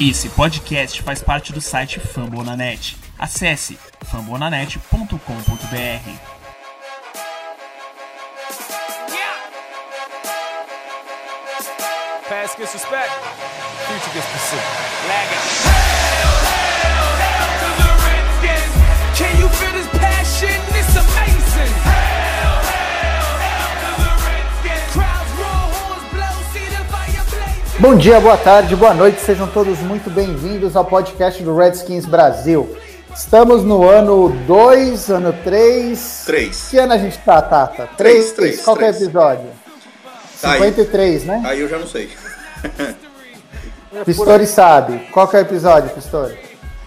Esse 0.00 0.28
podcast 0.30 1.00
faz 1.02 1.22
parte 1.22 1.52
do 1.52 1.60
site 1.60 2.00
Fambonanet. 2.00 2.96
Acesse 3.16 3.78
fambonanet.com.br. 4.04 5.18
Past 12.28 12.56
gets 12.58 12.74
respect, 12.74 13.12
future 13.86 14.10
gets 14.12 14.26
pursuit. 14.32 14.64
Lagging. 15.06 15.38
Can 19.16 19.40
you 19.40 19.48
feel 19.48 19.72
this 19.74 19.86
passion? 19.96 20.60
It's 20.74 20.96
amazing. 20.96 21.93
Bom 27.78 27.96
dia, 27.96 28.20
boa 28.20 28.36
tarde, 28.36 28.76
boa 28.76 28.94
noite, 28.94 29.20
sejam 29.20 29.46
todos 29.48 29.78
muito 29.80 30.08
bem-vindos 30.08 30.76
ao 30.76 30.84
podcast 30.84 31.42
do 31.42 31.56
Redskins 31.56 32.06
Brasil. 32.06 32.76
Estamos 33.14 33.64
no 33.64 33.88
ano 33.88 34.28
2, 34.46 35.10
ano 35.10 35.32
3. 35.44 36.22
Três. 36.24 36.68
Que 36.70 36.78
ano 36.78 36.92
a 36.92 36.98
gente 36.98 37.18
tá, 37.18 37.42
Tata? 37.42 37.88
Três, 37.96 38.32
três, 38.32 38.62
Qual 38.62 38.76
que 38.76 38.84
é 38.84 38.90
o 38.90 38.92
três. 38.92 39.02
episódio? 39.02 39.46
Tá 40.40 40.52
aí. 40.52 40.58
53, 40.60 41.24
né? 41.24 41.42
Aí 41.44 41.60
eu 41.60 41.68
já 41.68 41.78
não 41.78 41.86
sei. 41.86 42.10
Pistori 44.04 44.46
sabe. 44.46 44.98
Qual 45.12 45.26
que 45.28 45.36
é 45.36 45.40
o 45.40 45.42
episódio, 45.42 45.90
Pistori? 45.90 46.36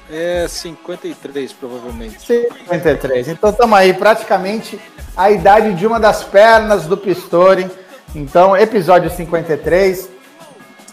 É 0.09 0.45
53, 0.47 1.53
provavelmente. 1.53 2.19
53. 2.21 3.27
Então 3.27 3.49
estamos 3.49 3.77
aí, 3.77 3.93
praticamente 3.93 4.79
a 5.15 5.29
idade 5.31 5.73
de 5.73 5.85
uma 5.85 5.99
das 5.99 6.23
pernas 6.23 6.85
do 6.85 6.97
Pistori. 6.97 7.69
Então, 8.15 8.55
episódio 8.55 9.09
53. 9.09 10.16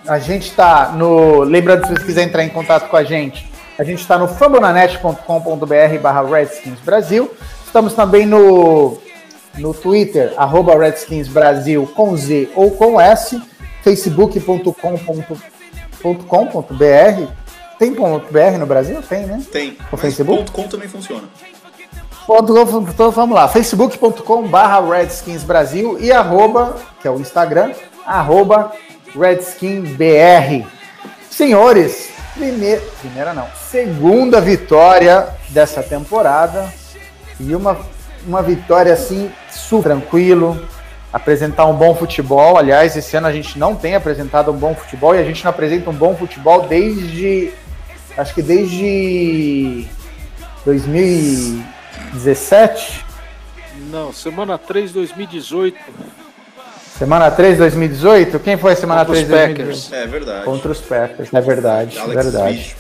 A 0.07 0.19
gente 0.19 0.49
está 0.49 0.93
no. 0.93 1.43
Lembrando, 1.43 1.87
se 1.87 1.95
você 1.95 2.05
quiser 2.05 2.23
entrar 2.25 2.45
em 2.45 2.51
contato 2.51 2.89
com 2.89 2.97
a 2.97 3.05
gente, 3.05 3.51
a 3.79 3.85
gente 3.85 4.01
está 4.01 4.19
no 4.19 4.29
fambonanet.com.br 4.29 5.99
barra 6.01 6.23
Redskins 6.23 6.79
Brasil. 6.81 7.31
Estamos 7.65 7.95
também 7.95 8.27
no, 8.27 8.99
no 9.59 9.73
Twitter, 9.73 10.33
arroba 10.37 10.79
Redskins 10.79 11.27
Brasil 11.27 11.91
com 11.95 12.17
Z 12.17 12.51
ou 12.55 12.71
com 12.73 13.01
S, 13.01 13.41
facebook.com.br. 13.83 14.75
Tem 17.79 17.95
ponto 17.95 18.33
.br 18.33 18.59
no 18.59 18.67
Brasil? 18.67 19.03
Tem, 19.03 19.27
né? 19.27 19.43
Tem. 19.51 19.77
O 19.91 19.97
Facebook? 19.97 20.51
.com 20.53 20.69
também 20.69 20.89
funciona. 20.89 21.25
Então 22.89 23.11
vamos 23.11 23.35
lá, 23.35 23.49
facebook.com 23.49 24.49
barra 24.49 24.81
Redskins 24.97 25.43
Brasil 25.43 25.99
e 26.01 26.11
arroba, 26.11 26.77
que 27.01 27.07
é 27.07 27.11
o 27.11 27.21
Instagram, 27.21 27.73
arroba 28.07 28.73
RedskinsBR. 29.15 30.67
Senhores, 31.31 32.11
primeira, 32.35 32.83
primeira 33.01 33.35
não, 33.35 33.47
segunda 33.71 34.41
vitória 34.41 35.29
dessa 35.51 35.83
temporada 35.83 36.73
e 37.41 37.55
uma, 37.55 37.79
uma 38.27 38.43
vitória 38.43 38.93
assim, 38.93 39.31
super 39.51 39.91
tranquilo, 39.91 40.67
apresentar 41.13 41.67
um 41.67 41.75
bom 41.75 41.95
futebol. 41.95 42.59
Aliás, 42.59 42.97
esse 42.97 43.15
ano 43.17 43.27
a 43.27 43.33
gente 43.33 43.59
não 43.59 43.77
tem 43.77 43.95
apresentado 43.95 44.51
um 44.51 44.57
bom 44.57 44.75
futebol 44.75 45.15
e 45.15 45.19
a 45.19 45.25
gente 45.25 45.45
não 45.45 45.51
apresenta 45.51 45.91
um 45.91 45.95
bom 45.95 46.17
futebol 46.17 46.67
desde, 46.67 47.53
acho 48.17 48.35
que 48.35 48.41
desde 48.43 49.87
2017, 50.65 53.05
Não, 53.91 54.13
semana 54.13 54.57
3, 54.57 54.93
2018. 54.93 55.77
Semana 56.99 57.31
3 57.31 57.59
2018. 57.59 58.39
Quem 58.41 58.57
foi 58.57 58.73
a 58.73 58.77
semana 58.77 59.05
Contra 59.05 59.25
3 59.25 59.29
os 59.29 59.89
2018? 59.89 59.95
É 59.95 60.07
verdade. 60.07 60.45
Contra 60.45 60.73
os 60.73 60.81
Packers, 60.81 61.35
é 61.35 61.41
verdade, 61.41 61.99
Alex 61.99 62.25
verdade. 62.25 62.77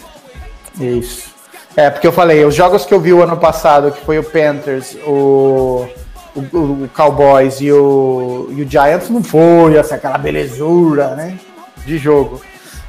Smith. 0.75 1.03
Isso. 1.03 1.35
É, 1.77 1.91
porque 1.91 2.07
eu 2.07 2.13
falei, 2.13 2.45
os 2.45 2.55
jogos 2.55 2.85
que 2.85 2.95
eu 2.95 3.01
vi 3.01 3.13
o 3.13 3.23
ano 3.23 3.37
passado, 3.37 3.91
que 3.91 4.05
foi 4.05 4.19
o 4.19 4.23
Panthers, 4.23 4.97
o, 5.05 5.89
o, 6.35 6.41
o 6.41 6.91
Cowboys 6.95 7.61
e 7.61 7.73
o, 7.73 8.49
e 8.51 8.63
o 8.63 8.71
Giants, 8.71 9.11
não 9.11 9.25
foi 9.25 9.77
assim, 9.77 9.95
aquela 9.95 10.17
belezura, 10.17 11.17
né? 11.17 11.37
De 11.85 11.99
jogo. 11.99 12.41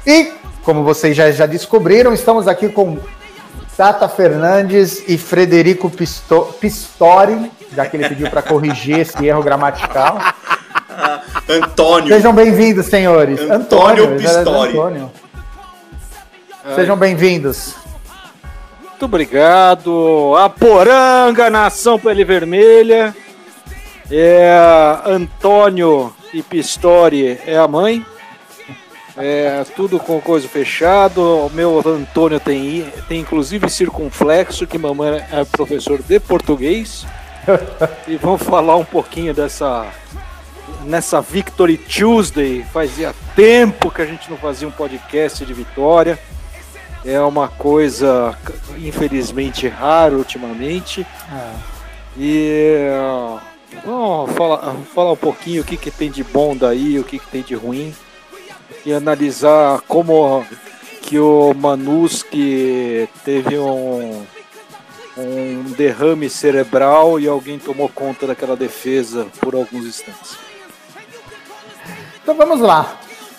E, 0.06 0.32
como 0.62 0.84
vocês 0.84 1.16
já, 1.16 1.30
já 1.32 1.46
descobriram, 1.46 2.12
estamos 2.12 2.46
aqui 2.46 2.68
com 2.68 2.96
Tata 3.76 4.08
Fernandes 4.08 5.02
e 5.08 5.18
Frederico 5.18 5.90
Pisto, 5.90 6.54
Pistori, 6.60 7.50
já 7.74 7.86
que 7.86 7.96
ele 7.96 8.08
pediu 8.08 8.30
para 8.30 8.40
corrigir 8.40 9.00
esse 9.00 9.26
erro 9.26 9.42
gramatical. 9.42 10.18
Antônio. 11.48 12.08
Sejam 12.08 12.32
bem-vindos, 12.32 12.86
senhores. 12.86 13.40
Antônio 13.40 14.04
Antônio, 14.04 14.18
Pistori. 14.18 14.70
Antônio. 14.70 15.10
Sejam 16.74 16.96
bem-vindos. 16.96 17.74
Muito 18.80 19.04
obrigado. 19.04 20.34
A 20.36 20.48
Poranga, 20.48 21.50
nação 21.50 21.98
pele 21.98 22.24
vermelha. 22.24 23.14
É, 24.10 24.56
Antônio 25.04 26.14
e 26.32 26.42
Pistori 26.42 27.38
é 27.46 27.56
a 27.56 27.68
mãe. 27.68 28.04
É, 29.16 29.64
tudo 29.74 29.98
com 29.98 30.20
coisa 30.20 30.48
fechado. 30.48 31.20
O 31.46 31.50
meu 31.50 31.82
Antônio 31.86 32.40
tem, 32.40 32.90
tem 33.08 33.20
inclusive 33.20 33.68
circunflexo, 33.68 34.66
que 34.66 34.78
mamãe 34.78 35.24
é 35.30 35.44
professor 35.44 36.00
de 36.02 36.18
português. 36.18 37.06
e 38.08 38.16
vamos 38.16 38.42
falar 38.42 38.76
um 38.76 38.84
pouquinho 38.84 39.32
dessa 39.32 39.86
nessa 40.84 41.20
Victory 41.20 41.76
Tuesday. 41.76 42.64
Fazia 42.72 43.14
tempo 43.34 43.90
que 43.90 44.02
a 44.02 44.06
gente 44.06 44.30
não 44.30 44.36
fazia 44.36 44.66
um 44.66 44.72
podcast 44.72 45.44
de 45.44 45.52
vitória. 45.52 46.18
É 47.04 47.20
uma 47.20 47.48
coisa, 47.48 48.36
infelizmente, 48.78 49.68
rara 49.68 50.16
ultimamente. 50.16 51.06
E 52.16 52.88
uh, 52.90 53.38
vamos 53.84 54.32
falar, 54.32 54.74
falar 54.94 55.12
um 55.12 55.16
pouquinho 55.16 55.62
o 55.62 55.64
que, 55.64 55.76
que 55.76 55.90
tem 55.90 56.10
de 56.10 56.24
bom 56.24 56.56
daí, 56.56 56.98
o 56.98 57.04
que, 57.04 57.18
que 57.18 57.26
tem 57.28 57.42
de 57.42 57.54
ruim. 57.54 57.94
E 58.84 58.92
analisar 58.92 59.80
como 59.86 60.44
que 61.02 61.18
o 61.18 61.54
Manuski 61.54 63.08
teve 63.24 63.56
um, 63.56 64.26
um 65.16 65.62
derrame 65.76 66.28
cerebral 66.28 67.20
e 67.20 67.28
alguém 67.28 67.58
tomou 67.58 67.88
conta 67.88 68.26
daquela 68.26 68.56
defesa 68.56 69.26
por 69.40 69.54
alguns 69.54 69.86
instantes. 69.86 70.45
Então 72.26 72.36
vamos 72.36 72.58
lá. 72.58 72.96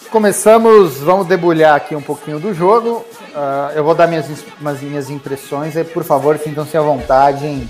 Começamos, 0.10 1.00
vamos 1.00 1.28
debulhar 1.28 1.76
aqui 1.76 1.94
um 1.94 2.02
pouquinho 2.02 2.40
do 2.40 2.54
jogo. 2.54 3.06
Ah, 3.36 3.74
eu 3.76 3.84
vou 3.84 3.94
dar 3.94 4.08
minhas, 4.08 4.26
minhas 4.82 5.10
impressões. 5.10 5.76
Aí, 5.76 5.84
por 5.84 6.06
favor, 6.06 6.38
sintam-se 6.38 6.78
à 6.78 6.80
vontade 6.80 7.46
em, 7.46 7.70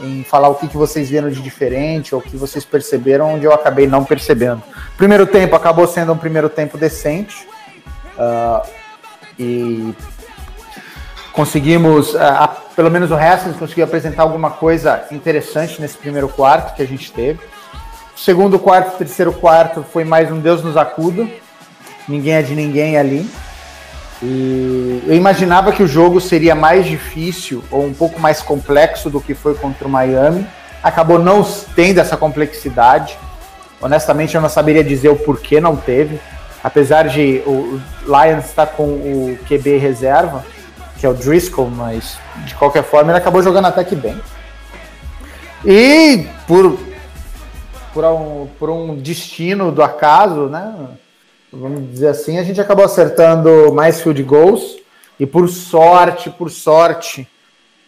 em 0.00 0.22
falar 0.22 0.46
o 0.46 0.54
que, 0.54 0.68
que 0.68 0.76
vocês 0.76 1.10
viram 1.10 1.28
de 1.30 1.42
diferente 1.42 2.14
ou 2.14 2.20
o 2.20 2.22
que 2.24 2.36
vocês 2.36 2.64
perceberam 2.64 3.34
onde 3.34 3.44
eu 3.44 3.52
acabei 3.52 3.88
não 3.88 4.04
percebendo. 4.04 4.62
Primeiro 4.96 5.26
tempo 5.26 5.56
acabou 5.56 5.88
sendo 5.88 6.12
um 6.12 6.16
primeiro 6.16 6.48
tempo 6.48 6.78
decente. 6.78 7.44
Ah, 8.16 8.62
e 9.36 9.92
conseguimos, 11.32 12.14
ah, 12.14 12.44
ah, 12.44 12.48
pelo 12.76 12.88
menos 12.88 13.10
o 13.10 13.16
resto, 13.16 13.52
conseguiu 13.54 13.84
apresentar 13.84 14.22
alguma 14.22 14.52
coisa 14.52 15.06
interessante 15.10 15.80
nesse 15.80 15.98
primeiro 15.98 16.28
quarto 16.28 16.76
que 16.76 16.82
a 16.82 16.86
gente 16.86 17.12
teve. 17.12 17.40
Segundo 18.16 18.58
quarto, 18.58 18.96
terceiro 18.96 19.30
quarto 19.30 19.84
foi 19.92 20.02
mais 20.02 20.32
um 20.32 20.40
Deus 20.40 20.64
nos 20.64 20.74
acuda. 20.74 21.28
Ninguém 22.08 22.32
é 22.32 22.40
de 22.40 22.54
ninguém 22.54 22.96
ali. 22.96 23.30
E 24.22 25.02
eu 25.06 25.14
imaginava 25.14 25.70
que 25.70 25.82
o 25.82 25.86
jogo 25.86 26.18
seria 26.18 26.54
mais 26.54 26.86
difícil 26.86 27.62
ou 27.70 27.84
um 27.84 27.92
pouco 27.92 28.18
mais 28.18 28.40
complexo 28.40 29.10
do 29.10 29.20
que 29.20 29.34
foi 29.34 29.54
contra 29.54 29.86
o 29.86 29.90
Miami. 29.90 30.46
Acabou 30.82 31.18
não 31.18 31.42
tendo 31.74 31.98
essa 32.00 32.16
complexidade. 32.16 33.18
Honestamente, 33.82 34.34
eu 34.34 34.40
não 34.40 34.48
saberia 34.48 34.82
dizer 34.82 35.10
o 35.10 35.16
porquê 35.16 35.60
não 35.60 35.76
teve. 35.76 36.18
Apesar 36.64 37.08
de 37.08 37.42
o 37.46 37.78
Lions 38.06 38.46
estar 38.46 38.68
com 38.68 38.84
o 38.84 39.38
QB 39.46 39.76
reserva, 39.76 40.42
que 40.98 41.04
é 41.04 41.08
o 41.08 41.14
Driscoll, 41.14 41.70
mas 41.70 42.18
de 42.46 42.54
qualquer 42.54 42.82
forma 42.82 43.12
ele 43.12 43.18
acabou 43.18 43.42
jogando 43.42 43.66
até 43.66 43.84
que 43.84 43.94
bem. 43.94 44.18
E 45.62 46.26
por 46.46 46.78
por 47.96 48.04
um, 48.04 48.46
por 48.58 48.68
um 48.68 48.94
destino 48.94 49.72
do 49.72 49.82
acaso, 49.82 50.50
né? 50.50 50.90
Vamos 51.50 51.90
dizer 51.90 52.08
assim, 52.08 52.38
a 52.38 52.42
gente 52.42 52.60
acabou 52.60 52.84
acertando 52.84 53.72
mais 53.72 54.02
field 54.02 54.22
goals 54.22 54.76
e 55.18 55.24
por 55.24 55.48
sorte, 55.48 56.28
por 56.28 56.50
sorte, 56.50 57.26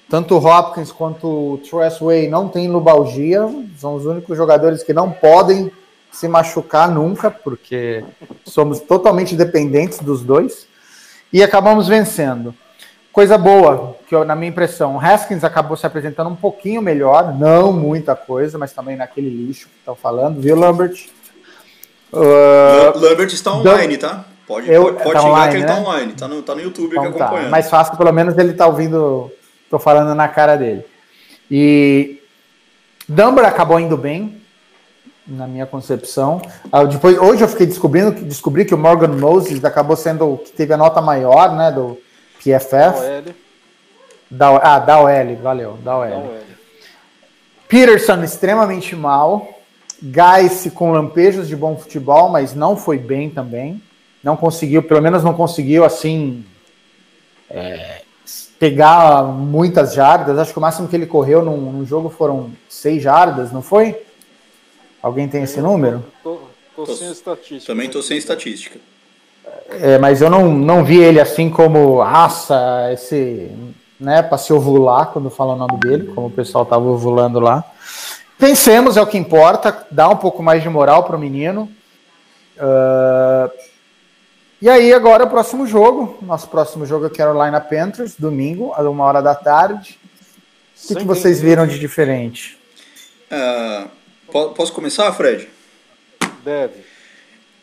tanto 0.08 0.34
o 0.34 0.38
Hopkins 0.38 0.90
quanto 0.90 1.26
o 1.26 1.58
Tressway 1.58 2.26
não 2.26 2.48
tem 2.48 2.70
lubalgia, 2.70 3.46
são 3.76 3.96
os 3.96 4.06
únicos 4.06 4.34
jogadores 4.34 4.82
que 4.82 4.94
não 4.94 5.10
podem 5.12 5.70
se 6.10 6.26
machucar 6.26 6.90
nunca, 6.90 7.30
porque 7.30 8.02
somos 8.46 8.80
totalmente 8.80 9.36
dependentes 9.36 9.98
dos 9.98 10.22
dois 10.22 10.66
e 11.30 11.42
acabamos 11.42 11.86
vencendo. 11.86 12.54
Coisa 13.18 13.36
boa, 13.36 13.96
que 14.08 14.14
eu, 14.14 14.24
na 14.24 14.36
minha 14.36 14.48
impressão, 14.48 14.94
o 14.94 15.00
Haskins 15.00 15.42
acabou 15.42 15.76
se 15.76 15.84
apresentando 15.84 16.30
um 16.30 16.36
pouquinho 16.36 16.80
melhor, 16.80 17.36
não 17.36 17.72
muita 17.72 18.14
coisa, 18.14 18.56
mas 18.56 18.72
também 18.72 18.94
naquele 18.94 19.28
lixo 19.28 19.66
que 19.66 19.74
estão 19.80 19.96
falando, 19.96 20.40
viu, 20.40 20.54
Lambert? 20.54 21.08
Uh, 22.12 22.20
Lam- 22.20 22.92
Lambert 22.94 23.32
está 23.34 23.54
online, 23.54 23.98
tá? 23.98 24.24
Pode, 24.46 24.70
Eu- 24.70 24.84
pode, 24.94 25.02
pode 25.02 25.12
tá 25.14 25.22
online, 25.24 25.50
que 25.50 25.56
ele 25.56 25.66
né? 25.66 25.74
tá 25.74 25.80
online. 25.80 26.12
Tá 26.12 26.28
no, 26.28 26.42
tá 26.42 26.54
no 26.54 26.60
YouTube 26.60 26.92
Então 26.92 27.06
aqui 27.06 27.18
tá. 27.18 27.24
acompanhando. 27.24 27.50
Mais 27.50 27.68
fácil, 27.68 27.96
pelo 27.96 28.12
menos 28.12 28.38
ele 28.38 28.52
tá 28.52 28.68
ouvindo. 28.68 29.32
Tô 29.68 29.80
falando 29.80 30.14
na 30.14 30.28
cara 30.28 30.54
dele. 30.54 30.84
E 31.50 32.22
Dunbar 33.08 33.46
acabou 33.46 33.80
indo 33.80 33.96
bem, 33.96 34.40
na 35.26 35.48
minha 35.48 35.66
concepção. 35.66 36.40
Ah, 36.70 36.84
depois, 36.84 37.18
hoje 37.18 37.42
eu 37.42 37.48
fiquei 37.48 37.66
descobrindo 37.66 38.12
que 38.12 38.22
descobri 38.22 38.64
que 38.64 38.76
o 38.76 38.78
Morgan 38.78 39.08
Moses 39.08 39.64
acabou 39.64 39.96
sendo 39.96 40.34
o 40.34 40.38
que 40.38 40.52
teve 40.52 40.72
a 40.72 40.76
nota 40.76 41.02
maior, 41.02 41.56
né, 41.56 41.72
do 41.72 41.98
PFF. 42.42 42.98
OL, 42.98 43.34
Da, 44.30 44.56
ah, 44.56 44.78
da 44.78 45.00
OL, 45.00 45.36
valeu, 45.42 45.72
da 45.82 45.98
OL. 45.98 46.08
da 46.10 46.16
OL. 46.16 46.38
Peterson 47.68 48.22
extremamente 48.22 48.94
mal. 48.96 49.54
Geiss 50.02 50.70
com 50.74 50.92
lampejos 50.92 51.48
de 51.48 51.56
bom 51.56 51.76
futebol, 51.76 52.28
mas 52.28 52.54
não 52.54 52.76
foi 52.76 52.98
bem 52.98 53.28
também. 53.28 53.82
Não 54.22 54.36
conseguiu, 54.36 54.82
pelo 54.82 55.02
menos 55.02 55.24
não 55.24 55.34
conseguiu 55.34 55.84
assim 55.84 56.44
é, 57.50 58.02
pegar 58.58 59.24
muitas 59.24 59.94
jardas. 59.94 60.38
Acho 60.38 60.52
que 60.52 60.58
o 60.58 60.62
máximo 60.62 60.86
que 60.88 60.94
ele 60.94 61.06
correu 61.06 61.44
num, 61.44 61.56
num 61.72 61.86
jogo 61.86 62.08
foram 62.08 62.50
seis 62.68 63.02
jardas, 63.02 63.50
não 63.52 63.60
foi? 63.62 64.00
Alguém 65.02 65.28
tem 65.28 65.42
esse 65.42 65.60
número? 65.60 66.04
Tô, 66.22 66.40
tô 66.76 66.84
Tô- 66.84 66.94
sem 66.94 67.10
estatística. 67.10 67.66
Também 67.66 67.88
tô 67.90 68.02
sem 68.02 68.18
estatística. 68.18 68.78
É, 69.70 69.98
mas 69.98 70.22
eu 70.22 70.30
não, 70.30 70.52
não 70.52 70.84
vi 70.84 70.98
ele 70.98 71.20
assim 71.20 71.50
como, 71.50 72.02
nossa, 72.02 72.90
esse, 72.92 73.50
né, 74.00 74.22
para 74.22 74.38
se 74.38 74.52
ovular 74.52 75.06
quando 75.08 75.28
fala 75.30 75.52
o 75.52 75.56
nome 75.56 75.76
dele, 75.78 76.10
como 76.14 76.28
o 76.28 76.30
pessoal 76.30 76.64
tava 76.64 76.84
ovulando 76.84 77.38
lá. 77.38 77.62
Vencemos, 78.38 78.96
é 78.96 79.02
o 79.02 79.06
que 79.06 79.18
importa, 79.18 79.86
dá 79.90 80.08
um 80.08 80.16
pouco 80.16 80.42
mais 80.42 80.62
de 80.62 80.68
moral 80.68 81.04
pro 81.04 81.18
menino. 81.18 81.68
Ah, 82.58 83.50
e 84.60 84.68
aí, 84.68 84.92
agora 84.92 85.24
o 85.24 85.30
próximo 85.30 85.66
jogo. 85.66 86.18
Nosso 86.20 86.48
próximo 86.48 86.84
jogo 86.84 87.06
é 87.06 87.10
Carolina 87.10 87.60
Panthers, 87.60 88.14
domingo, 88.18 88.72
às 88.74 88.84
uma 88.86 89.04
hora 89.04 89.22
da 89.22 89.34
tarde. 89.34 89.98
O 90.82 90.88
que, 90.88 90.94
que 90.96 91.04
vocês 91.04 91.40
viram 91.40 91.66
de 91.66 91.78
diferente? 91.78 92.58
Po- 94.30 94.50
posso 94.50 94.72
começar, 94.72 95.12
Fred? 95.12 95.48
Deve. 96.44 96.87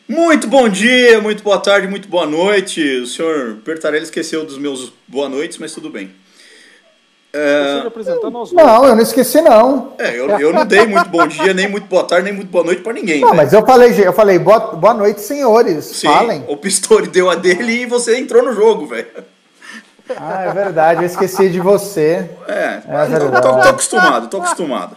Muito 0.08 0.46
bom 0.46 0.68
dia, 0.68 1.20
muito 1.20 1.42
boa 1.42 1.58
tarde, 1.58 1.88
muito 1.88 2.08
boa 2.08 2.26
noite. 2.26 2.80
O 3.00 3.06
senhor 3.06 3.54
Bertarelli 3.64 4.04
esqueceu 4.04 4.44
dos 4.44 4.56
meus 4.56 4.92
boa 5.08 5.28
noites, 5.28 5.58
mas 5.58 5.72
tudo 5.72 5.90
bem. 5.90 6.12
Dois. 7.32 8.52
Não, 8.52 8.86
eu 8.86 8.94
não 8.94 9.02
esqueci, 9.02 9.42
não. 9.42 9.92
É, 9.98 10.16
eu, 10.18 10.28
eu 10.38 10.52
não 10.54 10.64
dei 10.64 10.86
muito 10.86 11.08
bom 11.10 11.26
dia, 11.26 11.52
nem 11.52 11.68
muito 11.68 11.86
boa 11.86 12.04
tarde, 12.04 12.24
nem 12.24 12.32
muito 12.32 12.48
boa 12.50 12.64
noite 12.64 12.80
pra 12.82 12.92
ninguém. 12.94 13.20
Não, 13.20 13.30
né? 13.30 13.36
mas 13.36 13.52
eu 13.52 13.66
falei, 13.66 13.92
eu 14.06 14.12
falei, 14.12 14.38
boa, 14.38 14.58
boa 14.76 14.94
noite, 14.94 15.20
senhores. 15.20 15.84
Sim, 15.84 16.06
Falem. 16.06 16.44
o 16.48 16.56
Pistori 16.56 17.08
deu 17.08 17.28
a 17.28 17.34
dele 17.34 17.82
e 17.82 17.86
você 17.86 18.16
entrou 18.18 18.42
no 18.42 18.52
jogo, 18.54 18.86
velho. 18.86 19.08
Ah, 20.16 20.44
é 20.44 20.52
verdade, 20.52 21.02
eu 21.02 21.06
esqueci 21.06 21.50
de 21.50 21.58
você. 21.60 22.30
É, 22.46 22.78
É 22.88 23.06
tô, 23.06 23.18
verdade. 23.18 23.42
tô- 23.42 23.52
tô 23.60 23.68
acostumado, 23.68 24.28
tô 24.28 24.36
acostumado. 24.38 24.96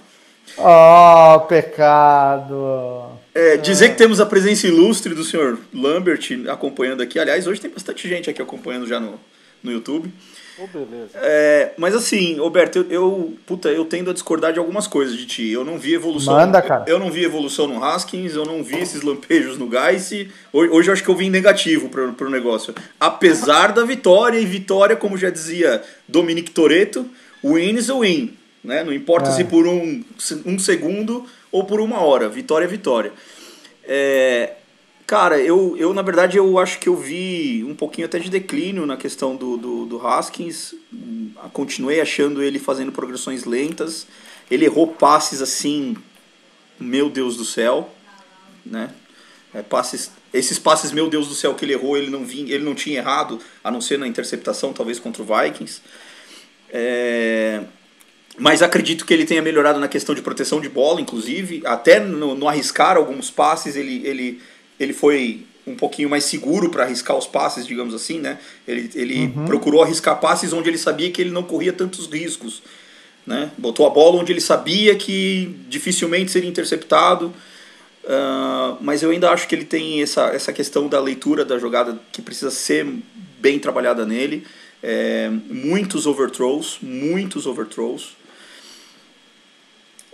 Oh, 0.58 1.40
pecado. 1.42 3.08
É, 3.34 3.58
dizer 3.58 3.90
que 3.90 3.96
temos 3.98 4.20
a 4.20 4.26
presença 4.26 4.68
ilustre 4.68 5.14
do 5.14 5.24
senhor 5.24 5.60
Lambert 5.74 6.28
acompanhando 6.50 7.02
aqui. 7.02 7.20
Aliás, 7.20 7.46
hoje 7.48 7.62
tem 7.62 7.70
bastante 7.70 8.08
gente 8.08 8.30
aqui 8.30 8.42
acompanhando 8.42 8.88
já 8.88 9.00
no, 9.00 9.20
no 9.64 9.72
YouTube. 9.72 10.12
Ô, 10.58 10.68
beleza. 10.68 11.12
É, 11.16 11.72
mas 11.78 11.96
assim, 11.96 12.38
Roberto, 12.38 12.80
eu, 12.80 12.86
eu, 12.90 13.34
puta, 13.46 13.70
eu 13.70 13.86
tendo 13.86 14.10
a 14.10 14.14
discordar 14.14 14.52
de 14.52 14.60
algumas 14.60 14.88
coisas 14.88 15.16
de 15.16 15.26
ti. 15.26 15.50
Eu 15.50 15.64
não 15.64 15.78
vi 15.78 15.94
evolução. 15.94 16.34
Manda, 16.34 16.62
cara. 16.62 16.84
Eu 16.86 17.00
não 17.00 17.10
vi 17.10 17.24
evolução 17.24 17.66
no 17.66 17.82
Haskins, 17.82 18.36
eu 18.36 18.46
não 18.46 18.62
vi 18.62 18.78
esses 18.78 19.02
lampejos 19.02 19.58
no 19.58 19.70
Geiss. 19.70 20.12
Hoje, 20.52 20.70
hoje 20.72 20.90
eu 20.90 20.94
acho 20.94 21.04
que 21.04 21.10
eu 21.10 21.16
vim 21.16 21.30
negativo 21.30 21.88
pro, 21.88 22.12
pro 22.14 22.30
negócio. 22.30 22.76
Apesar 23.00 23.72
da 23.72 23.86
vitória, 23.86 24.38
e 24.38 24.46
vitória, 24.46 24.98
como 24.98 25.18
já 25.18 25.30
dizia 25.30 25.82
Dominique 26.08 26.52
Toretto, 26.52 27.06
win 27.42 27.76
is 27.76 27.90
a 27.90 27.98
win. 27.98 28.34
Né? 28.62 28.84
Não 28.84 28.92
importa 28.92 29.30
É. 29.30 29.32
se 29.32 29.46
por 29.46 29.66
um, 29.66 30.04
um 30.46 30.60
segundo 30.60 31.26
ou 31.52 31.64
por 31.64 31.80
uma 31.80 32.02
hora. 32.02 32.30
Vitória 32.30 32.66
é 32.66 32.68
vitória. 32.68 33.14
É, 33.84 34.56
cara, 35.08 35.40
eu, 35.40 35.76
eu 35.78 35.94
na 35.94 36.02
verdade 36.02 36.38
eu 36.38 36.60
acho 36.60 36.80
que 36.80 36.88
eu 36.88 36.96
vi 36.96 37.64
um 37.68 37.76
pouquinho 37.76 38.06
até 38.06 38.20
de 38.20 38.30
declínio 38.30 38.86
na 38.86 38.98
questão 38.98 39.36
do, 39.36 39.58
do, 39.58 39.86
do 39.86 40.08
Haskins. 40.08 40.76
Hum, 40.94 41.32
Continuei 41.54 42.02
achando 42.02 42.44
ele 42.44 42.60
fazendo 42.60 42.92
progressões 42.92 43.46
lentas. 43.46 44.06
Ele 44.50 44.66
errou 44.66 44.88
passes 44.88 45.42
assim, 45.42 45.96
meu 46.80 47.10
Deus 47.10 47.38
do 47.38 47.46
céu, 47.46 47.90
né? 48.66 48.92
É, 49.54 49.64
passes, 49.64 50.12
esses 50.32 50.60
passes, 50.60 50.92
meu 50.92 51.10
Deus 51.10 51.28
do 51.28 51.34
céu, 51.34 51.56
que 51.56 51.66
ele 51.66 51.74
errou, 51.74 51.98
ele 51.98 52.10
não, 52.10 52.24
vinha, 52.24 52.54
ele 52.54 52.64
não 52.64 52.76
tinha 52.76 53.00
errado, 53.00 53.40
a 53.64 53.72
não 53.72 53.82
ser 53.82 53.98
na 53.98 54.08
interceptação, 54.08 54.74
talvez 54.74 55.00
contra 55.00 55.24
o 55.24 55.26
Vikings. 55.26 55.82
É, 56.70 57.64
mas 58.40 58.62
acredito 58.62 59.06
que 59.06 59.14
ele 59.14 59.26
tenha 59.26 59.42
melhorado 59.42 59.80
na 59.80 59.88
questão 59.88 60.16
de 60.16 60.22
proteção 60.22 60.62
de 60.62 60.70
bola, 60.70 61.02
inclusive. 61.02 61.62
Até 61.66 62.00
no, 62.00 62.36
no 62.36 62.48
arriscar 62.48 62.98
alguns 62.98 63.30
passes, 63.30 63.76
ele, 63.76 64.02
ele, 64.06 64.42
ele 64.80 64.94
foi 64.94 65.46
um 65.68 65.76
pouquinho 65.76 66.10
mais 66.10 66.24
seguro 66.24 66.70
para 66.70 66.84
arriscar 66.84 67.18
os 67.18 67.28
passes, 67.28 67.68
digamos 67.68 67.94
assim, 67.94 68.20
né? 68.20 68.40
Ele, 68.68 68.90
ele 68.96 69.34
procurou 69.46 69.84
arriscar 69.84 70.20
passes 70.20 70.52
onde 70.54 70.70
ele 70.70 70.78
sabia 70.78 71.12
que 71.12 71.22
ele 71.22 71.30
não 71.32 71.44
corria 71.44 71.74
tantos 71.74 72.08
riscos. 72.08 72.64
Né? 73.28 73.52
Botou 73.58 73.86
a 73.86 73.90
bola 73.92 74.20
onde 74.20 74.32
ele 74.32 74.42
sabia 74.42 74.96
que 74.96 75.56
dificilmente 75.68 76.32
seria 76.32 76.50
interceptado. 76.50 77.32
Ah, 78.08 78.76
mas 78.82 79.04
eu 79.04 79.12
ainda 79.12 79.30
acho 79.30 79.48
que 79.48 79.54
ele 79.54 79.66
tem 79.66 80.02
essa, 80.02 80.28
essa 80.30 80.52
questão 80.52 80.88
da 80.88 81.00
leitura 81.00 81.46
da 81.46 81.60
jogada 81.60 82.00
que 82.12 82.24
precisa 82.24 82.50
ser 82.50 82.88
bem 83.40 83.60
trabalhada 83.60 84.06
nele. 84.06 84.46
É, 84.82 85.30
muitos 85.48 86.08
overthrows, 86.08 86.80
muitos 86.82 87.46
overthrows. 87.46 88.18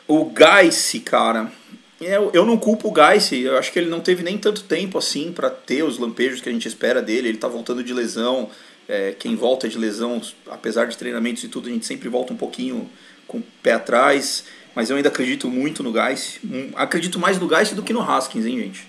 O 0.08 0.32
Geiss, 0.32 1.02
cara, 1.04 1.52
eu, 2.00 2.30
eu 2.34 2.46
não 2.46 2.58
culpo 2.58 2.90
o 2.90 2.94
Geiss, 2.94 3.32
eu 3.32 3.58
acho 3.58 3.72
que 3.72 3.80
ele 3.80 3.90
não 3.90 4.00
teve 4.00 4.22
nem 4.22 4.38
tanto 4.38 4.64
tempo 4.64 4.98
assim 4.98 5.32
para 5.32 5.50
ter 5.50 5.84
os 5.84 5.98
lampejos 5.98 6.42
que 6.42 6.50
a 6.50 6.52
gente 6.52 6.68
espera 6.68 7.02
dele. 7.02 7.30
Ele 7.30 7.38
tá 7.38 7.48
voltando 7.48 7.84
de 7.84 7.94
lesão. 7.94 8.50
É, 8.88 9.16
quem 9.18 9.36
volta 9.36 9.68
de 9.68 9.80
lesão, 9.80 10.22
apesar 10.48 10.86
de 10.86 10.96
treinamentos 10.96 11.44
e 11.44 11.48
tudo, 11.48 11.68
a 11.68 11.72
gente 11.72 11.86
sempre 11.86 12.08
volta 12.08 12.32
um 12.32 12.38
pouquinho 12.38 12.88
com 13.28 13.40
o 13.40 13.44
pé 13.64 13.74
atrás. 13.74 14.44
Mas 14.76 14.90
eu 14.90 14.98
ainda 14.98 15.10
acredito 15.10 15.50
muito 15.50 15.82
no. 15.82 15.92
Hum, 15.92 16.70
Acredito 16.76 17.18
mais 17.18 17.40
no 17.40 17.50
Geiss 17.50 17.72
do 17.72 17.82
que 17.82 17.94
no 17.94 18.02
Haskins, 18.02 18.46
hein, 18.46 18.60
gente? 18.60 18.88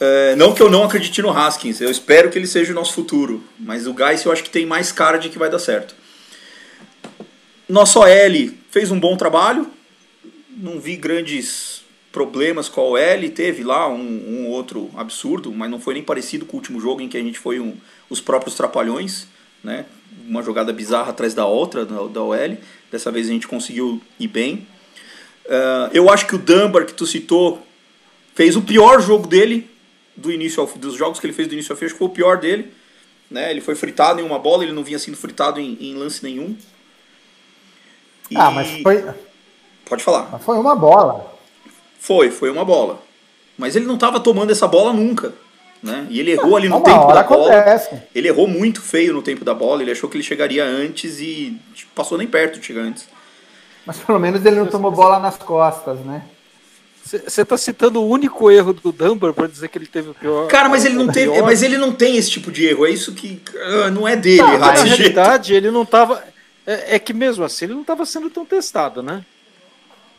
É, 0.00 0.34
não 0.36 0.54
que 0.54 0.62
eu 0.62 0.70
não 0.70 0.84
acredite 0.84 1.20
no 1.22 1.30
Haskins, 1.30 1.80
eu 1.80 1.90
espero 1.90 2.30
que 2.30 2.38
ele 2.38 2.46
seja 2.46 2.72
o 2.72 2.74
nosso 2.74 2.94
futuro. 2.94 3.44
Mas 3.58 3.86
o 3.86 3.94
Geiss 3.94 4.24
eu 4.24 4.32
acho 4.32 4.42
que 4.42 4.50
tem 4.50 4.64
mais 4.64 4.92
cara 4.92 5.18
de 5.18 5.28
que 5.28 5.38
vai 5.38 5.50
dar 5.50 5.58
certo. 5.58 5.94
Nosso 7.68 7.98
OL 7.98 8.54
fez 8.74 8.90
um 8.90 8.98
bom 8.98 9.16
trabalho. 9.16 9.68
Não 10.50 10.80
vi 10.80 10.96
grandes 10.96 11.84
problemas 12.10 12.68
com 12.68 12.80
a 12.80 12.84
OL. 12.84 13.30
Teve 13.32 13.62
lá 13.62 13.88
um, 13.88 14.00
um 14.00 14.48
outro 14.48 14.90
absurdo, 14.96 15.52
mas 15.52 15.70
não 15.70 15.78
foi 15.78 15.94
nem 15.94 16.02
parecido 16.02 16.44
com 16.44 16.56
o 16.56 16.58
último 16.58 16.80
jogo 16.80 17.00
em 17.00 17.08
que 17.08 17.16
a 17.16 17.22
gente 17.22 17.38
foi 17.38 17.60
um, 17.60 17.76
os 18.10 18.20
próprios 18.20 18.56
trapalhões. 18.56 19.28
Né? 19.62 19.86
Uma 20.26 20.42
jogada 20.42 20.72
bizarra 20.72 21.10
atrás 21.10 21.34
da 21.34 21.46
outra 21.46 21.86
da, 21.86 22.02
da 22.08 22.20
OL. 22.20 22.58
Dessa 22.90 23.12
vez 23.12 23.28
a 23.28 23.30
gente 23.30 23.46
conseguiu 23.46 24.02
ir 24.18 24.26
bem. 24.26 24.66
Ah, 25.48 25.90
eu 25.94 26.10
acho 26.10 26.26
que 26.26 26.34
o 26.34 26.38
Dunbar, 26.38 26.84
que 26.84 26.94
tu 26.94 27.06
citou, 27.06 27.64
fez 28.34 28.56
o 28.56 28.62
pior 28.62 29.00
jogo 29.00 29.28
dele 29.28 29.70
do 30.16 30.32
início 30.32 30.60
ao, 30.60 30.66
dos 30.66 30.96
jogos 30.96 31.20
que 31.20 31.26
ele 31.26 31.32
fez 31.32 31.46
do 31.46 31.54
início 31.54 31.72
ao 31.72 31.76
fim. 31.78 31.84
Acho 31.84 31.94
que 31.94 31.98
foi 31.98 32.08
o 32.08 32.10
pior 32.10 32.38
dele. 32.38 32.72
Né? 33.30 33.52
Ele 33.52 33.60
foi 33.60 33.76
fritado 33.76 34.20
em 34.20 34.24
uma 34.24 34.40
bola, 34.40 34.64
ele 34.64 34.72
não 34.72 34.82
vinha 34.82 34.98
sendo 34.98 35.16
fritado 35.16 35.60
em, 35.60 35.78
em 35.80 35.94
lance 35.94 36.24
nenhum. 36.24 36.56
E- 38.30 38.36
Ah, 38.36 38.50
mas 38.50 38.68
foi, 38.82 39.04
Pode 39.88 40.02
falar. 40.02 40.28
mas 40.32 40.42
foi 40.42 40.56
uma 40.58 40.74
bola. 40.74 41.32
Foi, 41.98 42.30
foi 42.30 42.50
uma 42.50 42.64
bola. 42.64 43.00
Mas 43.56 43.76
ele 43.76 43.86
não 43.86 43.94
estava 43.94 44.18
tomando 44.20 44.50
essa 44.50 44.66
bola 44.66 44.92
nunca. 44.92 45.32
Né? 45.82 46.06
E 46.08 46.18
ele 46.18 46.30
errou 46.32 46.56
ali 46.56 46.68
no 46.68 46.76
Uma 46.78 46.84
tempo 46.84 46.98
da 46.98 47.04
bola. 47.04 47.20
acontece. 47.20 47.90
Ele 48.14 48.28
errou 48.28 48.46
muito 48.48 48.80
feio 48.80 49.12
no 49.12 49.20
tempo 49.22 49.44
da 49.44 49.52
bola. 49.52 49.82
Ele 49.82 49.90
achou 49.92 50.08
que 50.08 50.16
ele 50.16 50.24
chegaria 50.24 50.64
antes 50.64 51.20
e 51.20 51.58
tipo, 51.74 51.90
passou 51.94 52.16
nem 52.16 52.26
perto 52.26 52.58
de 52.58 52.66
chegar 52.66 52.80
antes. 52.82 53.06
Mas 53.86 53.98
pelo 53.98 54.18
menos 54.18 54.44
ele 54.44 54.56
não 54.56 54.66
tomou 54.66 54.90
bola 54.90 55.18
nas 55.18 55.36
costas, 55.36 55.98
né? 56.00 56.22
Você 57.04 57.44
tá 57.44 57.58
citando 57.58 58.00
o 58.00 58.08
único 58.08 58.50
erro 58.50 58.72
do 58.72 58.90
Dunbar 58.90 59.34
pra 59.34 59.46
dizer 59.46 59.68
que 59.68 59.76
ele 59.76 59.86
teve 59.86 60.08
o 60.08 60.14
pior. 60.14 60.46
Cara, 60.48 60.70
mas 60.70 60.86
ele 60.86 60.94
não 60.94 61.06
teve, 61.08 61.42
mas 61.42 61.62
ele 61.62 61.76
não 61.76 61.92
tem 61.92 62.16
esse 62.16 62.30
tipo 62.30 62.50
de 62.50 62.64
erro. 62.64 62.86
É 62.86 62.90
isso 62.90 63.12
que 63.12 63.42
ah, 63.84 63.90
não 63.90 64.08
é 64.08 64.16
dele 64.16 64.40
mas 64.42 64.58
na 64.60 64.70
desse 64.70 64.86
jeito. 64.86 64.98
realidade 65.00 65.54
ele 65.54 65.70
não 65.70 65.84
tava. 65.84 66.24
É, 66.66 66.96
é 66.96 66.98
que 66.98 67.12
mesmo 67.12 67.44
assim 67.44 67.66
ele 67.66 67.74
não 67.74 67.84
tava 67.84 68.04
sendo 68.06 68.30
tão 68.30 68.44
testado, 68.44 69.02
né? 69.02 69.24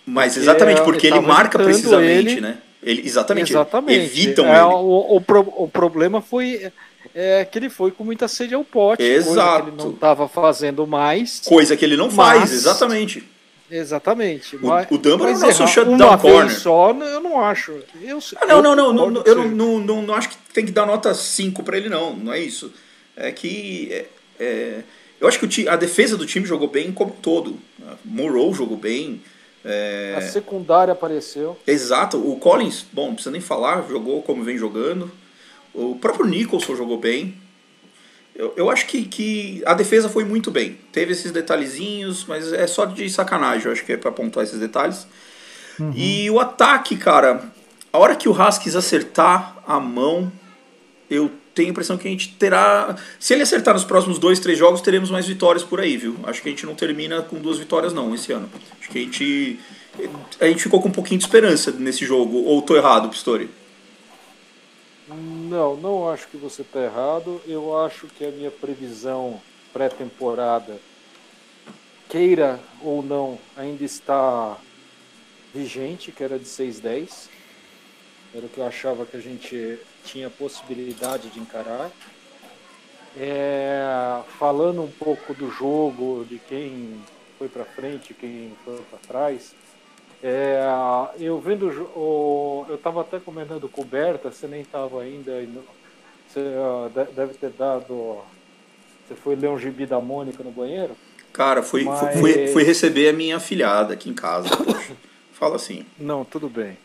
Mas 0.05 0.37
exatamente 0.37 0.81
porque 0.83 1.07
ele 1.07 1.17
ele 1.17 1.25
marca 1.25 1.57
precisamente, 1.57 2.31
ele. 2.33 2.41
né? 2.41 2.57
Ele, 2.83 3.01
exatamente. 3.05 3.51
Exatamente. 3.51 4.05
Evitam 4.05 4.45
É, 4.45 4.57
ele. 4.57 4.61
O, 4.65 5.15
o, 5.15 5.21
pro- 5.21 5.53
o 5.57 5.67
problema 5.67 6.21
foi 6.21 6.71
é, 7.15 7.43
que 7.45 7.57
ele 7.57 7.69
foi 7.69 7.89
com 7.89 8.03
muita 8.03 8.27
sede 8.27 8.53
ao 8.53 8.63
pote. 8.63 9.01
Coisa 9.01 9.31
Exato. 9.31 9.63
que 9.63 9.69
ele 9.71 9.77
não 9.77 9.89
estava 9.91 10.27
fazendo 10.27 10.85
mais. 10.85 11.41
Coisa 11.43 11.75
que 11.75 11.83
ele 11.83 11.97
não 11.97 12.11
faz, 12.11 12.41
Mas- 12.41 12.51
exatamente. 12.53 13.23
Exatamente. 13.71 14.55
O- 14.57 14.59
o 14.93 14.97
Dunbar 14.99 15.29
é 15.29 15.31
o 15.31 15.39
mas 15.39 15.41
nosso 15.41 15.67
shutdown 15.67 15.95
uma 16.09 16.17
corner. 16.19 16.45
vez 16.47 16.59
só, 16.59 16.91
eu 16.91 17.19
não 17.19 17.41
acho. 17.43 17.71
Eu, 17.99 18.19
Ah, 18.39 18.45
não, 18.45 18.61
não, 18.61 18.75
não, 18.75 18.93
não, 18.93 19.09
não, 19.09 19.23
eu 19.25 19.35
não, 19.35 19.47
não, 19.49 19.79
não, 19.79 20.01
não 20.03 20.13
acho 20.13 20.29
que 20.29 20.37
tem 20.53 20.63
que 20.65 20.71
dar 20.71 20.85
nota 20.85 21.11
5 21.15 21.63
para 21.63 21.75
ele, 21.77 21.89
não. 21.89 22.15
Não 22.15 22.31
é 22.31 22.39
isso. 22.39 22.71
É 23.17 23.31
que. 23.31 23.89
É, 23.91 24.05
é, 24.39 24.79
eu 25.19 25.27
acho 25.27 25.39
que 25.39 25.67
a 25.67 25.75
defesa 25.75 26.17
do 26.17 26.25
time 26.25 26.45
jogou 26.45 26.67
bem 26.67 26.91
como 26.91 27.11
um 27.11 27.15
todo. 27.15 27.57
Morrow 28.03 28.53
jogou 28.53 28.77
bem. 28.77 29.21
é, 29.63 30.15
A 30.17 30.21
secundária 30.21 30.91
apareceu. 30.91 31.57
Exato, 31.65 32.17
o 32.17 32.37
Collins, 32.37 32.85
bom, 32.91 33.07
não 33.07 33.13
precisa 33.15 33.31
nem 33.31 33.41
falar, 33.41 33.85
jogou 33.89 34.21
como 34.21 34.43
vem 34.43 34.57
jogando. 34.57 35.11
O 35.73 35.95
próprio 35.95 36.25
Nicholson 36.25 36.75
jogou 36.75 36.97
bem. 36.97 37.35
Eu, 38.35 38.53
eu 38.57 38.69
acho 38.69 38.85
que, 38.87 39.03
que 39.05 39.63
a 39.65 39.73
defesa 39.73 40.09
foi 40.09 40.25
muito 40.25 40.51
bem. 40.51 40.77
Teve 40.91 41.13
esses 41.13 41.31
detalhezinhos, 41.31 42.25
mas 42.25 42.51
é 42.51 42.67
só 42.67 42.85
de 42.85 43.09
sacanagem, 43.09 43.65
eu 43.67 43.71
acho 43.71 43.85
que 43.85 43.93
é 43.93 43.97
pra 43.97 44.11
pontuar 44.11 44.45
esses 44.45 44.59
detalhes. 44.59 45.07
E 45.93 46.29
o 46.29 46.39
ataque, 46.39 46.95
cara, 46.95 47.43
a 47.91 47.97
hora 47.97 48.15
que 48.15 48.29
o 48.29 48.33
Haskins 48.41 48.75
acertar 48.75 49.57
a 49.67 49.79
mão, 49.79 50.31
eu 51.09 51.29
tenho 51.55 51.69
a 51.69 51.71
impressão 51.71 51.97
que 51.97 52.07
a 52.07 52.11
gente 52.11 52.35
terá. 52.35 52.95
Se 53.17 53.33
ele 53.33 53.43
acertar 53.43 53.73
nos 53.73 53.85
próximos 53.85 54.19
dois, 54.19 54.39
três 54.39 54.59
jogos, 54.59 54.81
teremos 54.81 55.09
mais 55.09 55.25
vitórias 55.25 55.63
por 55.63 55.79
aí, 55.79 55.95
viu? 55.95 56.17
Acho 56.25 56.41
que 56.41 56.49
a 56.49 56.51
gente 56.51 56.65
não 56.65 56.75
termina 56.75 57.21
com 57.21 57.39
duas 57.39 57.57
vitórias, 57.57 57.93
não, 57.93 58.13
esse 58.13 58.33
ano. 58.33 58.49
Acho 58.79 58.89
que 58.89 58.99
a 58.99 59.01
gente. 59.01 59.59
A 60.41 60.47
gente 60.47 60.61
ficou 60.61 60.81
com 60.81 60.89
um 60.89 60.91
pouquinho 60.91 61.17
de 61.17 61.25
esperança 61.25 61.71
nesse 61.71 62.05
jogo. 62.05 62.43
Ou 62.43 62.61
tô 62.61 62.75
errado, 62.75 63.09
Pistori? 63.09 63.49
Não, 65.07 65.77
não 65.77 66.09
acho 66.09 66.27
que 66.27 66.35
você 66.35 66.61
está 66.61 66.81
errado. 66.81 67.41
Eu 67.47 67.77
acho 67.79 68.07
que 68.07 68.25
a 68.25 68.31
minha 68.31 68.51
previsão 68.51 69.41
pré-temporada, 69.71 70.77
queira 72.09 72.59
ou 72.81 73.01
não, 73.01 73.39
ainda 73.55 73.83
está 73.85 74.57
vigente, 75.53 76.11
que 76.11 76.21
era 76.21 76.37
de 76.37 76.45
6-10. 76.45 77.29
Era 78.33 78.45
o 78.45 78.49
que 78.49 78.57
eu 78.57 78.65
achava 78.65 79.05
que 79.05 79.15
a 79.15 79.21
gente 79.21 79.79
tinha 80.05 80.29
possibilidade 80.29 81.29
de 81.29 81.39
encarar. 81.39 81.89
É, 83.17 84.21
falando 84.37 84.81
um 84.83 84.91
pouco 84.91 85.33
do 85.33 85.49
jogo, 85.49 86.25
de 86.29 86.37
quem 86.37 86.99
foi 87.37 87.47
para 87.47 87.63
frente, 87.63 88.13
quem 88.13 88.51
foi 88.63 88.77
para 88.89 88.99
trás. 88.99 89.55
É, 90.21 90.59
eu 91.19 91.39
vendo 91.39 91.67
o 91.95 92.65
eu 92.67 92.75
estava 92.75 93.01
até 93.01 93.19
comentando 93.19 93.69
com 93.69 93.81
o 93.81 93.85
Berta, 93.85 94.31
você 94.31 94.47
nem 94.47 94.61
estava 94.61 95.01
ainda, 95.01 95.31
você 96.27 96.39
ah, 96.57 96.89
de- 96.93 97.11
deve 97.13 97.33
ter 97.35 97.51
dado, 97.51 98.19
você 99.07 99.15
foi 99.15 99.35
ler 99.35 99.49
um 99.49 99.59
gibi 99.59 99.85
da 99.85 99.99
Mônica 100.01 100.43
no 100.43 100.51
banheiro? 100.51 100.95
Cara, 101.31 101.61
fui, 101.61 101.83
Mas- 101.83 102.19
fui, 102.19 102.47
fui 102.47 102.63
receber 102.63 103.09
a 103.09 103.13
minha 103.13 103.37
afilhada 103.37 103.93
aqui 103.93 104.09
em 104.09 104.13
casa. 104.13 104.49
Fala 105.33 105.57
assim. 105.57 105.85
Não, 105.99 106.23
tudo 106.25 106.49
bem, 106.49 106.77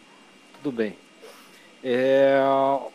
tudo 0.62 0.70
bem. 0.76 0.96
É, 1.82 2.38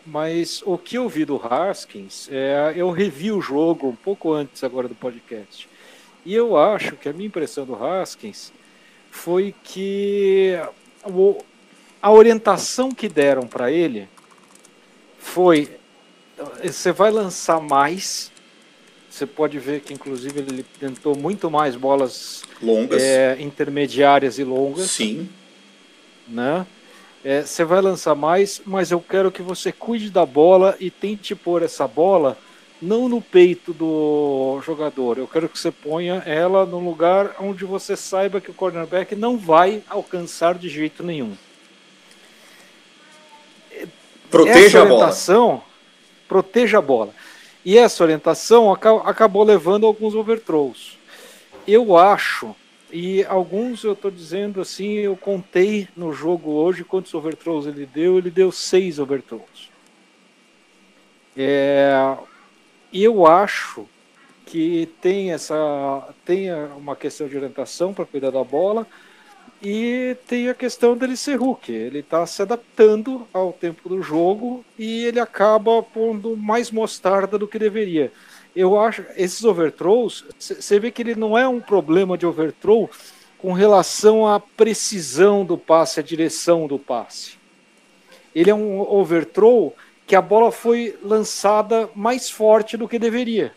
mas 0.06 0.62
o 0.64 0.78
que 0.78 0.96
eu 0.96 1.08
vi 1.08 1.24
do 1.24 1.36
Haskins, 1.44 2.28
é, 2.30 2.72
eu 2.76 2.90
revi 2.90 3.32
o 3.32 3.40
jogo 3.40 3.88
um 3.88 3.96
pouco 3.96 4.32
antes 4.32 4.62
agora 4.62 4.86
do 4.86 4.94
podcast. 4.94 5.68
E 6.24 6.34
eu 6.34 6.56
acho 6.56 6.96
que 6.96 7.08
a 7.08 7.12
minha 7.12 7.26
impressão 7.26 7.64
do 7.64 7.74
Haskins 7.74 8.52
foi 9.10 9.54
que 9.64 10.52
o- 11.04 11.38
a 12.00 12.12
orientação 12.12 12.90
que 12.92 13.08
deram 13.08 13.42
para 13.46 13.70
ele 13.72 14.08
foi: 15.18 15.68
você 16.62 16.92
vai 16.92 17.10
lançar 17.10 17.60
mais. 17.60 18.30
Você 19.10 19.24
pode 19.26 19.58
ver 19.58 19.80
que, 19.80 19.94
inclusive, 19.94 20.38
ele 20.40 20.62
tentou 20.78 21.16
muito 21.16 21.50
mais 21.50 21.74
bolas 21.74 22.42
Longas. 22.60 23.02
é, 23.02 23.36
intermediárias 23.40 24.38
e 24.38 24.44
longas 24.44 24.90
Sim. 24.90 25.28
né? 26.28 26.66
É, 27.28 27.42
Você 27.42 27.64
vai 27.64 27.80
lançar 27.80 28.14
mais, 28.14 28.62
mas 28.64 28.92
eu 28.92 29.00
quero 29.00 29.32
que 29.32 29.42
você 29.42 29.72
cuide 29.72 30.10
da 30.10 30.24
bola 30.24 30.76
e 30.78 30.92
tente 30.92 31.34
pôr 31.34 31.60
essa 31.60 31.88
bola 31.88 32.38
não 32.80 33.08
no 33.08 33.20
peito 33.20 33.72
do 33.72 34.60
jogador. 34.64 35.18
Eu 35.18 35.26
quero 35.26 35.48
que 35.48 35.58
você 35.58 35.72
ponha 35.72 36.22
ela 36.24 36.64
no 36.64 36.78
lugar 36.78 37.34
onde 37.40 37.64
você 37.64 37.96
saiba 37.96 38.40
que 38.40 38.52
o 38.52 38.54
cornerback 38.54 39.16
não 39.16 39.36
vai 39.36 39.82
alcançar 39.88 40.54
de 40.54 40.68
jeito 40.68 41.02
nenhum. 41.02 41.36
Proteja 44.30 44.58
essa 44.66 44.78
a 44.78 44.84
bola. 44.84 44.94
orientação, 44.94 45.62
proteja 46.28 46.78
a 46.78 46.82
bola. 46.82 47.12
E 47.64 47.76
essa 47.76 48.04
orientação 48.04 48.72
aca- 48.72 49.02
acabou 49.04 49.42
levando 49.42 49.84
a 49.84 49.88
alguns 49.88 50.14
overthrows. 50.14 50.96
Eu 51.66 51.96
acho, 51.96 52.54
e 52.90 53.24
alguns 53.24 53.82
eu 53.84 53.92
estou 53.92 54.10
dizendo 54.10 54.60
assim, 54.60 54.92
eu 54.94 55.16
contei 55.16 55.88
no 55.96 56.12
jogo 56.12 56.50
hoje 56.52 56.84
quantos 56.84 57.12
overthrows 57.14 57.66
ele 57.66 57.86
deu, 57.86 58.18
ele 58.18 58.30
deu 58.30 58.52
seis 58.52 58.98
overthrows. 58.98 59.70
É, 61.36 62.16
eu 62.92 63.26
acho 63.26 63.86
que 64.46 64.88
tem 65.00 65.32
essa 65.32 66.08
tem 66.24 66.52
uma 66.76 66.94
questão 66.94 67.28
de 67.28 67.36
orientação 67.36 67.92
para 67.92 68.06
cuidar 68.06 68.30
da 68.30 68.44
bola 68.44 68.86
e 69.60 70.16
tem 70.26 70.48
a 70.48 70.54
questão 70.54 70.96
dele 70.96 71.16
ser 71.16 71.36
Hulk. 71.36 71.72
Ele 71.72 71.98
está 71.98 72.24
se 72.26 72.42
adaptando 72.42 73.26
ao 73.32 73.52
tempo 73.52 73.88
do 73.88 74.02
jogo 74.02 74.64
e 74.78 75.04
ele 75.04 75.18
acaba 75.18 75.82
pondo 75.82 76.36
mais 76.36 76.70
mostarda 76.70 77.38
do 77.38 77.48
que 77.48 77.58
deveria. 77.58 78.12
Eu 78.56 78.80
acho 78.80 79.04
esses 79.16 79.44
overthrows, 79.44 80.24
você 80.38 80.80
vê 80.80 80.90
que 80.90 81.02
ele 81.02 81.14
não 81.14 81.36
é 81.36 81.46
um 81.46 81.60
problema 81.60 82.16
de 82.16 82.24
overthrow 82.24 82.90
com 83.36 83.52
relação 83.52 84.26
à 84.26 84.40
precisão 84.40 85.44
do 85.44 85.58
passe, 85.58 86.00
à 86.00 86.02
direção 86.02 86.66
do 86.66 86.78
passe. 86.78 87.36
Ele 88.34 88.48
é 88.48 88.54
um 88.54 88.80
overthrow 88.80 89.76
que 90.06 90.16
a 90.16 90.22
bola 90.22 90.50
foi 90.50 90.98
lançada 91.02 91.90
mais 91.94 92.30
forte 92.30 92.78
do 92.78 92.88
que 92.88 92.98
deveria. 92.98 93.52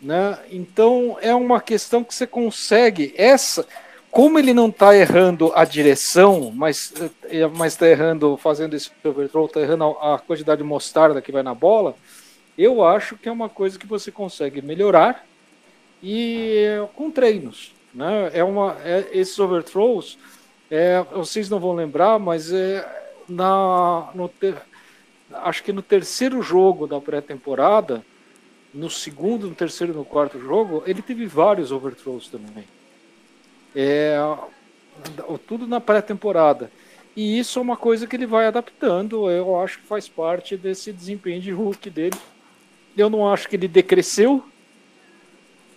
Né? 0.00 0.38
Então 0.50 1.18
é 1.20 1.34
uma 1.34 1.60
questão 1.60 2.02
que 2.02 2.14
você 2.14 2.26
consegue. 2.26 3.12
Essa, 3.18 3.66
como 4.10 4.38
ele 4.38 4.54
não 4.54 4.68
está 4.68 4.96
errando 4.96 5.52
a 5.54 5.66
direção, 5.66 6.50
mas 6.54 6.94
está 7.66 7.86
errando, 7.86 8.38
fazendo 8.38 8.74
esse 8.74 8.90
overthrow, 9.04 9.44
está 9.44 9.60
errando 9.60 9.84
a, 9.84 10.14
a 10.14 10.18
quantidade 10.18 10.62
de 10.62 10.66
mostarda 10.66 11.20
que 11.20 11.32
vai 11.32 11.42
na 11.42 11.54
bola, 11.54 11.94
eu 12.58 12.84
acho 12.84 13.16
que 13.16 13.28
é 13.28 13.32
uma 13.32 13.48
coisa 13.48 13.78
que 13.78 13.86
você 13.86 14.10
consegue 14.10 14.60
melhorar 14.60 15.24
e 16.02 16.66
com 16.96 17.08
treinos. 17.10 17.72
Né? 17.94 18.30
É 18.34 18.42
uma, 18.42 18.76
é, 18.84 19.08
esses 19.12 19.38
overthrows, 19.38 20.18
é, 20.68 21.00
vocês 21.12 21.48
não 21.48 21.60
vão 21.60 21.72
lembrar, 21.72 22.18
mas 22.18 22.52
é, 22.52 22.86
na, 23.28 24.10
no 24.12 24.28
ter, 24.28 24.56
acho 25.32 25.62
que 25.62 25.72
no 25.72 25.82
terceiro 25.82 26.42
jogo 26.42 26.86
da 26.86 27.00
pré-temporada, 27.00 28.04
no 28.74 28.90
segundo, 28.90 29.48
no 29.48 29.54
terceiro 29.54 29.92
e 29.92 29.96
no 29.96 30.04
quarto 30.04 30.38
jogo, 30.40 30.82
ele 30.84 31.00
teve 31.00 31.26
vários 31.26 31.70
overthrows 31.70 32.28
também. 32.28 32.64
É, 33.74 34.16
tudo 35.46 35.66
na 35.66 35.80
pré-temporada. 35.80 36.70
E 37.16 37.38
isso 37.38 37.58
é 37.58 37.62
uma 37.62 37.76
coisa 37.76 38.06
que 38.06 38.16
ele 38.16 38.26
vai 38.26 38.46
adaptando. 38.46 39.30
Eu 39.30 39.58
acho 39.60 39.78
que 39.78 39.86
faz 39.86 40.08
parte 40.08 40.56
desse 40.56 40.92
desempenho 40.92 41.40
de 41.40 41.50
Hulk 41.50 41.90
dele. 41.90 42.16
Eu 42.98 43.08
não 43.08 43.32
acho 43.32 43.48
que 43.48 43.56
ele 43.56 43.68
decresceu. 43.68 44.44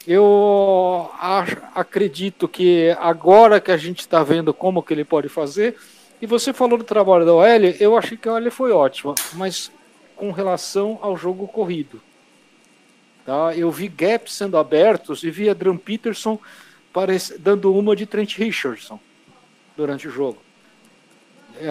Eu 0.07 1.11
acho, 1.19 1.57
acredito 1.75 2.47
que 2.47 2.95
agora 2.99 3.61
que 3.61 3.71
a 3.71 3.77
gente 3.77 3.99
está 3.99 4.23
vendo 4.23 4.53
como 4.53 4.81
que 4.81 4.93
ele 4.93 5.05
pode 5.05 5.29
fazer. 5.29 5.77
E 6.19 6.25
você 6.25 6.51
falou 6.51 6.77
do 6.77 6.83
trabalho 6.83 7.25
da 7.25 7.33
OL, 7.33 7.45
eu 7.79 7.95
achei 7.95 8.17
que 8.17 8.27
a 8.27 8.33
OL 8.33 8.51
foi 8.51 8.71
ótima, 8.71 9.13
mas 9.33 9.71
com 10.15 10.31
relação 10.31 10.97
ao 11.01 11.15
jogo 11.15 11.47
corrido. 11.47 12.01
Tá? 13.25 13.55
Eu 13.55 13.69
vi 13.71 13.87
gaps 13.87 14.33
sendo 14.33 14.57
abertos 14.57 15.23
e 15.23 15.29
vi 15.29 15.49
Adrian 15.49 15.77
Peterson 15.77 16.39
parece, 16.91 17.37
dando 17.37 17.73
uma 17.73 17.95
de 17.95 18.05
Trent 18.05 18.35
Richardson 18.37 18.99
durante 19.77 20.07
o 20.07 20.11
jogo. 20.11 20.39
É, 21.61 21.69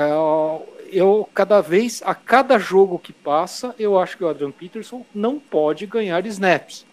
eu 0.92 1.28
cada 1.35 1.61
vez, 1.61 2.00
a 2.04 2.14
cada 2.14 2.59
jogo 2.59 2.97
que 2.97 3.12
passa, 3.12 3.75
eu 3.76 3.99
acho 3.99 4.16
que 4.16 4.23
o 4.23 4.28
Adrian 4.28 4.52
Peterson 4.52 5.04
não 5.12 5.38
pode 5.40 5.85
ganhar 5.85 6.25
snaps. 6.26 6.87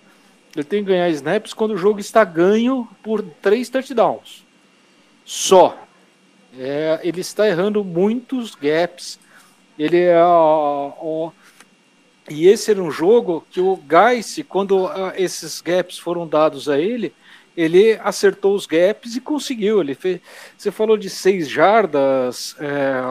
Ele 0.55 0.63
tem 0.63 0.83
que 0.83 0.89
ganhar 0.89 1.09
snaps 1.09 1.53
quando 1.53 1.71
o 1.71 1.77
jogo 1.77 1.99
está 1.99 2.23
ganho 2.23 2.87
por 3.03 3.21
três 3.21 3.69
touchdowns. 3.69 4.43
Só. 5.23 5.77
É, 6.57 6.99
ele 7.03 7.21
está 7.21 7.47
errando 7.47 7.83
muitos 7.83 8.55
gaps. 8.55 9.19
Ele 9.77 10.01
é. 10.01 10.19
Ó, 10.19 11.31
e 12.29 12.47
esse 12.47 12.71
era 12.71 12.81
um 12.81 12.89
jogo 12.89 13.45
que 13.51 13.61
o 13.61 13.79
Geis, 13.87 14.43
quando 14.49 14.85
uh, 14.85 15.13
esses 15.15 15.61
gaps 15.61 15.99
foram 15.99 16.27
dados 16.27 16.67
a 16.67 16.79
ele, 16.79 17.13
ele 17.57 17.99
acertou 18.03 18.55
os 18.55 18.67
gaps 18.67 19.15
e 19.17 19.21
conseguiu. 19.21 19.81
Ele 19.81 19.95
fez, 19.95 20.21
você 20.57 20.71
falou 20.71 20.97
de 20.97 21.09
seis 21.09 21.49
jardas, 21.49 22.55
é, 22.59 23.01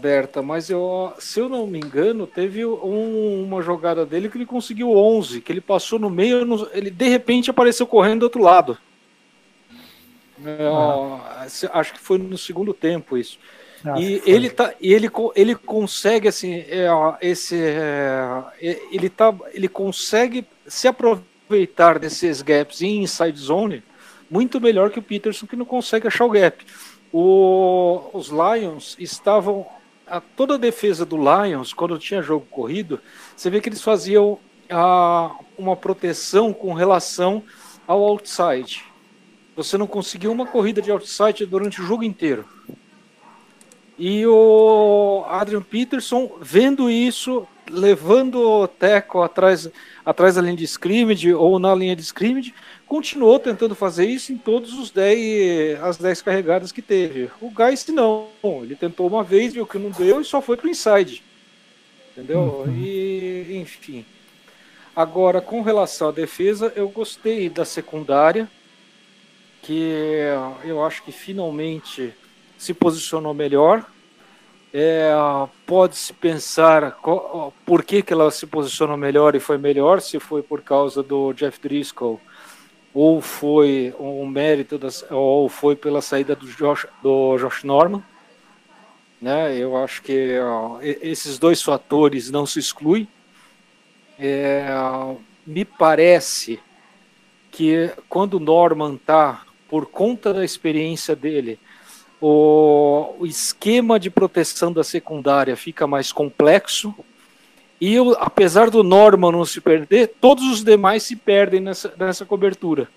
Berta, 0.00 0.42
mas 0.42 0.68
eu, 0.70 1.12
se 1.20 1.38
eu 1.38 1.48
não 1.48 1.66
me 1.68 1.78
engano, 1.78 2.26
teve 2.26 2.64
um, 2.66 3.44
uma 3.44 3.62
jogada 3.62 4.04
dele 4.04 4.28
que 4.28 4.36
ele 4.36 4.46
conseguiu 4.46 4.90
11, 4.90 5.40
que 5.40 5.52
ele 5.52 5.60
passou 5.60 5.98
no 6.00 6.10
meio, 6.10 6.68
ele 6.72 6.90
de 6.90 7.08
repente 7.08 7.50
apareceu 7.50 7.86
correndo 7.86 8.20
do 8.20 8.24
outro 8.24 8.42
lado. 8.42 8.78
É, 10.44 10.68
uhum. 10.68 11.20
Acho 11.72 11.92
que 11.94 12.00
foi 12.00 12.18
no 12.18 12.36
segundo 12.38 12.74
tempo 12.74 13.16
isso. 13.16 13.38
Acho 13.84 14.10
E 14.10 14.14
que 14.14 14.20
foi. 14.20 14.34
ele, 14.34 14.50
tá, 14.50 14.74
e 14.80 14.92
ele, 14.92 15.08
ele 15.34 15.54
consegue 15.54 16.28
assim, 16.28 16.54
é, 16.54 16.88
esse, 17.20 17.56
é, 17.60 18.44
ele, 18.60 19.10
tá, 19.10 19.34
ele 19.52 19.68
consegue 19.68 20.46
se 20.66 20.88
aproveitar 20.88 21.31
desses 22.00 22.42
gaps 22.42 22.82
em 22.82 23.02
inside 23.02 23.38
zone 23.38 23.82
muito 24.32 24.58
melhor 24.58 24.90
que 24.90 24.98
o 24.98 25.02
Peterson, 25.02 25.46
que 25.46 25.54
não 25.54 25.66
consegue 25.66 26.06
achar 26.06 26.24
o 26.24 26.30
gap. 26.30 26.64
O- 27.12 28.00
os 28.14 28.28
Lions 28.28 28.96
estavam. 28.98 29.66
A, 30.06 30.20
toda 30.20 30.54
a 30.54 30.58
defesa 30.58 31.04
do 31.04 31.16
Lions, 31.16 31.72
quando 31.72 31.98
tinha 31.98 32.22
jogo 32.22 32.46
corrido, 32.50 32.98
você 33.36 33.50
vê 33.50 33.60
que 33.60 33.68
eles 33.68 33.82
faziam 33.82 34.38
ah, 34.70 35.36
uma 35.58 35.76
proteção 35.76 36.52
com 36.52 36.72
relação 36.72 37.42
ao 37.86 38.02
outside. 38.02 38.84
Você 39.54 39.76
não 39.76 39.86
conseguiu 39.86 40.32
uma 40.32 40.46
corrida 40.46 40.80
de 40.80 40.90
outside 40.90 41.44
durante 41.44 41.80
o 41.80 41.84
jogo 41.84 42.02
inteiro. 42.02 42.46
E 43.98 44.26
o 44.26 45.24
Adrian 45.28 45.62
Peterson, 45.62 46.38
vendo 46.40 46.90
isso, 46.90 47.46
levando 47.70 48.36
o 48.40 48.68
Teco 48.68 49.22
atrás, 49.22 49.68
atrás 50.04 50.34
da 50.34 50.42
linha 50.42 50.56
de 50.56 50.64
scrimmage 50.64 51.32
ou 51.32 51.58
na 51.58 51.74
linha 51.74 51.96
de 51.96 52.02
scrimmage, 52.02 52.54
continuou 52.86 53.38
tentando 53.38 53.74
fazer 53.74 54.06
isso 54.06 54.32
em 54.32 54.36
todos 54.36 54.74
os 54.74 54.90
10, 54.90 55.80
as 55.82 55.96
10 55.96 56.22
carregadas 56.22 56.72
que 56.72 56.82
teve. 56.82 57.30
O 57.40 57.50
Geist 57.50 57.90
não, 57.90 58.28
ele 58.62 58.76
tentou 58.76 59.06
uma 59.06 59.22
vez, 59.22 59.54
viu 59.54 59.66
que 59.66 59.78
não 59.78 59.90
deu 59.90 60.20
e 60.20 60.24
só 60.24 60.42
foi 60.42 60.56
pro 60.56 60.68
inside. 60.68 61.22
Entendeu? 62.12 62.66
E, 62.68 63.58
enfim. 63.60 64.04
Agora, 64.94 65.40
com 65.40 65.62
relação 65.62 66.08
à 66.08 66.12
defesa, 66.12 66.70
eu 66.76 66.88
gostei 66.90 67.48
da 67.48 67.64
secundária, 67.64 68.46
que 69.62 70.18
eu 70.64 70.84
acho 70.84 71.02
que 71.02 71.12
finalmente 71.12 72.12
se 72.58 72.74
posicionou 72.74 73.32
melhor. 73.32 73.86
É, 74.72 75.12
Pode-se 75.66 76.12
pensar 76.14 76.92
co- 76.92 77.52
por 77.64 77.84
que, 77.84 78.02
que 78.02 78.12
ela 78.12 78.30
se 78.30 78.46
posicionou 78.46 78.96
melhor 78.96 79.34
e 79.34 79.40
foi 79.40 79.58
melhor, 79.58 80.00
se 80.00 80.18
foi 80.18 80.42
por 80.42 80.62
causa 80.62 81.02
do 81.02 81.32
Jeff 81.34 81.60
Driscoll, 81.60 82.20
ou 82.94 83.20
foi 83.20 83.94
um 83.98 84.26
mérito, 84.26 84.78
das, 84.78 85.04
ou 85.10 85.48
foi 85.48 85.76
pela 85.76 86.02
saída 86.02 86.34
do 86.36 86.46
Josh, 86.46 86.86
do 87.02 87.36
Josh 87.38 87.64
Norman. 87.64 88.02
Né? 89.20 89.56
Eu 89.56 89.76
acho 89.76 90.02
que 90.02 90.38
ó, 90.40 90.78
esses 90.80 91.38
dois 91.38 91.62
fatores 91.62 92.30
não 92.30 92.44
se 92.44 92.58
excluem. 92.58 93.06
É, 94.18 94.66
me 95.46 95.64
parece 95.64 96.60
que 97.50 97.90
quando 98.08 98.34
o 98.34 98.40
Norman 98.40 98.96
tá, 98.96 99.42
por 99.68 99.86
conta 99.86 100.32
da 100.32 100.44
experiência 100.44 101.16
dele, 101.16 101.58
o, 102.22 103.16
o 103.18 103.26
esquema 103.26 103.98
de 103.98 104.08
proteção 104.08 104.72
da 104.72 104.84
secundária 104.84 105.56
fica 105.56 105.88
mais 105.88 106.12
complexo. 106.12 106.94
E 107.80 107.92
eu, 107.92 108.16
apesar 108.20 108.70
do 108.70 108.84
Norman 108.84 109.32
não 109.32 109.44
se 109.44 109.60
perder, 109.60 110.14
todos 110.20 110.44
os 110.44 110.62
demais 110.62 111.02
se 111.02 111.16
perdem 111.16 111.60
nessa, 111.60 111.92
nessa 111.98 112.24
cobertura. 112.24 112.88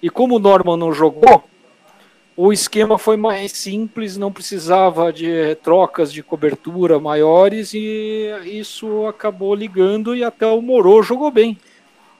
E 0.00 0.08
como 0.08 0.36
o 0.36 0.38
Norman 0.38 0.76
não 0.76 0.92
jogou, 0.92 1.42
o 2.36 2.52
esquema 2.52 2.98
foi 2.98 3.16
mais 3.16 3.50
simples, 3.50 4.16
não 4.16 4.32
precisava 4.32 5.12
de 5.12 5.56
trocas 5.56 6.12
de 6.12 6.22
cobertura 6.22 7.00
maiores 7.00 7.74
e 7.74 8.30
isso 8.44 9.06
acabou 9.06 9.56
ligando 9.56 10.14
e 10.14 10.22
até 10.22 10.46
o 10.46 10.62
Moro 10.62 11.02
jogou 11.02 11.32
bem. 11.32 11.58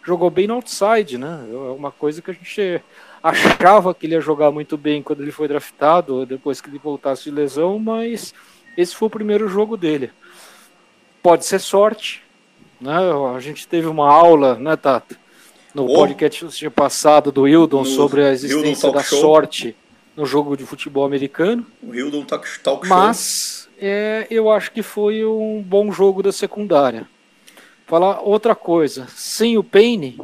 Jogou 0.04 0.28
bem 0.28 0.48
no 0.48 0.54
outside, 0.54 1.16
né? 1.16 1.46
É 1.48 1.54
uma 1.70 1.92
coisa 1.92 2.20
que 2.20 2.32
a 2.32 2.34
gente 2.34 2.82
achava 3.22 3.94
que 3.94 4.06
ele 4.06 4.14
ia 4.14 4.20
jogar 4.20 4.50
muito 4.50 4.76
bem 4.76 5.02
quando 5.02 5.22
ele 5.22 5.30
foi 5.32 5.46
draftado, 5.48 6.26
depois 6.26 6.60
que 6.60 6.68
ele 6.68 6.78
voltasse 6.78 7.24
de 7.24 7.30
lesão, 7.30 7.78
mas 7.78 8.34
esse 8.76 8.94
foi 8.94 9.06
o 9.06 9.10
primeiro 9.10 9.48
jogo 9.48 9.76
dele. 9.76 10.10
Pode 11.22 11.44
ser 11.44 11.60
sorte, 11.60 12.22
né? 12.80 12.96
A 13.34 13.38
gente 13.40 13.66
teve 13.68 13.86
uma 13.86 14.12
aula, 14.12 14.56
né, 14.56 14.74
Tato? 14.76 15.16
No 15.74 15.84
Oh. 15.86 15.94
podcast 15.94 16.68
passado 16.70 17.30
do 17.32 17.46
Hildon 17.48 17.84
sobre 17.84 18.24
a 18.24 18.30
existência 18.32 18.90
da 18.92 19.02
Show. 19.02 19.20
sorte 19.20 19.76
no 20.14 20.26
jogo 20.26 20.56
de 20.56 20.66
futebol 20.66 21.04
americano. 21.06 21.64
O 21.82 21.94
Hildon 21.94 22.24
Talk, 22.24 22.46
talk. 22.60 22.86
Mas 22.88 23.68
é, 23.80 24.26
eu 24.30 24.50
acho 24.50 24.70
que 24.72 24.82
foi 24.82 25.24
um 25.24 25.62
bom 25.62 25.90
jogo 25.90 26.22
da 26.22 26.30
secundária. 26.32 27.08
Falar 27.86 28.20
outra 28.20 28.54
coisa, 28.54 29.06
sem 29.08 29.56
o 29.56 29.64
Payne, 29.64 30.18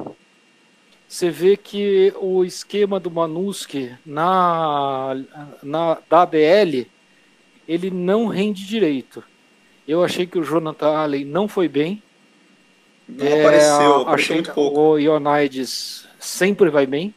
você 1.09 1.31
vê 1.31 1.57
que 1.57 2.13
o 2.21 2.45
esquema 2.45 3.01
do 3.01 3.11
Manuski 3.11 3.97
na, 4.05 5.15
na 5.63 5.99
da 6.09 6.23
ADL 6.23 6.87
ele 7.67 7.91
não 7.91 8.27
rende 8.27 8.67
direito. 8.67 9.25
Eu 9.87 10.05
achei 10.05 10.27
que 10.27 10.39
o 10.39 10.45
Jonathan 10.45 10.89
Allen 10.89 11.25
não 11.25 11.49
foi 11.49 11.67
bem. 11.67 12.03
Não 13.09 13.27
É, 13.27 13.41
apareceu, 13.41 14.07
achei 14.09 14.37
muito 14.37 14.53
pouco. 14.53 14.79
o 14.79 14.99
Ionides 14.99 16.07
sempre 16.21 16.69
vai 16.69 16.87
bem. 16.87 17.15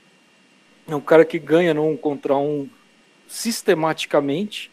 É 0.88 0.96
um 0.96 1.02
cara 1.02 1.26
que 1.26 1.38
ganha 1.38 1.74
no 1.74 1.86
um 1.86 1.98
contra 1.98 2.36
um 2.38 2.70
sistematicamente. 3.28 4.72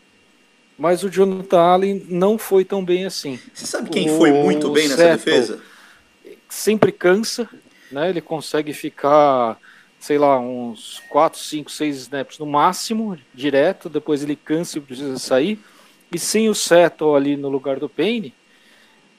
Mas 0.78 1.02
o 1.02 1.10
Jonathan 1.10 1.58
Allen 1.58 2.06
não 2.08 2.38
foi 2.38 2.64
tão 2.64 2.84
bem 2.84 3.04
assim. 3.04 3.40
Você 3.52 3.66
sabe 3.66 3.90
quem 3.90 4.08
foi 4.08 4.30
o 4.30 4.44
muito 4.44 4.70
bem 4.70 4.86
nessa 4.88 5.10
defesa? 5.16 5.60
Sempre 6.48 6.92
cansa, 6.92 7.48
né? 7.90 8.08
Ele 8.10 8.20
consegue 8.20 8.72
ficar, 8.72 9.58
sei 9.98 10.18
lá, 10.18 10.38
uns 10.38 11.00
4, 11.08 11.38
5, 11.38 11.70
6 11.70 11.96
snaps 11.96 12.38
no 12.38 12.46
máximo, 12.46 13.18
direto. 13.34 13.88
Depois 13.88 14.22
ele 14.22 14.36
cansa 14.36 14.78
e 14.78 14.80
precisa 14.80 15.18
sair. 15.18 15.58
E 16.10 16.18
sem 16.18 16.48
o 16.48 16.54
Settle 16.54 17.14
ali 17.14 17.36
no 17.36 17.48
lugar 17.48 17.78
do 17.78 17.88
Payne, 17.88 18.34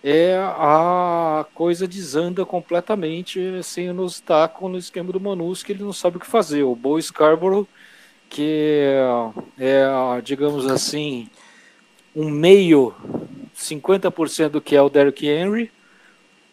é 0.03 0.37
a 0.37 1.45
coisa 1.53 1.87
desanda 1.87 2.45
completamente 2.45 3.61
sem 3.63 3.89
o 3.89 3.93
Nostako 3.93 4.69
no 4.69 4.77
esquema 4.77 5.11
do 5.11 5.19
Manus, 5.19 5.61
que 5.61 5.73
ele 5.73 5.83
não 5.83 5.93
sabe 5.93 6.17
o 6.17 6.19
que 6.19 6.25
fazer. 6.25 6.63
O 6.63 6.75
Bo 6.75 6.99
Scarborough, 7.01 7.67
que 8.29 8.93
é, 9.59 9.87
digamos 10.23 10.65
assim, 10.65 11.29
um 12.15 12.29
meio, 12.29 12.93
50% 13.55 14.49
do 14.49 14.61
que 14.61 14.75
é 14.75 14.81
o 14.81 14.89
Derrick 14.89 15.27
Henry, 15.27 15.69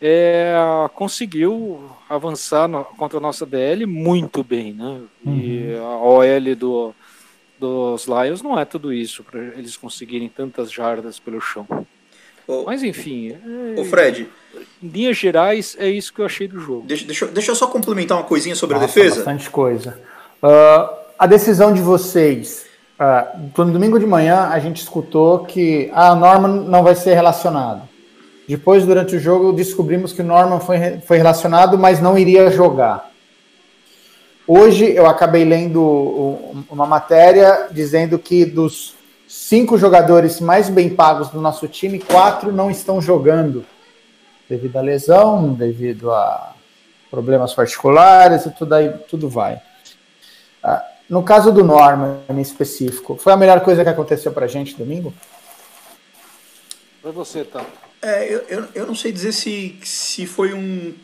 é, 0.01 0.55
conseguiu 0.95 1.81
avançar 2.09 2.69
no- 2.69 2.85
contra 2.85 3.19
a 3.19 3.21
nossa 3.21 3.45
DL 3.47 3.87
muito 3.87 4.43
bem, 4.45 4.73
né? 4.73 5.01
E 5.27 5.75
a 5.79 5.97
OL 5.99 6.55
do, 6.57 6.95
dos 7.59 8.07
Lions 8.07 8.43
não 8.43 8.59
é 8.59 8.65
tudo 8.65 8.93
isso 8.93 9.25
para 9.25 9.41
eles 9.41 9.77
conseguirem 9.77 10.29
tantas 10.29 10.71
jardas 10.71 11.19
pelo 11.19 11.41
chão. 11.41 11.67
Ô, 12.47 12.65
Mas 12.65 12.83
enfim, 12.83 13.33
é, 13.77 13.81
ô, 13.81 13.85
Fred, 13.85 14.29
em 14.83 14.87
linhas 14.89 15.17
gerais 15.17 15.77
é 15.81 15.89
isso 15.89 16.13
que 16.13 16.21
eu 16.21 16.27
achei 16.27 16.47
do 16.47 16.61
jogo. 16.61 16.85
deixa, 16.87 17.05
deixa, 17.05 17.25
eu- 17.25 17.33
deixa 17.33 17.51
eu 17.51 17.57
só 17.57 17.67
complementar 17.67 18.17
uma 18.19 18.25
coisinha 18.25 18.55
sobre 18.55 18.77
a 18.77 18.81
Nossa, 18.81 18.95
defesa. 18.95 19.17
Bastante 19.17 19.51
coisa. 19.51 20.01
Ah, 20.43 20.95
a 21.19 21.27
decisão 21.27 21.73
de 21.73 21.81
vocês. 21.81 22.67
ah, 22.99 23.35
no 23.59 23.73
domingo 23.73 23.99
de 23.99 24.07
manhã 24.07 24.49
a 24.51 24.59
gente 24.61 24.81
escutou 24.83 25.41
que 25.45 25.91
ah, 25.93 26.13
o 26.13 26.17
Norman 26.17 26.65
não 26.69 26.83
vai 26.85 26.95
ser 26.95 27.15
relacionado. 27.15 27.89
Depois, 28.49 28.87
durante 28.87 29.17
o 29.17 29.21
jogo, 29.21 29.53
descobrimos 29.53 30.13
que 30.13 30.23
o 30.23 30.25
Norman 30.25 30.61
foi, 30.61 31.01
foi 31.01 31.17
relacionado, 31.17 31.77
mas 31.77 32.01
não 32.01 32.17
iria 32.17 32.51
jogar. 32.51 33.11
Hoje 34.47 34.89
eu 34.93 35.07
acabei 35.07 35.45
lendo 35.45 35.83
um- 35.83 36.65
uma 36.71 36.87
matéria 36.87 37.67
dizendo 37.73 38.17
que 38.17 38.45
dos 38.45 38.95
cinco 39.27 39.77
jogadores 39.77 40.41
mais 40.41 40.69
bem 40.69 40.89
pagos 40.89 41.29
do 41.31 41.41
nosso 41.41 41.67
time, 41.67 41.99
quatro 41.99 42.53
não 42.53 42.71
estão 42.71 43.01
jogando 43.01 43.67
devido 44.49 44.77
à 44.77 44.81
lesão, 44.81 45.53
devido 45.53 46.13
a 46.13 46.55
problemas 47.11 47.53
particulares 47.53 48.47
e 48.47 48.51
tudo 48.51 48.75
aí, 48.75 48.93
tudo 49.09 49.29
vai. 49.29 49.61
Ah, 50.63 50.85
no 51.11 51.25
caso 51.25 51.51
do 51.51 51.65
Norman 51.65 52.19
em 52.31 52.41
específico, 52.41 53.17
foi 53.17 53.33
a 53.33 53.37
melhor 53.37 53.61
coisa 53.63 53.83
que 53.83 53.91
aconteceu 53.91 54.31
pra 54.31 54.47
gente 54.47 54.77
domingo? 54.77 55.13
Pra 57.03 57.11
você, 57.11 57.43
tá? 57.43 57.65
É, 58.03 58.33
eu, 58.33 58.39
eu, 58.49 58.65
eu 58.75 58.87
não 58.87 58.95
sei 58.95 59.11
dizer 59.13 59.33
se, 59.33 59.77
se 59.83 60.27
foi 60.27 60.53
um 60.53 60.95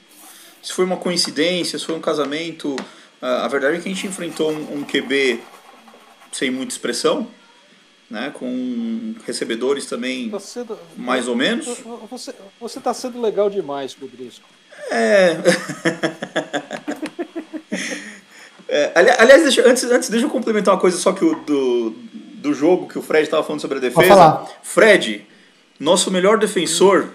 se 0.63 0.73
foi 0.73 0.85
uma 0.85 0.97
coincidência, 0.97 1.79
se 1.79 1.85
foi 1.85 1.95
um 1.95 2.01
casamento. 2.01 2.77
A 3.21 3.47
verdade 3.49 3.77
é 3.77 3.81
que 3.81 3.89
a 3.89 3.93
gente 3.93 4.07
enfrentou 4.07 4.51
um, 4.53 4.79
um 4.81 4.85
QB 4.85 5.41
sem 6.33 6.51
muita 6.51 6.73
expressão, 6.73 7.27
né, 8.11 8.31
com 8.35 9.15
recebedores 9.27 9.87
também 9.87 10.29
Tá 10.31 10.41
sendo, 10.41 10.79
mais 10.97 11.29
ou 11.29 11.37
menos. 11.37 11.67
Você, 12.11 12.35
você 12.61 12.81
tá 12.81 12.93
sendo 12.95 13.21
legal 13.21 13.49
demais, 13.51 13.95
Rodrigo. 13.95 14.33
É. 14.91 15.37
É, 18.69 18.91
ali- 18.95 19.11
aliás, 19.19 19.43
deixa, 19.43 19.69
antes, 19.69 19.85
antes 19.85 20.09
deixa 20.09 20.25
eu 20.25 20.31
complementar 20.31 20.73
uma 20.73 20.81
coisa 20.81 20.97
só 20.97 21.13
que 21.13 21.23
o 21.23 21.35
do, 21.41 21.91
do 21.91 22.55
jogo 22.55 22.89
que 22.89 22.99
o 22.99 23.03
Fred 23.03 23.25
estava 23.25 23.43
falando 23.43 23.61
sobre 23.61 23.77
a 23.77 23.81
defesa. 23.83 24.09
falar. 24.09 24.47
Fred, 24.63 25.27
nosso 25.79 26.11
melhor 26.11 26.39
defensor, 26.39 27.09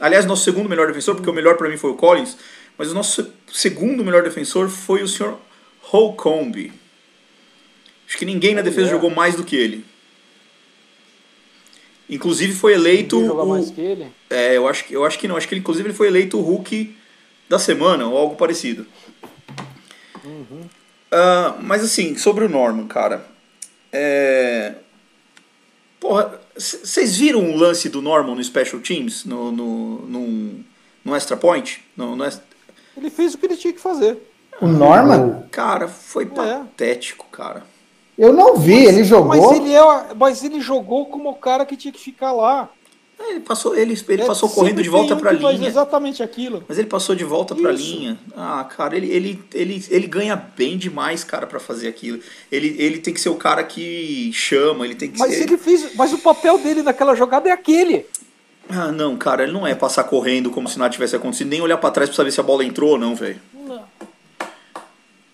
aliás, 0.00 0.24
nosso 0.26 0.44
segundo 0.44 0.68
melhor 0.68 0.86
defensor, 0.88 1.14
porque 1.14 1.30
o 1.30 1.32
melhor 1.32 1.56
para 1.56 1.68
mim 1.68 1.76
foi 1.76 1.90
o 1.90 1.94
Collins, 1.94 2.36
mas 2.76 2.90
o 2.90 2.94
nosso 2.94 3.32
segundo 3.52 4.04
melhor 4.04 4.22
defensor 4.22 4.68
foi 4.68 5.02
o 5.02 5.08
senhor 5.08 5.38
Holcomb. 5.82 6.72
Acho 8.08 8.18
que 8.18 8.24
ninguém 8.24 8.54
na 8.54 8.62
defesa 8.62 8.88
jogou 8.90 9.10
mais 9.10 9.36
do 9.36 9.44
que 9.44 9.56
ele. 9.56 9.84
Inclusive 12.10 12.52
foi 12.52 12.74
eleito. 12.74 13.16
Ninguém 13.16 13.30
joga 13.30 13.42
o- 13.42 13.48
mais 13.48 13.70
que 13.70 13.80
ele. 13.80 14.06
É, 14.28 14.56
eu 14.56 14.68
acho, 14.68 14.84
que- 14.84 14.92
eu 14.94 15.04
acho 15.04 15.18
que 15.18 15.26
não. 15.26 15.36
Acho 15.36 15.48
que 15.48 15.54
ele, 15.54 15.60
inclusive 15.60 15.88
ele 15.88 15.94
foi 15.96 16.08
eleito 16.08 16.38
o 16.38 16.42
Hulk 16.42 16.94
da 17.48 17.58
semana 17.58 18.06
ou 18.06 18.16
algo 18.18 18.36
parecido. 18.36 18.86
Ah, 21.10 21.56
mas 21.60 21.82
assim, 21.82 22.16
sobre 22.16 22.44
o 22.44 22.48
Norman, 22.48 22.86
cara. 22.86 23.26
É. 23.92 24.74
Porra, 26.00 26.40
vocês 26.56 27.16
viram 27.16 27.50
o 27.50 27.56
lance 27.56 27.88
do 27.88 28.02
Norman 28.02 28.34
no 28.34 28.44
Special 28.44 28.80
Teams? 28.80 29.24
No, 29.24 29.50
no, 29.50 29.98
no, 30.06 30.64
no 31.04 31.16
Extra 31.16 31.36
Point? 31.36 31.82
No, 31.96 32.14
no 32.14 32.24
extra... 32.24 32.44
Ele 32.96 33.10
fez 33.10 33.34
o 33.34 33.38
que 33.38 33.46
ele 33.46 33.56
tinha 33.56 33.72
que 33.72 33.80
fazer. 33.80 34.18
O 34.60 34.66
Norman? 34.66 35.44
Cara, 35.50 35.88
foi 35.88 36.26
patético, 36.26 37.26
cara. 37.32 37.64
Eu 38.16 38.32
não 38.32 38.56
vi, 38.56 38.84
ele 38.84 39.02
jogou. 39.02 39.28
Mas 39.28 39.58
ele, 39.58 39.74
é, 39.74 40.14
mas 40.14 40.44
ele 40.44 40.60
jogou 40.60 41.06
como 41.06 41.30
o 41.30 41.34
cara 41.34 41.64
que 41.64 41.76
tinha 41.76 41.92
que 41.92 41.98
ficar 41.98 42.32
lá. 42.32 42.68
Ele 43.30 43.40
passou, 43.40 43.74
ele, 43.76 43.98
ele 44.08 44.22
É, 44.22 44.26
passou 44.26 44.48
correndo 44.48 44.82
de 44.82 44.88
volta 44.88 45.14
um 45.14 45.16
que 45.16 45.22
faz 45.24 45.38
linha. 45.58 45.68
exatamente 45.68 46.22
aquilo. 46.22 46.64
Mas 46.68 46.78
ele 46.78 46.88
passou 46.88 47.14
de 47.14 47.24
volta 47.24 47.54
pra 47.54 47.72
Isso. 47.72 47.82
linha. 47.82 48.18
Ah, 48.36 48.64
cara, 48.64 48.96
ele, 48.96 49.10
ele, 49.10 49.42
ele, 49.54 49.84
ele 49.90 50.06
ganha 50.06 50.36
bem 50.36 50.76
demais, 50.78 51.24
cara, 51.24 51.46
pra 51.46 51.58
fazer 51.60 51.88
aquilo. 51.88 52.20
Ele, 52.50 52.76
ele 52.78 52.98
tem 52.98 53.12
que 53.14 53.20
ser 53.20 53.28
o 53.30 53.34
cara 53.36 53.62
que 53.64 54.30
chama, 54.32 54.84
ele 54.84 54.94
tem 54.94 55.10
que 55.10 55.18
Mas 55.18 55.34
ser. 55.34 55.42
ele 55.42 55.56
fez. 55.58 55.94
Mas 55.94 56.12
o 56.12 56.18
papel 56.18 56.58
dele 56.58 56.82
naquela 56.82 57.14
jogada 57.14 57.48
é 57.48 57.52
aquele. 57.52 58.06
Ah, 58.68 58.92
não, 58.92 59.16
cara, 59.16 59.42
ele 59.42 59.52
não 59.52 59.66
é 59.66 59.74
passar 59.74 60.04
correndo 60.04 60.50
como 60.50 60.68
se 60.68 60.78
nada 60.78 60.90
tivesse 60.92 61.16
acontecido, 61.16 61.48
nem 61.48 61.60
olhar 61.60 61.76
pra 61.78 61.90
trás 61.90 62.08
pra 62.08 62.16
saber 62.16 62.30
se 62.30 62.40
a 62.40 62.44
bola 62.44 62.64
entrou 62.64 62.90
ou 62.92 62.98
não, 62.98 63.14
velho. 63.14 63.40
Não. 63.52 63.82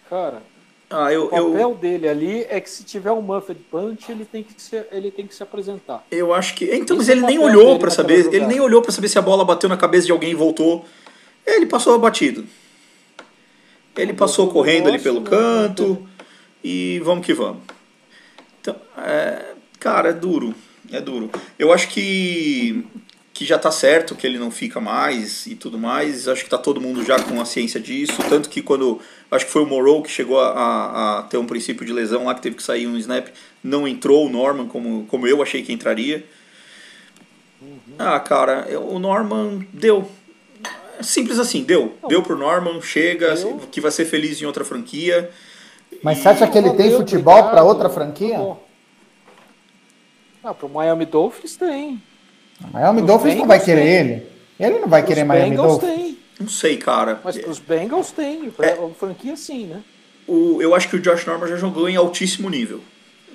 Cara, 0.09 0.43
Ah, 0.91 1.13
eu, 1.13 1.27
o 1.27 1.29
papel 1.29 1.61
eu, 1.61 1.75
dele 1.75 2.09
ali 2.09 2.47
é 2.49 2.61
que 2.61 2.71
se 2.71 2.83
tiver 2.83 3.13
um 3.13 3.21
Muffed 3.21 3.61
Punch, 3.71 4.11
ele 4.11 4.25
tem 4.25 4.43
que 4.43 4.61
se, 4.61 4.83
ele 4.91 5.11
tem 5.11 5.27
que 5.27 5.35
se 5.35 5.43
apresentar. 5.43 6.03
eu 6.11 6.33
acho 6.33 6.55
que. 6.55 6.65
Então, 6.75 6.97
mas 6.97 7.09
é 7.09 7.13
ele 7.13 7.23
nem 7.23 7.39
olhou 7.39 7.75
naquela 7.75 7.91
saber. 7.91 8.33
Ele 8.33 8.47
nem 8.47 8.59
olhou 8.59 8.81
pra 8.81 8.91
saber 8.91 9.09
se 9.09 9.19
a 9.19 9.23
bola 9.23 9.45
bateu 9.45 9.69
na 9.69 9.77
cabeça 9.77 10.07
de 10.07 10.13
alguém 10.13 10.31
e 10.31 10.35
voltou. 10.35 10.87
Ele 11.47 11.67
passou 11.67 11.99
batido. 11.99 12.45
Ele 13.97 14.13
passou 14.13 14.49
correndo 14.49 14.89
ali 14.89 14.99
pelo 14.99 15.21
né? 15.21 15.29
canto 15.29 16.09
e 16.63 17.01
vamos 17.05 17.27
que 17.27 17.35
vamos. 17.35 17.63
Então, 18.61 18.77
é, 18.97 19.55
cara, 19.79 20.11
é 20.11 20.13
duro. 20.13 20.55
É 20.91 21.01
duro. 21.01 21.31
Eu 21.59 21.73
acho 21.73 21.89
que, 21.89 22.87
que 23.39 23.45
já 23.45 23.57
tá 23.57 23.71
certo 23.71 24.17
que 24.17 24.27
ele 24.27 24.37
não 24.37 24.51
fica 24.51 24.81
mais 24.81 25.47
e 25.47 25.55
tudo 25.55 25.79
mais. 25.79 26.27
Acho 26.27 26.43
que 26.43 26.51
tá 26.51 26.59
todo 26.59 26.81
mundo 26.81 27.05
já 27.05 27.23
com 27.23 27.41
a 27.41 27.45
ciência 27.45 27.79
disso. 27.81 28.15
Tanto 28.29 28.49
que 28.49 28.61
quando. 28.61 29.01
Acho 29.31 29.47
que 29.47 29.53
foi 29.53 29.63
o 29.63 29.67
Morrow 29.67 30.03
que 30.03 30.11
chegou 30.11 30.41
a, 30.41 30.49
a- 30.51 31.19
a 31.21 31.23
ter 31.23 31.37
um 31.37 31.47
princípio 31.47 31.87
de 31.87 31.93
lesão 31.93 32.25
lá, 32.25 32.35
que 32.35 32.43
teve 32.43 32.57
que 32.57 32.63
sair 32.65 32.89
um 32.89 32.97
snap. 32.97 33.29
Não 33.63 33.87
entrou 33.87 34.27
o 34.27 34.29
Norman 34.29 34.67
como, 34.67 35.07
como 35.07 35.25
eu 35.29 35.41
achei 35.41 35.63
que 35.63 35.73
entraria. 35.73 36.27
Ah, 37.97 38.19
cara, 38.19 38.67
eu- 38.69 38.83
o 38.89 38.99
Norman 38.99 39.65
deu. 39.73 40.11
Simples 41.01 41.39
assim, 41.39 41.63
deu. 41.63 41.97
Deu 42.09 42.25
pro 42.25 42.37
Norman, 42.37 42.81
chega, 42.83 43.37
Deu. 43.37 43.59
que 43.71 43.81
vai 43.81 43.93
ser 43.93 44.05
feliz 44.05 44.43
em 44.43 44.47
outra 44.47 44.65
franquia. 44.65 45.31
Mas 46.03 46.19
você 46.19 46.29
acha 46.31 46.49
que 46.49 46.59
ele 46.59 46.71
tem 46.71 46.91
futebol 46.91 47.51
pra 47.51 47.63
outra 47.63 47.89
franquia? 47.89 48.57
Ah, 50.43 50.53
pro 50.53 50.69
Miami 50.69 51.05
Dolphins 51.07 51.57
tem. 51.57 52.03
Miami 52.73 53.01
Os 53.01 53.07
Dolphins 53.07 53.35
não 53.37 53.47
vai 53.47 53.61
querer 53.63 53.83
tem. 53.83 53.91
ele. 53.95 54.27
Ele 54.59 54.79
não 54.81 54.89
vai 54.89 55.05
querer 55.05 55.23
Os 55.23 55.29
Miami 55.29 55.51
Bengals 55.51 55.79
Dolphins. 55.79 55.95
tem. 55.97 56.19
Não 56.41 56.49
sei, 56.49 56.77
cara. 56.77 57.21
Mas 57.25 57.37
pros 57.39 57.59
Bengals 57.59 58.11
tem. 58.13 58.51
Pra 58.51 58.73
a 58.73 58.89
franquia 58.99 59.37
sim, 59.37 59.67
né? 59.67 59.81
O, 60.27 60.61
eu 60.61 60.75
acho 60.75 60.89
que 60.89 60.97
o 60.97 61.01
Josh 61.01 61.25
Norman 61.27 61.47
já 61.49 61.57
jogou 61.57 61.89
em 61.89 61.97
altíssimo 61.97 62.49
nível. 62.51 62.81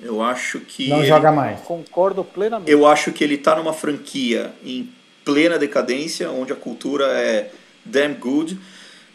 Eu 0.02 0.22
acho 0.22 0.60
que. 0.60 0.88
Não 0.88 0.98
ele- 0.98 1.08
joga 1.08 1.32
mais. 1.32 1.60
Concordo 1.60 2.22
plenamente. 2.24 2.70
Eu 2.70 2.86
acho 2.86 3.12
que 3.12 3.22
ele 3.24 3.36
tá 3.38 3.56
numa 3.56 3.72
franquia 3.72 4.52
em 4.64 4.88
plena 5.24 5.58
decadência, 5.58 6.30
onde 6.30 6.52
a 6.52 6.56
cultura 6.56 7.06
é 7.06 7.50
damn 7.84 8.14
good, 8.14 8.58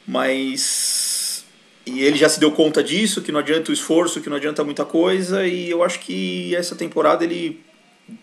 mas. 0.07 1.45
E 1.85 2.01
ele 2.03 2.17
já 2.17 2.29
se 2.29 2.39
deu 2.39 2.51
conta 2.51 2.83
disso, 2.83 3.21
que 3.21 3.31
não 3.31 3.39
adianta 3.39 3.71
o 3.71 3.73
esforço, 3.73 4.21
que 4.21 4.29
não 4.29 4.37
adianta 4.37 4.63
muita 4.63 4.85
coisa, 4.85 5.47
e 5.47 5.69
eu 5.69 5.83
acho 5.83 5.99
que 5.99 6.55
essa 6.55 6.75
temporada 6.75 7.23
ele 7.23 7.61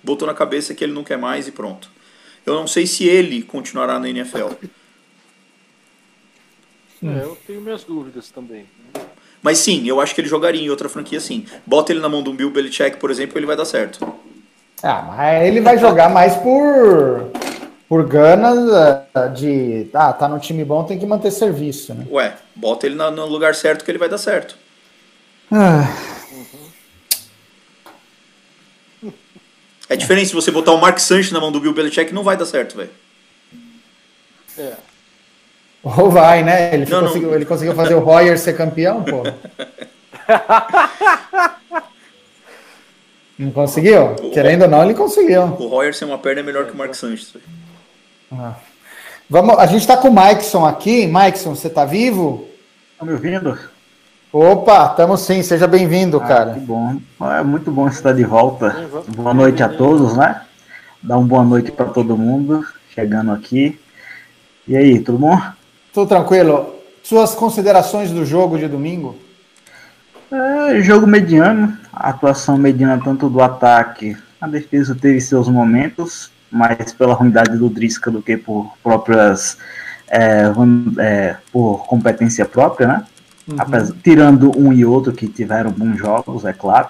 botou 0.03 0.27
na 0.27 0.35
cabeça 0.35 0.75
que 0.75 0.85
ele 0.85 0.93
não 0.93 1.05
quer 1.05 1.19
mais 1.19 1.47
e 1.49 1.53
pronto. 1.53 1.91
Eu 2.45 2.55
não 2.55 2.67
sei 2.67 2.87
se 2.87 3.05
ele 3.05 3.43
continuará 3.43 3.99
na 3.99 4.09
NFL. 4.09 4.53
É, 7.03 7.23
eu 7.23 7.37
tenho 7.47 7.61
minhas 7.61 7.85
dúvidas 7.85 8.31
também. 8.31 8.67
Mas 9.43 9.59
sim, 9.59 9.87
eu 9.87 10.01
acho 10.01 10.15
que 10.15 10.21
ele 10.21 10.29
jogaria 10.29 10.63
em 10.63 10.71
outra 10.71 10.89
franquia 10.89 11.21
sim. 11.21 11.45
Bota 11.67 11.93
ele 11.93 12.01
na 12.01 12.09
mão 12.09 12.23
de 12.23 12.31
um 12.31 12.37
Bill 12.37 12.51
Belichick, 12.51 12.97
por 12.97 13.11
exemplo, 13.11 13.39
ele 13.39 13.47
vai 13.47 13.57
dar 13.57 13.65
certo. 13.65 14.15
Ah, 14.83 15.03
mas 15.03 15.47
ele 15.47 15.61
vai 15.61 15.79
jogar 15.79 16.09
mais 16.09 16.37
por 16.37 17.31
por 17.89 18.05
ganas 18.07 18.59
eh, 19.15 19.29
de 19.29 19.91
ah, 19.95 20.13
tá 20.13 20.29
no 20.29 20.41
time 20.41 20.65
bom, 20.65 20.85
tem 20.85 20.99
que 20.99 21.07
manter 21.07 21.31
serviço, 21.31 21.95
né? 21.95 22.07
Ué, 22.11 22.35
bota 22.55 22.87
ele 22.87 22.97
no 22.97 23.27
lugar 23.27 23.55
certo 23.55 23.85
que 23.85 23.91
ele 23.91 23.99
vai 23.99 24.09
dar 24.09 24.19
certo. 24.19 24.57
Ah, 25.51 25.85
É 29.89 29.97
diferente 29.97 30.29
se 30.29 30.35
você 30.35 30.51
botar 30.51 30.73
o 30.73 30.81
Mark 30.81 30.99
Sanchez 30.99 31.31
na 31.33 31.41
mão 31.41 31.53
do 31.53 31.61
Bill 31.61 31.73
Belichick, 31.73 32.13
não 32.13 32.25
vai 32.25 32.37
dar 32.37 32.47
certo, 32.47 32.77
velho. 32.77 32.91
É. 34.59 34.73
ou 35.83 36.11
vai, 36.11 36.43
né? 36.43 36.75
Ele, 36.75 36.87
Não, 36.87 37.03
não. 37.03 37.09
conseguiu, 37.09 37.35
ele 37.35 37.45
conseguiu 37.45 37.75
fazer 37.75 37.95
o 37.95 38.01
Royer 38.01 38.39
ser 38.39 38.57
campeão, 38.57 39.05
pô. 39.05 39.23
Não 43.39 43.51
conseguiu? 43.51 44.15
Querendo 44.33 44.63
ou 44.63 44.69
não, 44.69 44.83
ele 44.83 44.95
conseguiu. 44.95 45.43
O 45.43 45.67
Royer 45.67 45.95
sem 45.95 46.09
uma 46.09 46.17
perna 46.17 46.41
é 46.41 46.43
melhor 46.43 46.67
que 46.67 46.73
o 46.73 46.77
Mark 46.77 46.95
Sanchez. 46.95 47.35
velho. 48.31 48.57
Vamos, 49.29 49.59
a 49.59 49.67
gente 49.67 49.87
tá 49.87 49.97
com 49.97 50.09
o 50.09 50.13
Maikson 50.13 50.65
aqui. 50.65 51.07
Maikson, 51.07 51.55
você 51.55 51.69
tá 51.69 51.85
vivo? 51.85 52.49
Tá 52.99 53.05
me 53.05 53.13
ouvindo? 53.13 53.59
Opa, 54.39 54.91
tamo 54.91 55.17
sim, 55.17 55.41
seja 55.43 55.67
bem-vindo, 55.67 56.19
Ah, 56.19 56.21
que 56.21 56.29
cara. 56.29 56.59
bom. 56.61 57.01
É 57.23 57.43
muito 57.43 57.71
bom 57.71 57.89
estar 57.89 58.13
de 58.13 58.23
volta. 58.23 58.87
Boa 59.17 59.33
noite 59.33 59.63
a 59.63 59.69
todos, 59.71 60.15
né? 60.15 60.43
Dá 61.03 61.17
uma 61.17 61.27
boa 61.27 61.43
noite 61.43 61.73
para 61.73 61.87
todo 61.87 62.19
mundo 62.19 62.63
chegando 62.95 63.33
aqui. 63.33 63.81
E 64.69 64.77
aí, 64.77 64.99
tudo 65.01 65.17
bom? 65.17 65.41
Tudo 65.91 66.07
tranquilo? 66.07 66.75
Suas 67.03 67.35
considerações 67.35 68.11
do 68.11 68.27
jogo 68.27 68.59
de 68.59 68.69
domingo? 68.69 69.17
É, 70.31 70.83
jogo 70.83 71.07
mediano, 71.07 71.75
a 71.91 72.11
atuação 72.11 72.59
mediana 72.59 73.01
tanto 73.03 73.31
do 73.31 73.41
ataque, 73.41 74.19
a 74.39 74.47
defesa 74.47 74.95
teve 74.95 75.19
seus 75.19 75.49
momentos, 75.49 76.31
mais 76.53 76.93
pela 76.93 77.15
ruindade 77.15 77.57
do 77.57 77.71
Drisca 77.71 78.11
do 78.11 78.21
que 78.21 78.37
por 78.37 78.71
próprias 78.83 79.57
é, 80.09 80.43
é, 80.99 81.37
por 81.51 81.87
competência 81.87 82.45
própria, 82.45 82.87
né? 82.87 83.05
Apesar- 83.59 83.95
tirando 84.03 84.51
um 84.59 84.73
e 84.73 84.85
outro 84.85 85.13
que 85.13 85.29
tiveram 85.29 85.71
bons 85.71 85.97
jogos, 85.99 86.45
é 86.45 86.53
claro. 86.53 86.89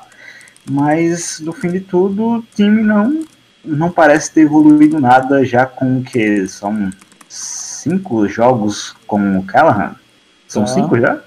Mas 0.68 1.38
no 1.40 1.52
fim 1.52 1.70
de 1.70 1.80
tudo, 1.80 2.36
o 2.38 2.42
time 2.54 2.82
não 2.82 3.24
não 3.64 3.90
parece 3.90 4.30
ter 4.32 4.42
evoluído 4.42 5.00
nada 5.00 5.44
já 5.44 5.66
com 5.66 5.98
o 5.98 6.02
que 6.04 6.46
são 6.46 6.88
cinco 7.28 8.28
jogos 8.28 8.94
com 9.08 9.38
o 9.38 9.42
Callahan. 9.44 9.96
São 10.46 10.62
Tá. 10.64 10.68
cinco 10.68 10.98
já? 11.00 11.20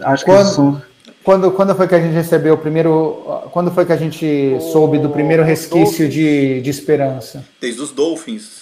Acho 0.00 0.24
que 0.24 0.30
Quando- 0.30 0.46
são 0.54 0.82
Quando, 1.24 1.52
quando 1.52 1.74
foi 1.76 1.86
que 1.86 1.94
a 1.94 2.00
gente 2.00 2.12
recebeu 2.14 2.54
o 2.54 2.58
primeiro. 2.58 3.22
Quando 3.52 3.70
foi 3.70 3.86
que 3.86 3.92
a 3.92 3.96
gente 3.96 4.58
soube 4.72 4.98
do 4.98 5.08
primeiro 5.08 5.44
resquício 5.44 6.08
de, 6.08 6.60
de 6.60 6.68
esperança? 6.68 7.44
Desde 7.60 7.80
os 7.80 7.92
Dolphins. 7.92 8.61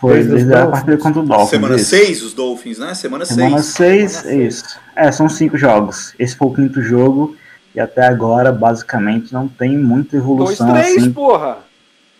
Foi 0.00 0.22
Desde 0.22 0.54
a 0.54 0.66
partida 0.66 0.96
contra 0.96 1.20
o 1.20 1.24
Dolphins. 1.26 1.50
Semana 1.50 1.76
isso. 1.76 1.90
6, 1.90 2.22
os 2.22 2.32
Dolphins, 2.34 2.78
né? 2.78 2.94
Semana 2.94 3.24
6. 3.24 3.36
Semana 3.36 3.62
6, 3.62 4.24
isso. 4.26 4.80
É, 4.94 5.10
são 5.10 5.28
cinco 5.28 5.58
jogos. 5.58 6.14
Esse 6.18 6.36
foi 6.36 6.48
o 6.48 6.54
quinto 6.54 6.80
jogo. 6.80 7.36
E 7.74 7.80
até 7.80 8.06
agora, 8.06 8.52
basicamente, 8.52 9.32
não 9.32 9.46
tem 9.48 9.76
muita 9.76 10.12
Dois, 10.12 10.22
evolução 10.22 10.72
três, 10.72 10.98
assim. 10.98 11.12
porra. 11.12 11.58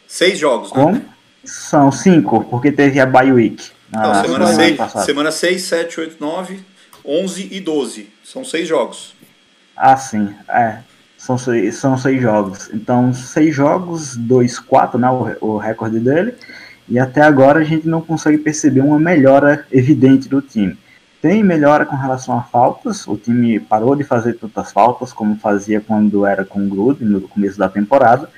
Seis 0.07 0.39
jogos, 0.39 0.73
né? 0.73 0.83
Como? 0.83 1.03
São 1.45 1.91
cinco, 1.93 2.45
porque 2.45 2.71
teve 2.73 3.01
a 3.01 3.07
bye 3.07 3.33
week. 3.33 3.71
Não, 3.91 4.01
na 4.01 4.23
semana 4.23 4.47
semana 4.47 4.55
6, 4.55 4.77
passada. 4.77 5.05
semana 5.05 5.31
6, 5.31 5.63
7, 5.63 6.01
8, 6.01 6.17
9, 6.21 6.61
11 7.05 7.49
e 7.51 7.61
12. 7.61 8.09
São 8.23 8.45
seis 8.45 8.69
jogos. 8.69 9.15
Ah, 9.77 9.97
sim. 9.97 10.35
É. 10.49 10.79
São 11.17 11.39
seis, 11.39 11.77
são 11.77 11.97
seis 11.97 12.21
jogos. 12.21 12.71
Então, 12.73 13.13
seis 13.15 13.55
jogos, 13.55 14.17
dois, 14.17 14.59
quatro, 14.59 14.99
né? 14.99 15.09
O, 15.11 15.55
o 15.55 15.59
recorde 15.59 15.99
dele. 15.99 16.35
E 16.89 16.99
até 16.99 17.21
agora 17.21 17.61
a 17.61 17.65
gente 17.65 17.87
não 17.87 18.01
consegue 18.01 18.39
perceber 18.39 18.81
uma 18.81 18.99
melhora 18.99 19.67
evidente 19.71 20.29
do 20.29 20.41
time. 20.41 20.77
Tem 21.21 21.43
melhora 21.43 21.85
com 21.85 21.97
relação 21.97 22.39
a 22.39 22.43
faltas. 22.43 23.07
O 23.07 23.17
time 23.17 23.61
parou 23.61 23.95
de 23.95 24.05
fazer 24.05 24.35
tantas 24.35 24.73
faltas 24.73 25.13
como 25.13 25.37
fazia 25.37 25.81
quando 25.81 26.25
era 26.25 26.45
com 26.45 26.65
o 26.65 26.69
Gruden 26.69 27.09
no 27.09 27.21
começo 27.23 27.59
da 27.59 27.69
temporada. 27.69 28.31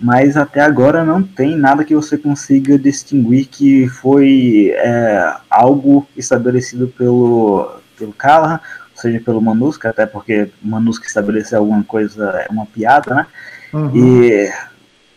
Mas 0.00 0.36
até 0.36 0.60
agora 0.60 1.04
não 1.04 1.22
tem 1.22 1.56
nada 1.56 1.84
que 1.84 1.94
você 1.94 2.18
consiga 2.18 2.78
distinguir 2.78 3.46
que 3.46 3.86
foi 3.86 4.72
é, 4.74 5.34
algo 5.48 6.08
estabelecido 6.16 6.88
pelo, 6.88 7.76
pelo 7.96 8.12
Callahan 8.12 8.58
seja 9.02 9.20
pelo 9.20 9.40
Manusca, 9.40 9.90
até 9.90 10.06
porque 10.06 10.48
Manusca 10.62 11.06
estabeleceu 11.06 11.58
alguma 11.58 11.82
coisa, 11.82 12.46
é 12.48 12.52
uma 12.52 12.66
piada, 12.66 13.14
né? 13.14 13.26
Uhum. 13.72 13.90
E 13.96 14.52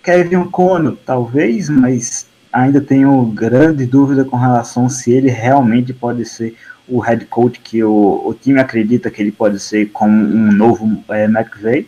Kevin 0.03 0.37
O'Connell, 0.37 0.97
talvez, 1.05 1.69
mas 1.69 2.27
ainda 2.55 2.79
tenho 2.79 3.21
grande 3.25 3.85
dúvida 3.85 4.23
com 4.23 4.37
relação 4.37 4.87
se 4.87 5.11
ele 5.11 5.29
realmente 5.29 5.93
pode 5.93 6.23
ser 6.25 6.55
o 6.87 6.99
head 6.99 7.25
coach 7.25 7.59
que 7.59 7.83
o, 7.83 8.23
o 8.25 8.33
time 8.33 8.59
acredita 8.61 9.09
que 9.11 9.21
ele 9.21 9.31
pode 9.31 9.59
ser 9.59 9.87
como 9.87 10.13
um 10.15 10.51
novo 10.51 11.03
é, 11.09 11.25
McVeigh. 11.25 11.87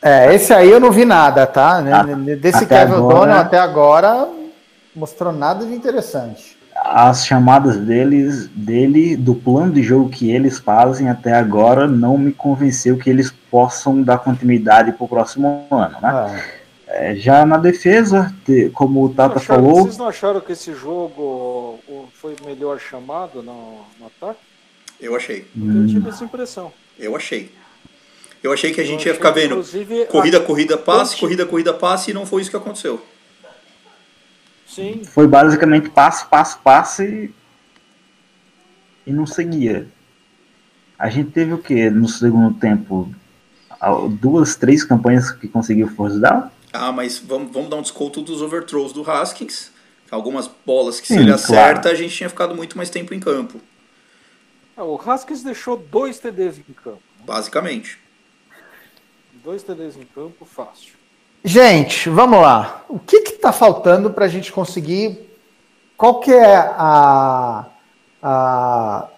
É, 0.00 0.34
esse 0.34 0.52
aí 0.52 0.70
eu 0.70 0.80
não 0.80 0.90
vi 0.90 1.04
nada, 1.04 1.46
tá? 1.46 1.78
Ah, 1.92 2.02
Desse 2.40 2.64
até 2.64 2.78
Kevin 2.80 2.92
agora- 2.94 3.04
O'Donnell 3.16 3.36
até 3.38 3.58
agora 3.58 4.28
mostrou 4.94 5.32
nada 5.32 5.66
de 5.66 5.74
interessante. 5.74 6.56
As 6.84 7.26
chamadas 7.26 7.76
deles, 7.78 8.48
dele, 8.54 9.16
do 9.16 9.34
plano 9.34 9.72
de 9.72 9.82
jogo 9.82 10.10
que 10.10 10.30
eles 10.30 10.58
fazem 10.58 11.08
até 11.08 11.32
agora, 11.32 11.86
não 11.88 12.16
me 12.18 12.32
convenceu 12.32 12.96
que 12.98 13.08
eles 13.08 13.30
possam 13.50 14.02
dar 14.02 14.18
continuidade 14.18 14.92
para 14.92 15.04
o 15.04 15.08
próximo 15.08 15.66
ano, 15.70 15.96
né? 16.02 16.08
Ah, 16.08 16.36
É, 16.86 17.14
já 17.16 17.44
na 17.44 17.56
defesa, 17.58 18.32
como 18.72 19.04
o 19.04 19.08
Tata 19.12 19.38
Acharam- 19.38 19.64
falou, 19.64 19.82
Vocês 19.82 19.98
não 19.98 20.08
acharam 20.08 20.40
que 20.40 20.52
esse 20.52 20.72
jogo 20.72 21.80
o- 21.88 22.08
foi 22.14 22.36
melhor 22.44 22.78
chamado 22.78 23.42
no, 23.42 23.80
no 23.98 24.06
ataque? 24.06 24.38
Eu 25.00 25.16
achei. 25.16 25.46
Eu 25.56 25.86
tive 25.86 26.08
essa 26.08 26.24
impressão. 26.24 26.72
Eu 26.98 27.16
achei. 27.16 27.52
Eu 28.42 28.52
achei 28.52 28.72
que 28.72 28.80
a 28.80 28.84
gente 28.84 29.04
ia 29.06 29.14
ficar 29.14 29.32
vendo 29.32 29.56
corrida, 30.08 30.40
corrida, 30.40 30.78
passe, 30.78 31.10
Antes- 31.10 31.20
corrida, 31.20 31.44
corrida, 31.44 31.74
passe, 31.74 32.12
e 32.12 32.14
não 32.14 32.24
foi 32.24 32.42
isso 32.42 32.50
que 32.50 32.56
aconteceu. 32.56 33.04
Sim, 34.66 35.02
foi 35.04 35.26
basicamente 35.26 35.88
passe, 35.90 36.24
passe, 36.26 36.58
passe 36.58 37.34
e 39.06 39.12
não 39.12 39.26
seguia. 39.26 39.88
A 40.98 41.08
gente 41.10 41.30
teve 41.30 41.52
o 41.52 41.58
que 41.58 41.90
no 41.90 42.08
segundo 42.08 42.54
tempo? 42.58 43.08
Duas, 44.20 44.54
três 44.56 44.82
campanhas 44.84 45.30
que 45.30 45.46
conseguiu 45.48 45.88
force 45.88 46.18
down? 46.20 46.48
Ah, 46.76 46.92
mas 46.92 47.18
vamos, 47.18 47.52
vamos 47.52 47.68
dar 47.70 47.76
um 47.76 47.82
desconto 47.82 48.20
dos 48.22 48.40
overthrows 48.42 48.92
do 48.92 49.08
Haskins. 49.08 49.70
Algumas 50.10 50.48
bolas 50.64 51.00
que 51.00 51.06
se 51.08 51.14
Sim, 51.14 51.20
ele 51.20 51.26
claro. 51.32 51.42
acerta, 51.42 51.88
a 51.90 51.94
gente 51.94 52.14
tinha 52.14 52.28
ficado 52.28 52.54
muito 52.54 52.76
mais 52.76 52.88
tempo 52.90 53.12
em 53.12 53.18
campo, 53.20 53.60
Ah, 54.76 54.84
o 54.84 55.00
Haskins 55.00 55.42
deixou 55.42 55.76
dois 55.76 56.18
TDs 56.18 56.58
em 56.58 56.72
campo. 56.74 57.00
basicamente. 57.24 57.98
Dois 59.44 59.62
TDs 59.62 59.96
em 59.96 60.04
campo, 60.04 60.44
fácil. 60.44 60.94
Gente, 61.44 62.08
vamos 62.08 62.40
lá. 62.40 62.84
O 62.88 62.98
que 62.98 63.20
que 63.22 63.32
tá 63.32 63.52
faltando 63.52 64.10
para 64.10 64.24
a 64.24 64.28
gente 64.28 64.50
conseguir? 64.52 65.30
Qual 65.96 66.20
que 66.20 66.32
é 66.32 66.56
a, 66.56 67.66
a, 68.22 69.08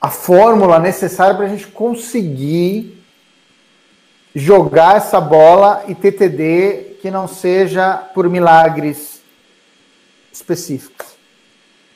a 0.00 0.10
fórmula 0.10 0.78
necessária 0.78 1.34
para 1.36 1.46
a 1.46 1.48
gente 1.48 1.68
conseguir 1.68 3.00
jogar 4.34 4.96
essa 4.96 5.20
bola 5.20 5.84
e 5.88 5.94
ter 5.94 6.12
TD 6.12 6.95
que 7.06 7.10
não 7.12 7.28
seja 7.28 7.94
por 8.12 8.28
milagres 8.28 9.20
específicos? 10.32 11.06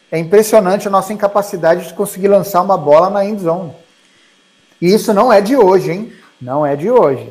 É 0.08 0.16
impressionante 0.16 0.86
a 0.86 0.90
nossa 0.90 1.12
incapacidade 1.12 1.88
de 1.88 1.94
conseguir 1.94 2.28
lançar 2.28 2.62
uma 2.62 2.78
bola 2.78 3.10
na 3.10 3.24
end 3.24 3.42
zone. 3.42 3.72
E 4.80 4.94
isso 4.94 5.12
não 5.12 5.32
é 5.32 5.40
de 5.40 5.56
hoje, 5.56 5.90
hein? 5.90 6.12
Não 6.40 6.64
é 6.64 6.76
de 6.76 6.88
hoje. 6.88 7.28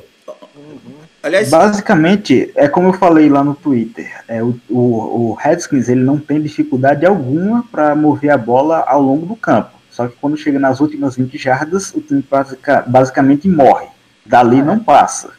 Aliás, 1.23 1.49
Basicamente, 1.49 2.51
é 2.53 2.67
como 2.67 2.89
eu 2.89 2.93
falei 2.93 3.29
lá 3.29 3.45
no 3.45 3.55
Twitter, 3.55 4.23
é, 4.27 4.43
o, 4.43 4.59
o, 4.69 5.29
o 5.29 5.33
Redskins 5.33 5.87
ele 5.87 6.01
não 6.01 6.17
tem 6.17 6.41
dificuldade 6.41 7.05
alguma 7.05 7.63
para 7.71 7.95
mover 7.95 8.31
a 8.31 8.37
bola 8.37 8.83
ao 8.87 9.01
longo 9.01 9.25
do 9.25 9.37
campo. 9.37 9.71
Só 9.89 10.05
que 10.07 10.15
quando 10.19 10.35
chega 10.35 10.59
nas 10.59 10.81
últimas 10.81 11.15
20 11.15 11.37
jardas, 11.37 11.93
o 11.93 12.01
time 12.01 12.23
basica- 12.29 12.83
basicamente 12.85 13.47
morre. 13.47 13.87
Dali 14.25 14.61
não 14.61 14.79
passa. 14.79 15.38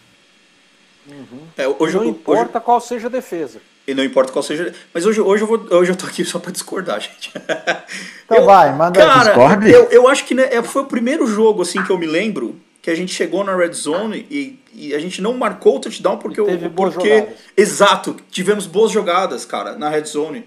É, 1.57 1.67
hoje, 1.79 1.97
não 1.97 2.05
eu- 2.05 2.11
importa 2.11 2.61
qual 2.61 2.81
seja 2.81 3.07
a 3.07 3.11
defesa. 3.11 3.59
hoje- 3.59 3.71
e 3.87 3.95
não 3.95 4.05
importa 4.05 4.33
qual 4.33 4.43
seja. 4.43 4.73
Mas 4.95 5.05
hoje, 5.07 5.21
hoje, 5.21 5.43
eu, 5.43 5.47
vou, 5.49 5.67
hoje 5.71 5.91
eu 5.91 5.97
tô 5.97 6.07
aqui 6.07 6.25
só 6.25 6.39
pra 6.39 6.53
discordar, 6.53 7.01
gente. 7.03 7.33
Então 8.25 8.39
Eu- 8.39 8.45
vai, 8.45 8.73
manda. 8.75 8.99
Cara, 9.01 9.25
Discorde? 9.25 9.71
eu, 9.71 9.85
eu 9.91 10.09
acho 10.09 10.25
que 10.25 10.35
né, 10.35 10.49
é, 10.53 10.63
foi 10.63 10.83
o 10.83 10.87
primeiro 10.87 11.27
jogo 11.27 11.63
assim 11.63 11.83
que 11.83 11.91
eu 11.91 11.99
me 11.99 12.07
lembro 12.07 12.57
que 12.83 12.91
a 12.91 12.95
gente 12.95 13.13
chegou 13.13 13.43
na 13.45 13.55
red 13.57 13.73
zone 13.73 14.27
e, 14.31 14.59
e 14.73 14.95
a 14.95 14.99
gente 14.99 15.21
não 15.21 15.35
marcou 15.35 15.77
o 15.77 15.81
touchdown 15.81 16.17
porque 16.19 16.41
E 16.41 16.43
o 16.43 16.47
teve 16.47 16.69
boas 16.69 16.95
porque 16.95 17.09
jogadas. 17.19 17.35
exato 17.57 18.17
tivemos 18.31 18.67
boas 18.67 18.91
jogadas 18.91 19.45
cara 19.45 19.77
na 19.77 19.89
red 19.91 20.05
zone 20.05 20.47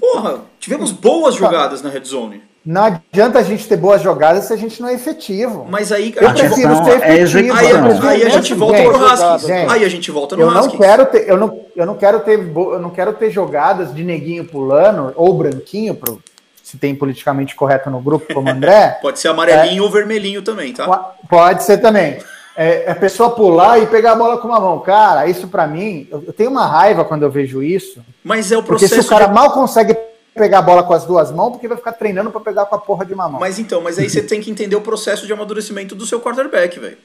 porra 0.00 0.40
tivemos 0.58 0.90
boas 0.92 1.34
jogadas 1.34 1.82
na 1.82 1.90
red 1.90 2.04
zone 2.04 2.42
Não 2.64 2.84
adianta 2.84 3.38
a 3.38 3.42
gente 3.42 3.66
ter 3.68 3.76
boas 3.76 4.02
jogadas 4.02 4.44
se 4.44 4.52
a 4.52 4.56
gente 4.56 4.80
não 4.82 4.88
é 4.88 4.94
efetivo. 4.94 5.66
mas 5.68 5.92
aí 5.92 6.14
Eu 6.16 6.28
a 6.28 6.34
gente, 6.34 6.46
prefiro 6.48 6.74
ser 6.84 6.90
é 7.02 7.22
efetivo. 7.22 7.54
aí, 7.56 7.66
execução. 7.66 8.08
aí 8.08 8.22
a 8.24 8.28
gente 8.28 8.54
volta 8.54 8.76
Gente, 8.78 8.92
no 8.98 9.06
Haskins 9.06 9.42
gente, 9.46 9.70
aí 9.72 9.84
a 9.84 9.88
gente 9.88 10.10
volta 10.10 10.36
no 10.36 10.42
Eu 10.42 10.50
não 10.50 10.60
Haskins 10.60 10.78
quero 10.80 11.06
ter, 11.06 11.28
eu 11.28 11.36
não, 11.36 11.60
eu 11.76 11.86
não 11.86 11.94
quero 11.94 12.20
ter, 12.20 12.38
eu 12.38 12.78
não 12.80 12.90
quero 12.90 13.12
ter 13.14 13.30
jogadas 13.30 13.94
de 13.94 14.02
neguinho 14.04 14.44
pulando 14.44 15.12
ou 15.16 15.32
branquinho 15.34 15.94
pro 15.94 16.20
se 16.62 16.76
tem 16.78 16.94
politicamente 16.94 17.56
correto 17.56 17.90
no 17.90 18.00
grupo 18.00 18.32
como 18.32 18.48
André. 18.48 18.98
pode 19.02 19.18
ser 19.18 19.26
amarelinho 19.28 19.82
ou 19.82 19.90
vermelhinho 19.90 20.40
também 20.40 20.72
tá 20.72 20.84
Po- 20.86 21.26
Pode 21.28 21.64
ser 21.64 21.78
também. 21.78 22.18
É, 22.62 22.90
a 22.90 22.94
pessoa 22.94 23.30
pular 23.30 23.78
e 23.78 23.86
pegar 23.86 24.12
a 24.12 24.14
bola 24.16 24.36
com 24.36 24.46
uma 24.46 24.60
mão. 24.60 24.80
Cara, 24.80 25.26
isso 25.26 25.48
pra 25.48 25.66
mim, 25.66 26.06
eu, 26.10 26.30
tenho 26.34 26.50
uma 26.50 26.66
raiva 26.66 27.06
quando 27.06 27.22
eu 27.22 27.30
vejo 27.30 27.62
isso. 27.62 28.04
mas 28.22 28.52
é 28.52 28.58
o 28.58 28.62
Porque 28.62 28.86
se 28.86 28.94
processo 28.94 29.06
o 29.08 29.10
cara 29.10 29.26
de- 29.28 29.32
mal 29.34 29.50
consegue 29.52 29.96
pegar 30.34 30.58
a 30.58 30.62
bola 30.62 30.82
com 30.82 30.92
as 30.92 31.06
duas 31.06 31.32
mãos, 31.32 31.52
porque 31.52 31.66
vai 31.66 31.78
ficar 31.78 31.92
treinando 31.92 32.30
pra 32.30 32.38
pegar 32.40 32.66
com 32.66 32.74
a 32.74 32.78
porra 32.78 33.06
de 33.06 33.14
uma 33.14 33.26
mão. 33.30 33.40
mas 33.40 33.58
então 33.58 33.80
mas 33.80 33.98
aí 33.98 34.10
você 34.10 34.20
tem 34.20 34.42
que 34.42 34.50
entender 34.50 34.76
o 34.76 34.82
processo 34.82 35.26
de 35.26 35.32
amadurecimento 35.32 35.94
do 35.94 36.04
seu 36.04 36.20
quarterback 36.20 36.78
velho 36.78 36.98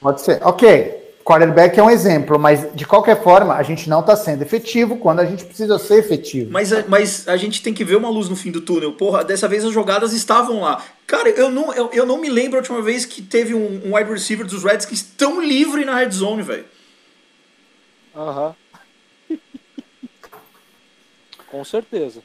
Pode 0.00 0.22
ser. 0.22 0.40
Ok. 0.42 1.05
Quarterback 1.26 1.76
é 1.76 1.82
um 1.82 1.90
exemplo, 1.90 2.38
mas 2.38 2.72
de 2.72 2.86
qualquer 2.86 3.20
forma, 3.20 3.54
a 3.54 3.62
gente 3.64 3.88
não 3.90 3.98
está 3.98 4.14
sendo 4.14 4.42
efetivo 4.42 4.96
quando 4.98 5.18
a 5.18 5.24
gente 5.24 5.44
precisa 5.44 5.76
ser 5.76 5.98
efetivo. 5.98 6.52
Mas, 6.52 6.72
a- 6.72 6.84
mas 6.86 7.26
a 7.26 7.36
gente 7.36 7.60
tem 7.60 7.74
que 7.74 7.82
ver 7.82 7.96
uma 7.96 8.08
luz 8.08 8.28
no 8.28 8.36
fim 8.36 8.52
do 8.52 8.60
túnel. 8.60 8.92
Porra, 8.92 9.24
dessa 9.24 9.48
vez 9.48 9.64
as 9.64 9.72
jogadas 9.72 10.12
estavam 10.12 10.60
lá. 10.60 10.80
Cara, 11.04 11.28
eu 11.30 11.50
não, 11.50 11.74
eu, 11.74 11.90
eu 11.92 12.06
não 12.06 12.16
me 12.18 12.28
lembro 12.30 12.56
a 12.58 12.60
última 12.60 12.80
vez 12.80 13.04
que 13.04 13.20
teve 13.22 13.54
um, 13.54 13.82
um 13.86 13.96
wide 13.96 14.08
receiver 14.08 14.46
dos 14.46 14.62
Redskins 14.62 15.02
tão 15.02 15.40
livre 15.42 15.84
na 15.84 15.96
red 15.96 16.10
zone, 16.12 16.42
velho. 16.42 16.64
Aham. 18.14 18.54
Com 21.50 21.64
certeza. 21.64 22.20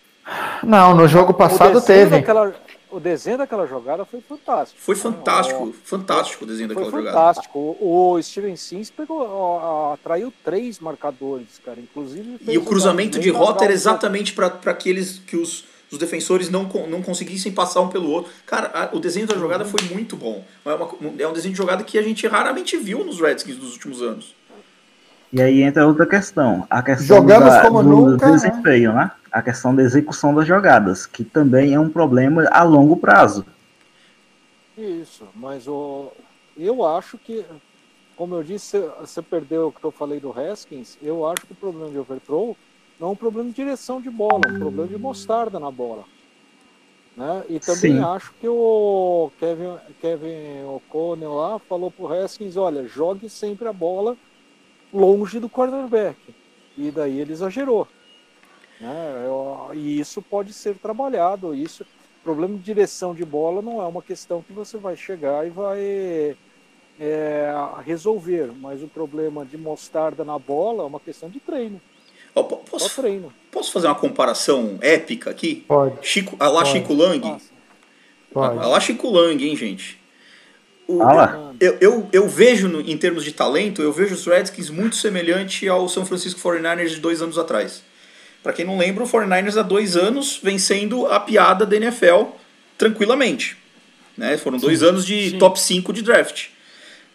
Não, 0.63 0.93
no 0.93 1.07
jogo 1.07 1.33
passado 1.33 1.81
teve. 1.81 2.11
daquela- 2.11 2.53
o 2.91 2.99
desenho 2.99 3.37
daquela 3.37 3.65
jogada 3.65 4.05
foi 4.05 4.21
fantástico. 4.21 4.79
Foi 4.81 4.95
né? 4.95 5.01
fantástico, 5.01 5.63
O- 5.63 5.73
fantástico 5.73 6.43
o 6.43 6.47
desenho 6.47 6.67
Foi 6.73 6.83
daquela 6.83 6.97
jogada. 7.03 7.17
fantástico. 7.17 7.77
O, 7.79 8.19
Steven 8.21 8.55
Sims 8.55 8.89
pegou, 8.89 9.21
ó, 9.21 9.93
atraiu 9.93 10.31
três 10.43 10.79
marcadores, 10.79 11.59
cara. 11.65 11.79
Inclusive. 11.79 12.37
E 12.47 12.57
o 12.57 12.63
cruzamento 12.63 13.19
de 13.19 13.29
rota 13.29 13.63
era 13.63 13.73
exatamente 13.73 14.33
para 14.33 14.47
aqueles 14.65 15.19
que 15.25 15.35
os, 15.37 15.65
os 15.91 15.97
defensores 15.97 16.49
não, 16.49 16.63
não 16.89 17.01
conseguissem 17.01 17.51
passar 17.51 17.81
um 17.81 17.87
pelo 17.87 18.09
outro. 18.09 18.31
Cara, 18.45 18.71
a- 18.73 18.95
o 18.95 18.99
desenho 18.99 19.27
da 19.27 19.35
jogada 19.37 19.65
foi 19.65 19.81
muito 19.91 20.15
bom. 20.15 20.43
É, 20.65 20.73
uma- 20.73 20.89
é 21.19 21.27
um 21.27 21.33
desenho 21.33 21.53
de 21.53 21.57
jogada 21.57 21.83
que 21.83 21.97
a 21.97 22.01
gente 22.01 22.27
raramente 22.27 22.75
viu 22.77 23.03
nos 23.05 23.19
Redskins 23.19 23.57
nos 23.57 23.73
últimos 23.73 24.01
anos. 24.01 24.35
E 25.33 25.41
aí 25.41 25.61
entra 25.63 25.87
outra 25.87 26.05
questão, 26.05 26.67
a 26.69 26.83
questão 26.83 27.07
Jogamos 27.17 27.49
da- 27.53 27.61
como 27.61 27.81
do 27.81 27.89
nunca, 27.89 28.25
né? 28.27 28.31
desempenho, 28.33 28.91
né? 28.93 29.09
A 29.31 29.41
questão 29.41 29.75
da 29.75 29.81
execução 29.81 30.33
das 30.35 30.47
jogadas, 30.47 31.05
que 31.05 31.23
também 31.23 31.73
é 31.73 31.79
um 31.79 31.89
problema 31.89 32.47
a 32.51 32.63
longo 32.63 32.97
prazo. 32.97 33.45
Isso, 34.75 35.27
mas 35.35 35.67
o, 35.67 36.11
eu 36.55 36.85
acho 36.85 37.17
que, 37.19 37.45
como 38.15 38.35
eu 38.35 38.43
disse, 38.43 38.79
você- 38.99 39.21
perdeu 39.21 39.67
o 39.67 39.73
que 39.73 39.85
eu 39.85 39.91
falei 39.91 40.19
do 40.19 40.31
Haskins. 40.31 40.97
Eu 41.01 41.25
acho 41.27 41.45
que 41.45 41.53
o 41.53 41.55
problema 41.55 41.91
de 41.91 41.99
overthrow 41.99 42.57
não 42.99 43.09
é 43.09 43.11
um 43.11 43.15
problema 43.15 43.49
de 43.49 43.55
direção 43.55 44.01
de 44.01 44.09
bola, 44.09 44.45
é 44.45 44.49
um 44.49 44.53
problema 44.53 44.89
de 44.89 44.97
mostarda 44.97 45.59
na 45.59 45.71
bola. 45.71 46.05
Né? 47.15 47.45
E 47.49 47.59
também 47.59 47.99
Sim. 47.99 47.99
acho 47.99 48.33
que 48.39 48.47
o 48.47 49.31
Kevin, 49.37 49.77
Kevin 49.99 50.63
O'Connell 50.63 51.33
lá 51.33 51.59
falou 51.59 51.91
pro 51.91 52.07
Haskins: 52.11 52.55
olha, 52.55 52.85
jogue 52.87 53.29
sempre 53.29 53.67
a 53.67 53.73
bola 53.73 54.17
longe 54.93 55.39
do 55.39 55.49
quarterback. 55.49 56.35
E 56.77 56.91
daí 56.91 57.19
ele 57.19 57.33
exagerou. 57.33 57.87
Né? 58.81 59.23
Eu- 59.25 59.69
E 59.73 59.99
isso 59.99 60.21
pode 60.21 60.51
ser 60.53 60.75
trabalhado. 60.77 61.53
Isso, 61.55 61.85
problema 62.23 62.57
de 62.57 62.63
direção 62.63 63.13
de 63.15 63.23
bola 63.23 63.61
não 63.61 63.81
é 63.81 63.85
uma 63.85 64.01
questão 64.01 64.41
que 64.41 64.51
você 64.51 64.77
vai 64.77 64.97
chegar 64.97 65.45
e 65.47 65.49
vai 65.49 66.35
é, 66.99 67.51
resolver. 67.85 68.51
Mas 68.59 68.83
o 68.83 68.87
problema 68.87 69.45
de 69.45 69.57
mostarda 69.57 70.23
na 70.25 70.37
bola 70.37 70.83
é 70.83 70.85
uma 70.85 70.99
questão 70.99 71.29
de 71.29 71.39
treino. 71.39 71.79
Ó, 72.35 72.43
po- 72.43 72.61
Só 72.65 72.77
posso, 72.85 73.01
treino. 73.01 73.33
posso 73.51 73.71
fazer 73.71 73.87
uma 73.87 73.95
comparação 73.95 74.77
épica 74.81 75.29
aqui? 75.29 75.63
Pode, 75.67 75.95
Chico, 76.01 76.35
a 76.39 76.47
lá 76.47 76.61
Pode. 76.63 76.69
Chico 76.71 76.93
Lang. 76.93 77.37
Pode. 78.33 78.57
A 78.59 78.67
lá 78.67 78.79
Chico 78.79 79.09
Lang, 79.09 79.43
hein, 79.45 79.55
gente? 79.55 79.99
O- 80.87 80.97
Fala. 80.99 81.55
eu, 81.59 81.77
eu, 81.81 82.09
eu 82.11 82.27
vejo, 82.27 82.67
no- 82.69 82.81
em 82.81 82.97
termos 82.97 83.23
de 83.23 83.31
talento, 83.33 83.81
eu 83.81 83.91
vejo 83.91 84.13
os 84.15 84.25
Redskins 84.25 84.69
muito 84.69 84.95
semelhante 84.95 85.67
ao 85.67 85.87
São 85.89 86.05
Francisco 86.05 86.39
49ers 86.39 86.89
de 86.89 86.99
dois 86.99 87.21
anos 87.21 87.37
atrás. 87.37 87.83
Pra 88.43 88.53
quem 88.53 88.65
não 88.65 88.77
lembra, 88.77 89.03
o 89.03 89.07
49ers 89.07 89.57
há 89.57 89.61
dois 89.61 89.95
anos 89.95 90.39
vencendo 90.41 91.05
a 91.05 91.19
piada 91.19 91.65
da 91.65 91.75
NFL 91.75 92.25
tranquilamente. 92.77 93.57
Né? 94.17 94.37
Foram 94.37 94.57
dois 94.57 94.81
anos 94.81 95.05
de 95.05 95.31
sim. 95.31 95.37
top 95.37 95.59
5 95.59 95.93
de 95.93 96.01
draft. 96.01 96.47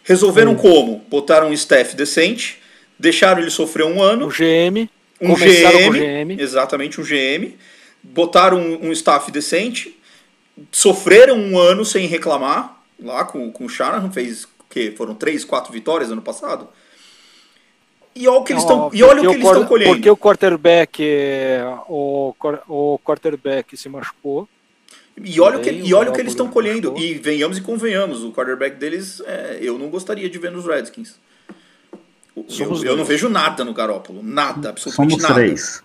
Resolveram 0.03 0.55
como? 0.55 1.03
Botaram 1.09 1.49
um 1.49 1.53
staff 1.53 1.95
decente, 1.95 2.59
deixaram 2.97 3.41
ele 3.41 3.51
sofrer 3.51 3.85
um 3.85 4.01
ano, 4.01 4.27
O 4.27 4.29
GM, 4.29 4.89
Um 5.19 5.35
GM, 5.35 5.99
GM. 5.99 6.41
exatamente 6.41 7.01
um 7.01 7.03
GM, 7.03 7.55
botaram 8.01 8.57
um, 8.57 8.87
um 8.87 8.91
staff 8.93 9.29
decente, 9.29 9.99
sofreram 10.71 11.37
um 11.37 11.59
ano 11.59 11.83
sem 11.83 12.07
reclamar 12.07 12.81
lá 13.01 13.25
com, 13.25 13.51
com 13.51 13.65
o 13.65 13.69
Shanahan, 13.69 14.09
fez 14.09 14.45
o 14.45 14.49
quê? 14.69 14.93
Foram 14.95 15.13
três, 15.13 15.43
quatro 15.43 15.73
vitórias 15.73 16.09
ano 16.09 16.21
passado. 16.21 16.69
E 18.17 18.27
olha 18.27 18.39
o 18.39 18.43
que 18.43 18.53
eles 18.53 18.63
estão, 18.63 18.79
Ó, 18.87 18.89
e 18.93 19.03
olha 19.03 19.21
o 19.21 19.23
porque 19.23 19.27
que 19.27 19.33
eles 19.35 19.43
quar- 19.43 19.53
estão 19.55 19.67
colhendo. 19.67 19.91
Porque 19.93 20.09
o 20.09 20.17
quarterback, 20.17 21.03
o, 21.87 22.33
o 22.67 22.99
quarterback 23.03 23.77
se 23.77 23.87
machucou. 23.89 24.47
E 25.23 25.39
olha 25.41 25.57
o 25.57 25.61
que, 25.61 25.69
e 25.71 25.93
olha 25.93 26.09
o 26.09 26.13
que 26.13 26.21
eles 26.21 26.33
estão 26.33 26.47
colhendo. 26.47 26.93
E 26.97 27.15
venhamos 27.15 27.57
e 27.57 27.61
convenhamos, 27.61 28.23
o 28.23 28.31
quarterback 28.31 28.75
deles, 28.77 29.21
é, 29.25 29.57
eu 29.61 29.77
não 29.77 29.89
gostaria 29.89 30.29
de 30.29 30.37
ver 30.37 30.51
nos 30.51 30.65
Redskins. 30.65 31.15
Eu, 32.35 32.83
eu 32.83 32.95
não 32.95 33.03
vejo 33.03 33.27
nada 33.29 33.63
no 33.65 33.73
Garópolo. 33.73 34.21
Nada, 34.21 34.69
absolutamente 34.69 35.11
Somos 35.13 35.23
nada. 35.23 35.33
três. 35.35 35.81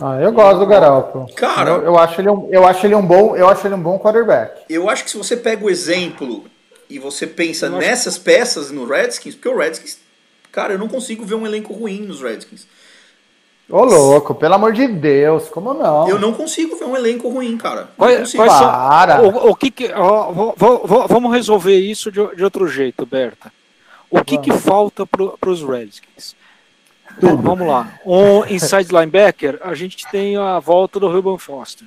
Ah, 0.00 0.18
eu 0.20 0.32
gosto 0.32 0.60
do 0.60 0.66
Garoppolo. 0.66 1.26
Cara- 1.34 1.70
eu, 1.70 1.82
eu 1.82 1.98
acho 1.98 2.20
ele 2.20 2.30
um, 2.30 2.48
eu 2.50 2.66
acho 2.66 2.86
ele 2.86 2.94
um 2.94 3.04
bom, 3.04 3.36
eu 3.36 3.48
acho 3.48 3.66
ele 3.66 3.74
um 3.74 3.80
bom 3.82 3.98
quarterback. 3.98 4.62
Eu 4.68 4.88
acho 4.88 5.04
que 5.04 5.10
se 5.10 5.18
você 5.18 5.36
pega 5.36 5.64
o 5.64 5.68
exemplo 5.68 6.44
e 6.88 6.98
você 6.98 7.26
pensa 7.26 7.68
nessas 7.68 8.16
peças 8.16 8.70
no 8.70 8.86
Redskins, 8.86 9.34
porque 9.34 9.48
o 9.48 9.56
Redskins, 9.58 9.98
cara, 10.52 10.74
eu 10.74 10.78
não 10.78 10.86
consigo 10.88 11.24
ver 11.24 11.34
um 11.34 11.46
elenco 11.46 11.72
ruim 11.72 12.02
nos 12.02 12.20
Redskins. 12.20 12.66
Ô 13.70 13.84
louco, 13.84 14.34
pelo 14.34 14.54
amor 14.54 14.72
de 14.72 14.86
Deus, 14.86 15.48
como 15.48 15.72
não? 15.72 16.06
Eu 16.08 16.18
não 16.18 16.32
consigo 16.34 16.76
ver 16.76 16.84
um 16.84 16.94
elenco 16.96 17.28
ruim, 17.28 17.56
cara. 17.56 17.88
Quais, 17.96 18.32
quais 18.34 18.52
são- 18.52 18.66
Para. 18.66 19.22
o, 19.22 19.50
o 19.50 19.56
que 19.56 19.70
que, 19.70 19.90
ó, 19.92 20.30
vo- 20.30 20.54
vo- 20.56 20.86
vo- 20.86 21.08
vamos 21.08 21.32
resolver 21.32 21.78
isso 21.78 22.12
de, 22.12 22.36
de 22.36 22.44
outro 22.44 22.68
jeito, 22.68 23.06
Berta. 23.06 23.50
O 24.10 24.22
que, 24.22 24.36
que 24.36 24.52
falta 24.52 25.06
para 25.06 25.50
os 25.50 25.62
Redskins? 25.62 26.36
Vamos 27.18 27.66
lá. 27.66 27.98
Um 28.04 28.44
inside 28.46 28.90
linebacker, 28.92 29.58
a 29.62 29.74
gente 29.74 30.06
tem 30.10 30.36
a 30.36 30.58
volta 30.58 31.00
do 31.00 31.08
Ruben 31.10 31.38
Foster. 31.38 31.86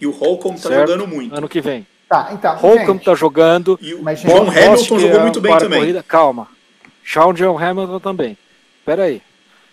E 0.00 0.06
o 0.06 0.10
Holcomb 0.12 0.56
tá 0.60 0.68
certo? 0.68 0.90
jogando 0.92 1.06
muito. 1.06 1.34
Ano 1.36 1.48
que 1.48 1.60
vem. 1.60 1.86
Tá, 2.08 2.30
então. 2.32 2.56
Holcomb 2.56 2.94
gente, 2.94 3.04
tá 3.04 3.14
jogando. 3.14 3.78
E 3.82 3.92
o 3.94 4.02
Mas, 4.02 4.20
John 4.22 4.48
Hamilton 4.50 4.98
jogou 4.98 5.18
é, 5.20 5.22
muito 5.22 5.40
bem 5.40 5.58
também. 5.58 5.80
corrida. 5.80 6.02
Calma. 6.02 6.48
Sean 7.04 7.34
John 7.34 7.58
Hamilton 7.58 8.00
também. 8.00 8.38
Pera 8.84 9.04
aí. 9.04 9.22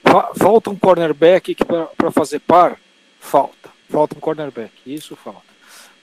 Fa- 0.03 0.31
falta 0.35 0.69
um 0.69 0.75
cornerback 0.75 1.55
para 1.97 2.11
fazer 2.11 2.39
par? 2.39 2.77
Falta. 3.19 3.69
Falta 3.89 4.15
um 4.17 4.19
cornerback. 4.19 4.71
Isso 4.85 5.15
falta. 5.15 5.51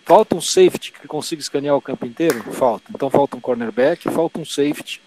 Falta 0.05 0.35
um 0.35 0.41
safety 0.41 0.93
que 0.93 1.07
consiga 1.07 1.43
escanear 1.43 1.77
o 1.77 1.83
campo 1.83 2.07
inteiro? 2.07 2.43
Falta. 2.53 2.85
Então 2.95 3.11
falta 3.11 3.37
um 3.37 3.41
cornerback, 3.41 4.09
falta 4.11 4.41
um 4.41 4.45
safety. 4.45 5.03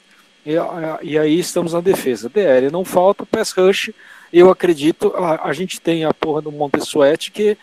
E, 0.46 0.54
e 1.02 1.18
aí 1.18 1.40
estamos 1.40 1.74
na 1.74 1.82
defesa. 1.82 2.30
DL 2.30 2.70
não 2.72 2.86
falta, 2.86 3.26
pass 3.26 3.52
rush. 3.52 3.92
Eu 4.32 4.50
acredito, 4.50 5.14
a, 5.16 5.48
a 5.48 5.54
gente 5.54 5.82
tem 5.82 6.06
a 6.06 6.14
porra 6.14 6.42
do 6.42 6.52
Montesuete 6.52 7.32
que 7.32 7.58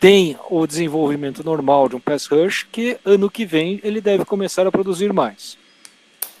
tem 0.00 0.36
o 0.50 0.66
desenvolvimento 0.66 1.44
normal 1.44 1.88
de 1.88 1.96
um 1.96 2.00
pass 2.00 2.26
rush 2.26 2.66
que 2.72 2.98
ano 3.04 3.30
que 3.30 3.44
vem 3.44 3.80
ele 3.84 4.00
deve 4.00 4.24
começar 4.24 4.66
a 4.66 4.72
produzir 4.72 5.12
mais. 5.12 5.56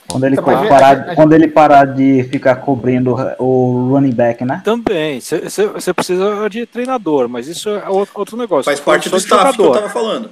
Quando 0.08 0.24
ele, 0.24 0.34
Então, 0.34 0.44
parar, 0.44 0.86
a- 1.08 1.12
a- 1.12 1.14
quando 1.14 1.32
ele 1.32 1.48
parar 1.48 1.84
de 1.86 2.24
ficar 2.24 2.56
cobrindo 2.56 3.14
o 3.38 3.88
running 3.92 4.12
back, 4.12 4.44
né? 4.44 4.60
Também, 4.64 5.20
você 5.20 5.94
precisa 5.94 6.48
de 6.50 6.66
treinador, 6.66 7.28
mas 7.28 7.46
isso 7.48 7.68
é 7.70 7.88
outro, 7.88 8.12
outro 8.18 8.36
negócio. 8.36 8.64
Faz 8.64 8.80
parte 8.80 9.08
do 9.08 9.16
staff 9.16 9.54
que 9.56 9.60
eu 9.62 9.64
jogador. 9.66 9.80
tava 9.80 9.88
falando. 9.92 10.30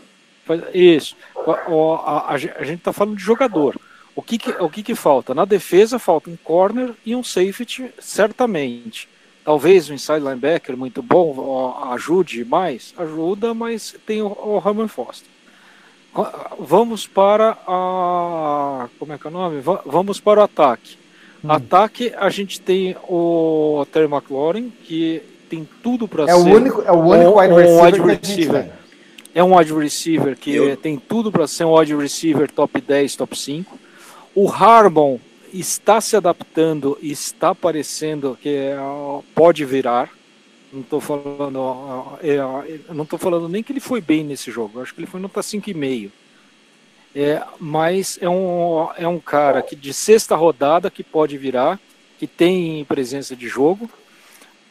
Isso. 0.74 1.16
O- 1.35 1.72
o- 1.72 1.94
A, 1.94 2.33
a 2.35 2.38
gen- 2.38 2.52
a 2.59 2.64
gente 2.64 2.78
está 2.80 2.92
falando 2.92 3.16
de 3.16 3.22
jogador. 3.22 3.76
O 4.14 4.20
que, 4.22 4.37
que- 4.37 4.50
o 4.62 4.68
que, 4.68 4.83
que 4.83 4.94
falta? 4.94 5.33
Na 5.35 5.44
defesa 5.44 5.98
falta 5.98 6.28
um 6.28 6.37
corner 6.42 6.90
e 7.06 7.14
um 7.14 7.22
safety, 7.22 7.90
certamente. 8.00 9.09
Talvez 9.44 9.88
um 9.88 9.94
inside 9.94 10.18
linebacker 10.20 10.76
muito 10.76 11.02
bom 11.02 11.74
ajude 11.92 12.44
mais, 12.44 12.92
ajuda, 12.98 13.54
mas 13.54 13.94
tem 14.06 14.20
o, 14.20 14.26
o 14.26 14.59
Ramon 14.59 14.88
Foster. 14.88 15.26
Vamos 16.59 17.07
para 17.07 17.57
a. 17.66 18.88
Como 18.99 19.12
é 19.12 19.18
que 19.18 19.27
é 19.27 19.31
o 19.31 19.33
nome? 19.33 19.61
Va- 19.61 19.83
Vamos 19.87 20.18
para 20.20 20.40
o 20.40 20.42
ataque. 20.42 20.99
Ataque, 21.49 22.12
a 22.18 22.29
gente 22.29 22.61
tem 22.61 22.94
o 23.09 23.87
Terry 23.90 24.07
McLaurin, 24.12 24.70
que 24.85 25.23
tem 25.49 25.66
tudo 25.83 26.07
para 26.07 26.25
É 26.25 26.27
ser. 26.27 26.33
o 26.35 26.55
único, 26.55 26.83
é 26.83 26.92
o 26.92 26.99
único 26.99 27.31
um- 27.31 27.38
wide 27.40 27.53
um 27.53 27.57
receiver 27.57 27.85
wide 27.85 28.01
a 28.11 28.14
gente 28.14 28.27
receiver. 28.29 28.70
É 29.35 29.44
um 29.44 29.57
wide 29.57 29.73
receiver 29.73 30.37
que 30.37 30.55
Eu- 30.55 30.77
tem 30.77 30.99
tudo 30.99 31.31
para 31.33 31.46
ser 31.46 31.64
um 31.64 31.73
wide 31.79 31.94
receiver 31.96 32.51
top 32.51 32.81
10, 32.81 33.16
top 33.16 33.38
5. 33.38 33.79
O 34.35 34.51
Harmon 34.51 35.18
está 35.55 36.01
se 36.01 36.14
adaptando 36.16 36.99
e 37.01 37.11
está 37.11 37.55
parecendo 37.55 38.37
que 38.40 38.49
é, 38.49 38.77
pode 39.35 39.64
virar. 39.64 40.11
Não 40.72 40.83
estou 40.83 41.00
falando, 41.00 42.18
é, 42.22 42.92
não 42.94 43.04
tô 43.04 43.18
falando 43.18 43.48
nem 43.48 43.62
que 43.62 43.72
ele 43.72 43.80
foi 43.80 44.00
bem 44.00 44.22
nesse 44.22 44.50
jogo. 44.52 44.78
Eu 44.78 44.83
acho 44.83 44.94
que 44.94 45.00
ele 45.00 45.06
foi 45.06 45.20
nota 45.20 45.40
5,5. 45.40 46.11
É, 47.14 47.42
mas 47.59 48.18
é 48.20 48.28
um, 48.28 48.88
é 48.96 49.09
um 49.09 49.18
cara 49.18 49.62
que 49.62 49.74
de 49.74 49.92
sexta 49.92 50.37
rodada 50.37 50.90
que 50.90 51.02
pode 51.02 51.37
virar, 51.37 51.80
que 52.18 52.26
tem 52.26 52.85
presença 52.85 53.35
de 53.35 53.48
jogo. 53.48 53.90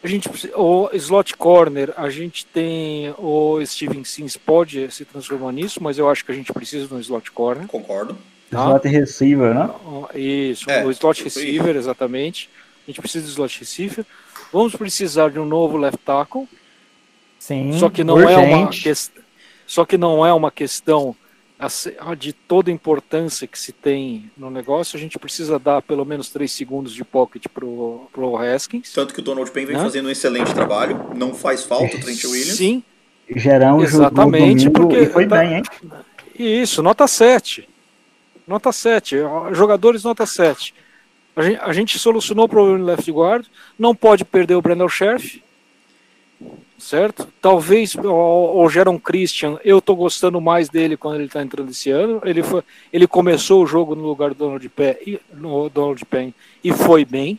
A 0.01 0.07
gente, 0.07 0.29
o 0.55 0.89
slot 0.93 1.35
corner, 1.35 1.93
a 1.97 2.09
gente 2.09 2.45
tem 2.45 3.13
o 3.17 3.59
Steven 3.65 4.05
Sims 4.05 4.37
pode 4.37 4.89
se 4.91 5.03
transformar 5.03 5.51
nisso, 5.51 5.83
mas 5.83 5.97
eu 5.97 6.09
acho 6.09 6.23
que 6.23 6.31
a 6.31 6.35
gente 6.35 6.53
precisa 6.53 6.87
de 6.87 6.93
um 6.93 6.99
slot 7.01 7.29
corner. 7.31 7.67
Concordo. 7.67 8.17
Tá? 8.49 8.63
Slot 8.63 8.87
receiver, 8.87 9.53
né? 9.53 9.69
Isso, 10.15 10.69
É, 10.71 10.85
o 10.85 10.91
slot 10.91 11.21
receiver, 11.21 11.75
exatamente. 11.75 12.49
A 12.87 12.89
gente 12.89 13.01
precisa 13.01 13.25
de 13.25 13.31
slot 13.31 13.59
receiver. 13.59 14.05
Vamos 14.51 14.75
precisar 14.75 15.29
de 15.29 15.39
um 15.39 15.45
novo 15.45 15.77
left 15.77 15.99
tackle, 16.03 16.47
Sim, 17.37 17.77
só 17.79 17.89
que 17.89 18.03
não 18.03 18.19
é 18.19 18.35
uma 18.37 18.57
urgente. 18.65 18.83
questão, 18.83 19.23
só 19.65 19.85
que 19.85 19.97
não 19.97 20.25
é 20.25 20.33
uma 20.33 20.49
questão 20.51 21.15
assim, 21.57 21.91
de 22.17 22.33
toda 22.33 22.69
a 22.71 22.73
importância 22.73 23.45
que 23.47 23.57
se 23.59 23.71
tem 23.71 24.29
no 24.37 24.49
negócio. 24.49 24.97
A 24.97 24.99
gente 24.99 25.19
precisa 25.19 25.59
dar 25.59 25.81
pelo 25.81 26.03
menos 26.05 26.29
3 26.29 26.51
segundos 26.51 26.93
de 26.93 27.03
pocket 27.03 27.45
pro 27.53 28.07
pro 28.11 28.37
Haskins. 28.37 28.91
Tanto 28.91 29.13
que 29.13 29.19
o 29.19 29.23
Donald 29.23 29.51
Payne 29.51 29.67
vem 29.67 29.77
Né? 29.77 29.83
fazendo 29.83 30.07
um 30.07 30.11
excelente 30.11 30.53
trabalho. 30.53 31.11
Não 31.15 31.33
faz 31.33 31.63
falta 31.63 31.95
o 31.95 31.99
Trent 31.99 32.23
Williams. 32.23 32.57
Sim, 32.57 32.83
Gerão 33.35 33.83
Exatamente, 33.83 34.63
jogou 34.63 34.81
porque 34.87 35.03
e 35.03 35.05
foi 35.07 35.27
tá- 35.27 35.37
bem, 35.37 35.55
hein? 35.57 35.63
Isso, 36.37 36.81
nota 36.81 37.07
7. 37.07 37.67
Nota 38.47 38.71
7. 38.71 39.17
Jogadores 39.51 40.03
nota 40.03 40.25
7. 40.25 40.73
A 41.35 41.41
gente, 41.41 41.59
a 41.61 41.73
gente 41.73 41.99
solucionou 41.99 42.45
o 42.45 42.49
problema 42.49 42.77
no 42.77 42.85
left 42.85 43.09
guard. 43.11 43.45
Não 43.77 43.95
pode 43.95 44.25
perder 44.25 44.55
o 44.55 44.61
Brandon 44.61 44.89
Sheriff. 44.89 45.41
Certo? 46.77 47.27
Talvez 47.41 47.93
o, 47.95 48.09
o 48.63 48.69
Jaron 48.69 48.97
Christian, 48.97 49.57
eu 49.65 49.81
tô 49.81 49.93
gostando 49.95 50.39
mais 50.39 50.69
dele 50.69 50.95
quando 50.95 51.19
ele 51.19 51.27
tá 51.27 51.41
entrando 51.41 51.71
esse 51.71 51.91
ano. 51.91 52.21
Ele, 52.23 52.41
foi, 52.41 52.63
ele 52.91 53.05
começou 53.05 53.61
o 53.63 53.67
jogo 53.67 53.95
no 53.95 54.03
lugar 54.03 54.29
do 54.29 54.35
Donald 54.35 54.69
Penn, 54.69 54.93
e- 55.05 55.19
no 55.33 55.69
Donald 55.69 56.03
Penn 56.05 56.31
e 56.63 56.71
foi 56.71 57.03
bem. 57.03 57.37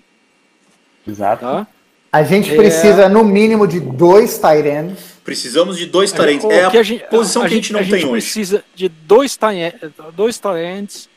Exato. 1.08 1.40
Tá? 1.42 1.66
A 2.12 2.22
gente 2.22 2.52
É. 2.52 2.56
precisa, 2.56 3.08
no 3.08 3.24
mínimo, 3.24 3.66
de 3.66 3.80
dois 3.80 4.38
ends. 4.44 5.18
Precisamos 5.24 5.78
de 5.78 5.86
dois 5.86 6.12
talentos. 6.12 6.44
É 6.50 6.64
a, 6.64 6.68
a 6.68 6.82
gente- 6.82 7.04
posição 7.08 7.42
que 7.42 7.46
a 7.48 7.50
gente 7.50 7.72
não 7.72 7.80
tem 7.80 7.94
hoje. 8.04 8.10
precisa 8.10 8.64
de 8.74 8.88
dois 8.88 9.36
talentos, 9.36 9.90
dois 10.14 10.38
talentos. 10.38 11.08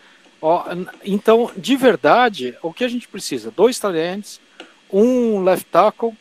Ó, 0.46 0.66
então, 1.06 1.50
de 1.56 1.78
verdade, 1.78 2.54
o 2.62 2.74
que 2.74 2.84
a 2.84 2.88
gente 2.90 3.08
precisa? 3.08 3.50
Dois 3.50 3.80
talentos, 3.80 4.42
um 4.92 5.42
left 5.42 5.66
tackle, 5.72 6.12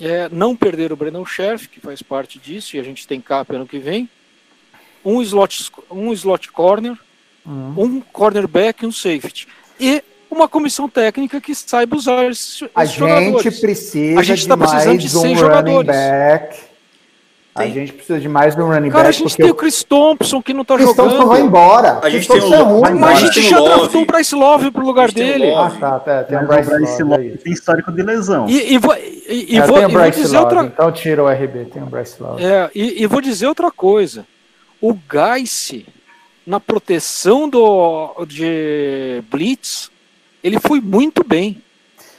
é, 0.00 0.28
não 0.32 0.56
perder 0.56 0.90
o 0.92 0.96
Brandon 0.96 1.24
Sheriff, 1.24 1.68
que 1.68 1.78
faz 1.78 2.02
parte 2.02 2.40
disso, 2.40 2.76
e 2.76 2.80
a 2.80 2.82
gente 2.82 3.06
tem 3.06 3.20
cap 3.20 3.54
ano 3.54 3.64
que 3.64 3.78
vem, 3.78 4.08
um 5.04 5.22
slot, 5.22 5.70
um 5.88 6.12
slot 6.12 6.50
corner, 6.50 6.96
um 7.46 8.00
cornerback 8.00 8.82
e 8.82 8.86
um 8.88 8.90
safety. 8.92 9.46
E 9.78 10.02
uma 10.28 10.48
comissão 10.48 10.88
técnica 10.88 11.40
que 11.40 11.54
saiba 11.54 11.94
usar 11.94 12.28
esses, 12.28 12.64
A 12.74 12.84
jogadores. 12.84 13.44
gente 13.44 13.60
precisa 13.60 14.18
A 14.18 14.24
gente 14.24 14.40
de 14.40 14.48
tá 14.48 14.56
precisando 14.56 14.86
mais 14.88 15.02
de 15.02 15.06
um 15.06 15.20
seis 15.20 15.22
running 15.22 15.36
jogadores. 15.38 15.86
back. 15.86 16.56
A 17.56 17.62
Tem. 17.62 17.72
gente 17.72 17.92
precisa 17.94 18.20
de 18.20 18.28
mais 18.28 18.54
um 18.54 18.66
running 18.66 18.90
Cara, 18.90 19.04
a 19.04 19.06
back. 19.06 19.18
gente 19.18 19.28
porque 19.30 19.42
tem 19.42 19.50
o 19.50 19.54
Chris 19.54 19.82
Thompson 19.82 20.42
que 20.42 20.52
não 20.52 20.62
tá 20.62 20.74
o 20.74 20.76
Chris 20.76 20.90
jogando. 20.90 21.08
Thompson 21.10 21.26
vai 21.26 21.40
embora. 21.40 22.00
A 22.02 22.10
gente 22.10 22.28
Chris 22.28 22.42
tem 22.44 22.52
o- 22.52 22.54
é 22.54 22.62
ruim. 22.62 22.94
Mas 23.00 23.22
a 23.22 23.26
gente 23.26 23.42
já 23.48 23.60
draftou 23.60 24.02
o 24.02 24.04
Bryce 24.04 24.34
Love 24.34 24.70
pro 24.70 24.84
lugar 24.84 25.04
A 25.04 25.06
gente 25.08 25.16
dele. 25.16 25.54
Ah, 25.54 25.70
tá, 25.80 25.98
tá. 26.00 26.24
Tem 26.24 26.36
o 26.36 26.46
Mas 26.46 26.66
Bryce, 26.66 26.70
Bryce 26.70 27.02
Love. 27.02 27.22
Aí. 27.22 27.38
tem 27.38 27.52
histórico 27.54 27.90
de 27.92 28.02
lesão. 28.02 28.46
E, 28.46 28.74
e 28.74 28.78
vou, 28.78 28.94
e, 28.94 29.56
e 29.56 29.60
vou, 29.60 29.76
tem 29.78 29.86
o 29.86 29.88
e 29.88 29.92
vou 29.92 30.02
Bryce 30.02 30.20
dizer 30.20 30.38
Love, 30.38 30.54
outra, 30.56 30.66
então 30.72 30.92
tira 30.92 31.24
o 31.24 31.28
RB, 31.30 31.64
tem 31.72 31.82
o 31.82 31.86
Bryce 31.86 32.22
Love. 32.22 32.44
é, 32.44 32.70
e, 32.74 33.02
e 33.02 33.06
vou 33.06 33.20
dizer 33.22 33.46
outra 33.46 33.70
coisa. 33.70 34.26
O 34.78 34.94
Geiss, 35.10 35.82
na 36.46 36.60
proteção 36.60 37.48
do, 37.48 38.14
de 38.28 39.22
Blitz, 39.30 39.90
ele 40.44 40.60
foi 40.60 40.80
muito 40.80 41.24
bem. 41.26 41.62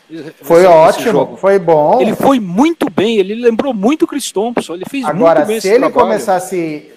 Foi 0.10 0.18
Esse- 0.20 0.66
esse 0.66 0.66
ótimo, 0.66 1.12
jogo. 1.12 1.38
foi 1.38 1.60
bom. 1.60 2.00
Ele 2.02 2.16
foi 2.16 2.40
muito 2.40 2.90
bem, 2.90 3.18
ele 3.18 3.36
lembrou 3.36 3.74
muito 3.74 4.04
o 4.04 4.08
Chris 4.08 4.32
Thompson, 4.32 4.76
ele 4.76 4.86
fez 4.90 5.04
Agora, 5.06 5.40
muito 5.40 5.48
bem 5.50 5.60
se 5.62 5.68
esse 5.68 5.76
ele 5.76 5.86
trabalho. 5.86 6.08
começasse. 6.08 6.92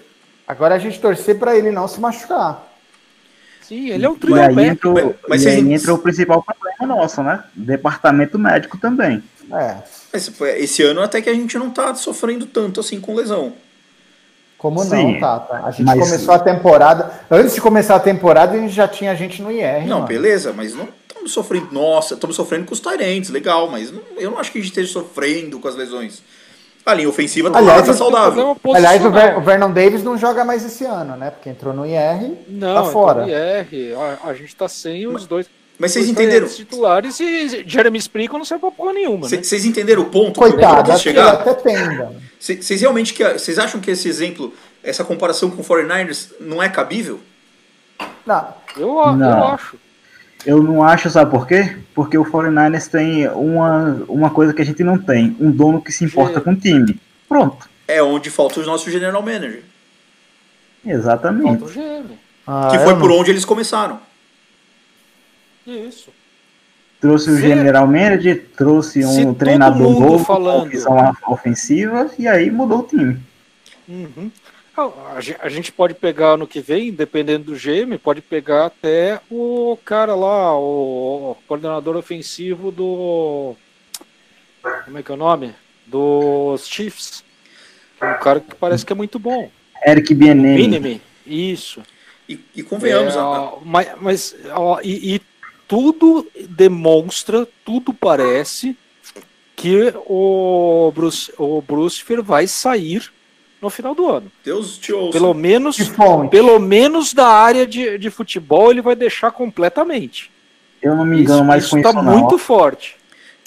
Agora 0.47 0.75
a 0.75 0.79
gente 0.79 0.99
torcer 0.99 1.37
pra 1.37 1.55
ele 1.57 1.71
não 1.71 1.87
se 1.87 1.99
machucar. 1.99 2.67
Sim, 3.61 3.89
ele 3.89 4.05
é 4.05 4.09
um 4.09 4.17
E 4.27 4.39
aí, 4.39 4.67
entra, 4.67 4.89
o- 4.89 4.93
Mas- 4.93 5.05
mas 5.27 5.41
e 5.41 5.43
vocês 5.43 5.55
aí 5.57 5.61
não- 5.61 5.71
entra 5.71 5.93
o 5.93 5.97
principal 5.97 6.43
problema 6.43 6.95
nosso, 6.95 7.21
né? 7.23 7.43
Departamento 7.55 8.37
médico 8.39 8.77
também. 8.77 9.23
É. 9.53 9.75
Foi- 10.33 10.59
esse 10.61 10.81
ano 10.83 11.01
até 11.01 11.21
que 11.21 11.29
a 11.29 11.33
gente 11.33 11.57
não 11.57 11.69
tá 11.69 11.93
sofrendo 11.95 12.45
tanto 12.45 12.79
assim 12.79 12.99
com 12.99 13.13
lesão. 13.15 13.53
Como 14.57 14.79
Sim, 14.83 15.13
não, 15.13 15.19
Tata? 15.19 15.61
A 15.65 15.71
gente 15.71 15.85
mas- 15.85 15.99
começou 15.99 16.33
a 16.35 16.39
temporada. 16.39 17.11
Antes 17.31 17.55
de 17.55 17.61
começar 17.61 17.95
a 17.95 17.99
temporada, 17.99 18.55
a 18.55 18.59
gente 18.59 18.73
já 18.73 18.87
tinha 18.87 19.15
gente 19.15 19.41
no 19.41 19.51
IR. 19.51 19.85
Não, 19.87 19.95
mano. 19.97 20.07
beleza, 20.07 20.53
mas 20.55 20.75
não 20.75 20.87
estamos 21.21 21.31
sofrendo. 21.33 21.67
Nossa, 21.71 22.13
estamos 22.15 22.35
sofrendo 22.35 22.65
com 22.65 22.73
os 22.73 22.79
Tyrants, 22.79 23.29
legal, 23.29 23.69
mas 23.69 23.91
não- 23.91 24.01
eu 24.17 24.31
não 24.31 24.39
acho 24.39 24.51
que 24.51 24.57
a 24.57 24.61
gente 24.61 24.71
esteja 24.71 24.91
sofrendo 24.91 25.59
com 25.59 25.67
as 25.67 25.75
lesões. 25.75 26.21
A 26.83 26.95
linha 26.95 27.07
ofensiva 27.09 27.51
tá, 27.51 27.59
Aliás, 27.59 27.85
tá 27.85 27.93
saudável. 27.93 28.57
Aliás, 28.73 29.05
o, 29.05 29.11
Ver- 29.11 29.37
o 29.37 29.41
Vernon 29.41 29.71
Davis 29.71 30.03
não 30.03 30.17
joga 30.17 30.43
mais 30.43 30.65
esse 30.65 30.83
ano, 30.83 31.15
né? 31.15 31.29
Porque 31.29 31.47
entrou 31.49 31.73
no 31.73 31.85
IR, 31.85 32.33
Não, 32.49 32.73
tá 32.73 32.83
fora. 32.85 33.23
então, 33.23 33.79
IR, 33.79 33.95
a, 34.23 34.29
a 34.29 34.33
gente 34.33 34.55
tá 34.55 34.67
sem 34.67 35.05
os 35.05 35.27
dois. 35.27 35.47
Mas 35.77 35.91
vocês 35.91 36.09
entenderam? 36.09 36.47
titulares 36.47 37.19
e 37.19 37.63
Jeremy 37.67 37.97
Sprinkle 37.99 38.37
não 38.37 38.45
serve 38.45 38.61
pra 38.61 38.71
porra 38.71 38.93
nenhuma, 38.93 39.27
né? 39.29 39.41
Vocês 39.43 39.63
entenderam 39.65 40.01
o 40.03 40.05
ponto 40.05 40.39
que 40.39 40.45
eu 40.45 40.51
Coitado, 40.53 40.83
que 40.85 40.89
ele 40.91 40.99
chegar? 40.99 41.33
até 41.33 41.53
tem 41.55 41.75
Vocês 42.39 42.81
realmente 42.81 43.13
que 43.13 43.23
vocês 43.33 43.57
acham 43.59 43.79
que 43.79 43.89
esse 43.91 44.07
exemplo, 44.07 44.53
essa 44.83 45.03
comparação 45.03 45.49
com 45.51 45.61
o 45.61 45.65
49ers 45.65 46.31
não 46.39 46.61
é 46.61 46.69
cabível? 46.69 47.19
Não, 48.25 48.47
Eu, 48.77 48.89
eu 48.99 49.11
Não. 49.15 49.47
acho. 49.53 49.75
Eu 50.45 50.61
não 50.63 50.83
acho, 50.83 51.09
sabe 51.09 51.29
por 51.29 51.47
quê? 51.47 51.77
Porque 51.93 52.17
o 52.17 52.25
49ers 52.25 52.87
tem 52.89 53.27
uma, 53.29 54.03
uma 54.07 54.29
coisa 54.31 54.53
que 54.53 54.61
a 54.61 54.65
gente 54.65 54.83
não 54.83 54.97
tem: 54.97 55.35
um 55.39 55.51
dono 55.51 55.81
que 55.81 55.91
se 55.91 56.03
importa 56.03 56.39
Sim. 56.39 56.43
com 56.45 56.51
o 56.51 56.55
time. 56.55 56.99
Pronto. 57.29 57.69
É 57.87 58.01
onde 58.01 58.29
falta 58.29 58.59
o 58.59 58.65
nosso 58.65 58.89
general 58.89 59.21
manager, 59.21 59.63
Exatamente. 60.85 61.59
Falta 61.59 61.65
o 61.65 61.67
GM. 61.83 62.17
ah, 62.47 62.67
que 62.71 62.79
foi 62.79 62.93
não- 62.93 62.99
por 62.99 63.11
onde 63.11 63.29
eles 63.31 63.45
começaram. 63.45 63.99
Isso. 65.67 66.09
Trouxe 66.99 67.29
o 67.31 67.35
Se- 67.35 67.41
general 67.41 67.85
manager, 67.87 68.45
trouxe 68.55 69.01
se 69.03 69.21
um 69.21 69.25
todo 69.25 69.35
treinador 69.35 69.99
novo, 69.99 70.23
falando- 70.25 70.63
com 70.63 70.69
visão 70.69 71.15
ofensiva, 71.27 72.09
e 72.17 72.27
aí 72.27 72.49
mudou 72.51 72.79
o 72.79 72.83
time. 72.83 73.19
Uhum. 73.87 74.31
A 75.15 75.21
ge- 75.21 75.37
a 75.39 75.49
gente 75.49 75.71
pode 75.71 75.93
pegar 75.93 76.37
no 76.37 76.47
que 76.47 76.59
vem, 76.61 76.91
dependendo 76.91 77.45
do 77.51 77.55
GM, 77.57 77.97
pode 77.97 78.21
pegar 78.21 78.65
até 78.67 79.19
o 79.29 79.77
cara 79.85 80.15
lá, 80.15 80.57
o 80.57 81.35
coordenador 81.47 81.95
ofensivo 81.95 82.71
do. 82.71 83.55
Como 84.85 84.97
é 84.97 85.03
que 85.03 85.11
é 85.11 85.13
o 85.13 85.17
nome? 85.17 85.53
Dos 85.85 86.67
Chiefs. 86.67 87.23
Um 88.01 88.13
cara 88.19 88.39
que 88.39 88.55
parece 88.55 88.85
que 88.85 88.93
é 88.93 88.95
muito 88.95 89.19
bom. 89.19 89.49
Eric 89.85 90.13
Bieniemy. 90.13 90.55
Minimi. 90.67 91.01
Isso. 91.25 91.81
E, 92.27 92.39
e 92.55 92.63
convenhamos, 92.63 93.15
É, 93.15 93.19
ó, 93.19 93.59
mas 93.63 93.87
mas, 93.99 94.35
ó, 94.51 94.79
e, 94.83 95.15
e 95.15 95.21
tudo 95.67 96.25
demonstra, 96.49 97.47
tudo 97.65 97.93
parece 97.93 98.75
que 99.55 99.93
o 100.07 100.91
Bruce, 100.95 101.31
o 101.37 101.61
Brucifer 101.61 102.21
vai 102.23 102.47
sair 102.47 103.11
no 103.61 103.69
final 103.69 103.93
do 103.93 104.09
ano. 104.09 104.31
Deus 104.43 104.77
te 104.77 104.91
ouça. 104.91 105.11
Pelo 105.11 105.33
menos, 105.33 105.77
pelo 106.31 106.59
menos 106.59 107.13
da 107.13 107.27
área 107.27 107.65
de, 107.67 107.97
de 107.97 108.09
futebol 108.09 108.71
ele 108.71 108.81
vai 108.81 108.95
deixar 108.95 109.31
completamente. 109.31 110.31
Eu 110.81 110.95
não 110.95 111.05
me 111.05 111.21
engano 111.21 111.45
mais 111.45 111.65
isso 111.65 111.75
com 111.75 111.81
tá 111.81 111.89
isso, 111.89 112.01
não. 112.01 112.17
muito 112.17 112.37
forte. 112.37 112.95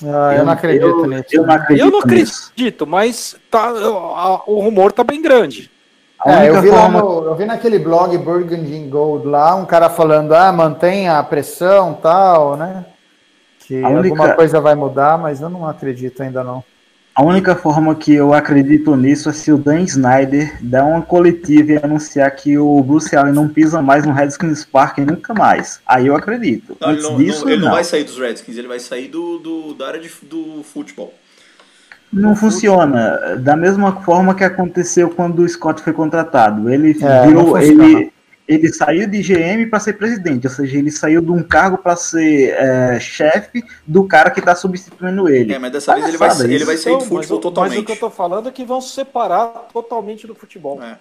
Ah, 0.05 0.35
eu 0.37 0.45
não 0.45 0.53
acredito 0.53 0.85
eu, 0.87 1.07
nisso. 1.07 1.25
Eu 1.33 1.47
não 1.47 1.55
acredito 1.55 1.85
Eu 1.87 1.91
não 1.91 1.99
acredito, 2.01 2.87
mas 2.87 3.37
tá, 3.51 3.69
a- 3.69 4.43
o 4.47 4.61
rumor 4.61 4.93
tá 4.93 5.03
bem 5.03 5.21
grande. 5.21 5.71
É, 6.27 6.49
eu 6.49 6.63
vi, 6.63 6.71
lá 6.71 6.83
forma- 6.83 7.01
no- 7.03 7.25
eu 7.25 7.35
vi 7.35 7.45
naquele 7.45 7.79
blog 7.79 8.17
Burgundy 8.17 8.79
Gold 8.89 9.27
lá, 9.27 9.55
um 9.57 9.67
cara 9.67 9.91
falando, 9.91 10.33
ah, 10.35 10.51
mantenha 10.53 11.19
a 11.19 11.23
pressão 11.23 11.93
tal, 11.95 12.57
né? 12.57 12.87
Que 13.67 13.75
única- 13.77 13.97
alguma 14.09 14.35
coisa 14.35 14.61
vai 14.61 14.75
mudar, 14.75 15.19
mas 15.19 15.41
eu 15.41 15.49
não 15.51 15.67
acredito 15.67 16.23
ainda 16.23 16.43
não. 16.43 16.65
A 17.15 17.23
única 17.23 17.55
forma 17.55 17.95
que 17.95 18.13
eu 18.13 18.35
acredito 18.35 18.97
nisso 18.97 19.29
é 19.31 19.33
se 19.33 19.53
o 19.53 19.57
Dan 19.57 19.83
Snyder 19.83 20.59
der 20.61 20.83
uma 20.83 21.01
coletiva 21.01 21.73
e 21.73 21.77
anunciar 21.79 22.29
que 22.35 22.59
o 22.59 22.83
Bruce 22.83 23.15
Allen 23.15 23.33
não 23.33 23.49
pisa 23.49 23.81
mais 23.81 24.05
no 24.05 24.13
Redskins 24.13 24.65
Park 24.65 24.99
nunca 24.99 25.33
mais. 25.33 25.81
Aí 25.87 26.09
eu 26.09 26.17
acredito. 26.17 26.77
Não, 26.81 26.89
ele 26.89 26.97
Antes 26.99 27.11
não, 27.11 27.17
disso, 27.17 27.45
não- 27.45 27.53
ele 27.53 27.61
não 27.61 27.69
não. 27.69 27.75
vai 27.75 27.85
sair 27.85 28.03
dos 28.03 28.19
Redskins, 28.19 28.57
ele 28.57 28.67
vai 28.67 28.81
sair 28.81 29.07
do, 29.09 29.39
do- 29.39 29.75
da 29.75 29.87
área 29.87 30.01
de, 30.01 30.11
do 30.23 30.65
futebol. 30.65 31.15
Não 32.13 32.35
funciona. 32.35 33.37
Da 33.41 33.57
mesma 33.57 34.01
forma 34.03 34.35
que 34.35 34.45
aconteceu 34.45 35.09
quando 35.11 35.41
o 35.41 35.49
Scott 35.49 35.83
foi 35.83 35.93
contratado. 35.93 36.69
Ele 36.69 36.97
É, 37.01 37.27
virou, 37.27 37.45
não 37.45 37.53
funciona. 37.55 37.85
ele, 37.85 38.13
ele 38.47 38.73
saiu 38.73 39.09
de 39.09 39.23
GM 39.23 39.69
para 39.71 39.81
ser 39.81 39.95
presidente, 39.95 40.47
ou 40.47 40.53
seja, 40.53 40.77
ele 40.79 40.91
saiu 40.91 41.23
de 41.23 41.31
um 41.31 41.43
cargo 41.43 41.79
para 41.79 41.97
ser 41.97 42.51
é, 42.55 43.01
chefe 43.01 43.65
do 43.87 44.07
cara 44.07 44.31
que 44.31 44.41
está 44.41 44.55
substituindo 44.55 45.29
ele. 45.29 45.55
É, 45.55 45.59
mas 45.59 45.73
dessa 45.73 45.95
vez 45.95 46.09
ele 46.09 46.17
vai, 46.19 46.29
ele 46.43 46.65
vai 46.65 46.77
sair 46.77 46.93
do 46.99 47.05
Então, 47.05 47.17
mas, 47.17 47.27
futebol 47.27 47.39
o- 47.39 47.41
mas 47.41 47.43
totalmente. 47.43 47.79
o 47.79 47.85
que 47.85 47.93
eu 47.93 47.97
tô 47.97 48.11
falando 48.11 48.49
é 48.49 48.53
que 48.53 48.65
vão 48.65 48.81
se 48.81 48.91
separar 48.93 49.47
totalmente 49.73 50.27
do 50.27 50.35
futebol. 50.35 50.83
É. 50.83 50.99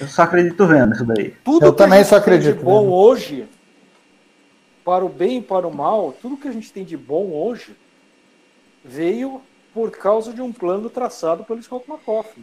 Eu 0.00 0.08
só 0.08 0.22
acredito 0.22 0.66
vendo 0.66 0.94
isso 0.94 1.04
daí. 1.04 1.34
Tudo 1.44 1.66
Eu 1.66 1.72
que 1.74 1.82
a 1.82 1.84
também 1.84 1.98
gente 1.98 2.08
só 2.08 2.16
tem 2.20 2.22
acredito, 2.34 2.58
de 2.58 2.64
bom 2.64 2.88
hoje, 2.88 3.46
para 4.84 5.04
o 5.04 5.08
bem 5.08 5.38
e 5.38 5.42
para 5.42 5.68
o 5.68 5.74
mal, 5.74 6.12
tudo 6.22 6.36
que 6.38 6.48
a 6.48 6.52
gente 6.52 6.72
tem 6.72 6.84
de 6.84 6.96
bom 6.96 7.26
hoje 7.32 7.76
veio 8.84 9.40
por 9.74 9.90
causa 9.90 10.32
de 10.32 10.40
um 10.40 10.52
plano 10.52 10.88
traçado 10.88 11.44
pelo 11.44 11.62
Scott 11.62 11.84
McCoffin. 11.88 12.42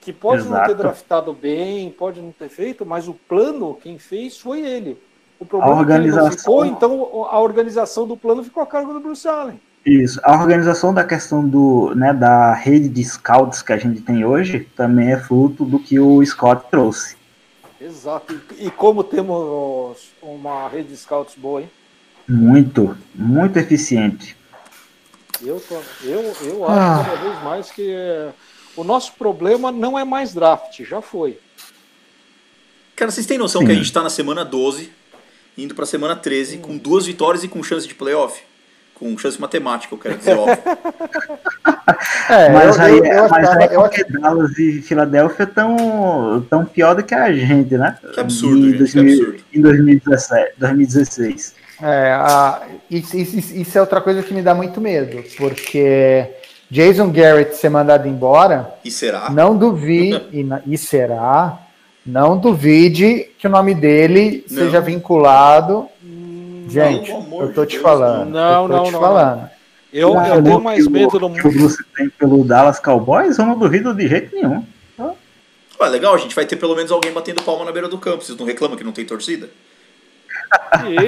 Que 0.00 0.12
pode 0.12 0.44
não 0.44 0.56
ter 0.56 0.64
Exato. 0.66 0.74
draftado 0.76 1.32
bem, 1.34 1.90
pode 1.90 2.20
não 2.22 2.32
ter 2.32 2.48
feito, 2.48 2.86
mas 2.86 3.06
o 3.06 3.12
plano, 3.14 3.74
quem 3.82 3.98
fez 3.98 4.38
foi 4.38 4.60
ele. 4.60 4.98
O 5.38 5.44
A 5.44 5.46
problema 5.46 5.70
é 5.70 5.96
ele 5.96 6.08
não 6.08 6.16
organização- 6.16 6.38
ficou, 6.38 6.64
então 6.64 7.26
a 7.30 7.38
organização 7.40 8.06
do 8.06 8.16
plano 8.16 8.42
ficou 8.42 8.62
a 8.62 8.66
cargo 8.66 8.92
do 8.94 9.00
Bruce 9.00 9.26
Allen. 9.28 9.60
Isso. 9.84 10.20
A 10.22 10.32
organização 10.38 10.92
da 10.92 11.04
questão 11.04 11.46
do, 11.46 11.94
né, 11.94 12.12
da 12.12 12.52
rede 12.54 12.88
de 12.88 13.02
scouts 13.04 13.62
que 13.62 13.72
a 13.72 13.78
gente 13.78 14.00
tem 14.02 14.24
hoje 14.24 14.68
também 14.76 15.12
é 15.12 15.18
fruto 15.18 15.64
do 15.64 15.78
que 15.78 15.98
o 15.98 16.24
Scott 16.24 16.64
trouxe. 16.70 17.16
Exato. 17.80 18.38
E, 18.58 18.66
e 18.66 18.70
como 18.70 19.02
temos 19.02 20.12
uma 20.22 20.68
rede 20.68 20.88
de 20.90 20.96
scouts 20.98 21.34
boa, 21.36 21.62
hein? 21.62 21.70
Muito, 22.28 22.94
muito 23.14 23.58
eficiente. 23.58 24.36
Eu, 25.42 25.58
tô, 25.60 25.76
eu, 26.04 26.20
eu 26.44 26.64
acho 26.68 26.78
Ah. 26.78 27.04
cada 27.04 27.16
vez 27.22 27.42
mais 27.42 27.70
que 27.70 27.90
é, 27.90 28.28
o 28.76 28.84
nosso 28.84 29.12
problema 29.14 29.70
não 29.72 29.98
é 29.98 30.04
mais 30.04 30.32
draft, 30.34 30.80
já 30.84 31.00
foi. 31.02 31.38
Cara, 32.96 33.10
vocês 33.10 33.26
têm 33.26 33.38
noção 33.38 33.60
Sim. 33.62 33.66
que 33.66 33.72
a 33.72 33.76
gente 33.76 33.92
tá 33.92 34.02
na 34.02 34.10
semana 34.10 34.44
12, 34.44 34.90
indo 35.56 35.74
pra 35.74 35.86
semana 35.86 36.14
13, 36.14 36.58
com 36.58 36.76
duas 36.76 37.06
vitórias 37.06 37.42
e 37.44 37.48
com 37.48 37.62
chance 37.62 37.86
de 37.88 37.94
playoff? 37.94 38.42
Com 38.94 39.16
chance 39.16 39.40
matemática, 39.40 39.94
eu 39.94 39.98
quero 39.98 40.18
dizer, 40.18 40.36
óbvio. 40.36 40.58
É, 42.28 42.48
mas 42.50 42.76
eu, 42.76 42.82
aí, 42.82 42.98
eu, 42.98 43.04
eu 43.04 43.28
mas 43.28 43.48
achava- 43.48 43.58
aí 43.60 43.68
é 43.68 43.76
eu 43.76 43.80
porque 43.82 44.04
Dallas 44.04 44.56
e 44.58 44.80
Filadélfia 44.82 45.42
estão 45.42 46.46
tão 46.48 46.64
pior 46.64 46.94
do 46.94 47.02
que 47.02 47.14
a 47.14 47.32
gente, 47.32 47.76
né? 47.76 47.98
Que 48.14 48.20
absurdo, 48.20 48.58
Em 48.58 48.62
gente, 48.62 48.72
que 48.72 48.78
2000 48.78 49.12
absurdo. 49.14 49.44
Em 49.52 49.60
2017, 49.60 50.52
2016. 50.56 51.54
É, 51.82 52.12
a- 52.12 52.62
isso, 52.90 53.16
isso- 53.18 53.54
isso 53.56 53.76
é 53.78 53.80
outra 53.80 54.00
coisa 54.00 54.22
que 54.22 54.32
me 54.32 54.42
dá 54.42 54.54
muito 54.54 54.80
medo, 54.80 55.22
porque 55.36 56.26
Jason 56.70 57.10
Garrett 57.10 57.56
ser 57.56 57.68
mandado 57.68 58.06
embora, 58.06 58.74
E 58.84 58.90
será? 58.90 59.28
não 59.30 59.56
duvide, 59.56 60.22
e, 60.32 60.46
e 60.74 60.78
será, 60.78 61.58
não 62.06 62.38
duvide 62.38 63.28
que 63.38 63.46
o 63.46 63.50
nome 63.50 63.74
dele 63.74 64.44
Não. 64.50 64.58
seja 64.64 64.80
vinculado. 64.80 65.88
Gente, 66.68 67.10
eu 67.10 67.52
tô 67.52 67.66
te 67.66 67.72
Deus, 67.72 67.82
falando. 67.82 68.30
não. 68.30 68.62
eu 68.64 68.68
tô 68.68 68.76
Não, 68.76 68.84
te 68.84 68.92
não, 68.92 69.00
falando. 69.00 69.50
Eu, 69.92 70.08
eu 70.10 70.18
amor 70.20 70.42
tenho 70.44 70.60
mais 70.60 70.82
que 70.84 70.88
o- 70.88 70.90
medo 70.92 71.18
do 71.18 71.18
que 71.18 71.40
o 71.40 71.44
mundo. 71.44 71.58
Bruce 71.58 71.84
tem 71.96 72.08
pelo 72.10 72.44
Dallas 72.44 72.78
Cowboys, 72.78 73.36
eu 73.38 73.44
não 73.46 73.58
duvido 73.58 73.92
de 73.92 74.06
jeito 74.06 74.34
nenhum. 74.36 74.64
Ué, 75.80 75.88
legal, 75.88 76.14
a 76.14 76.18
gente 76.18 76.34
vai 76.34 76.44
ter 76.46 76.56
pelo 76.56 76.76
menos 76.76 76.92
alguém 76.92 77.10
batendo 77.10 77.42
palma 77.42 77.64
na 77.64 77.72
beira 77.72 77.88
do 77.88 77.96
campo. 77.98 78.22
Vocês 78.22 78.38
não 78.38 78.46
reclamam 78.46 78.76
que 78.76 78.84
não 78.84 78.92
tem 78.92 79.04
torcida? 79.04 79.48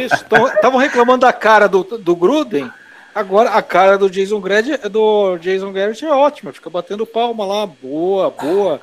Isso. 0.02 0.14
Estavam 0.14 0.78
reclamando 0.78 1.20
da 1.20 1.32
cara 1.32 1.68
do, 1.68 1.82
do 1.84 2.16
Gruden. 2.16 2.70
Agora 3.14 3.50
a 3.50 3.60
cara 3.62 3.98
do 3.98 4.08
Jason 4.08 4.40
Garrett, 4.40 4.88
do 4.88 5.36
Jason 5.38 5.72
Garrett 5.72 6.04
é 6.04 6.10
ótima. 6.10 6.52
Fica 6.52 6.70
batendo 6.70 7.06
palma 7.06 7.44
lá. 7.44 7.66
Boa, 7.66 8.30
boa. 8.30 8.80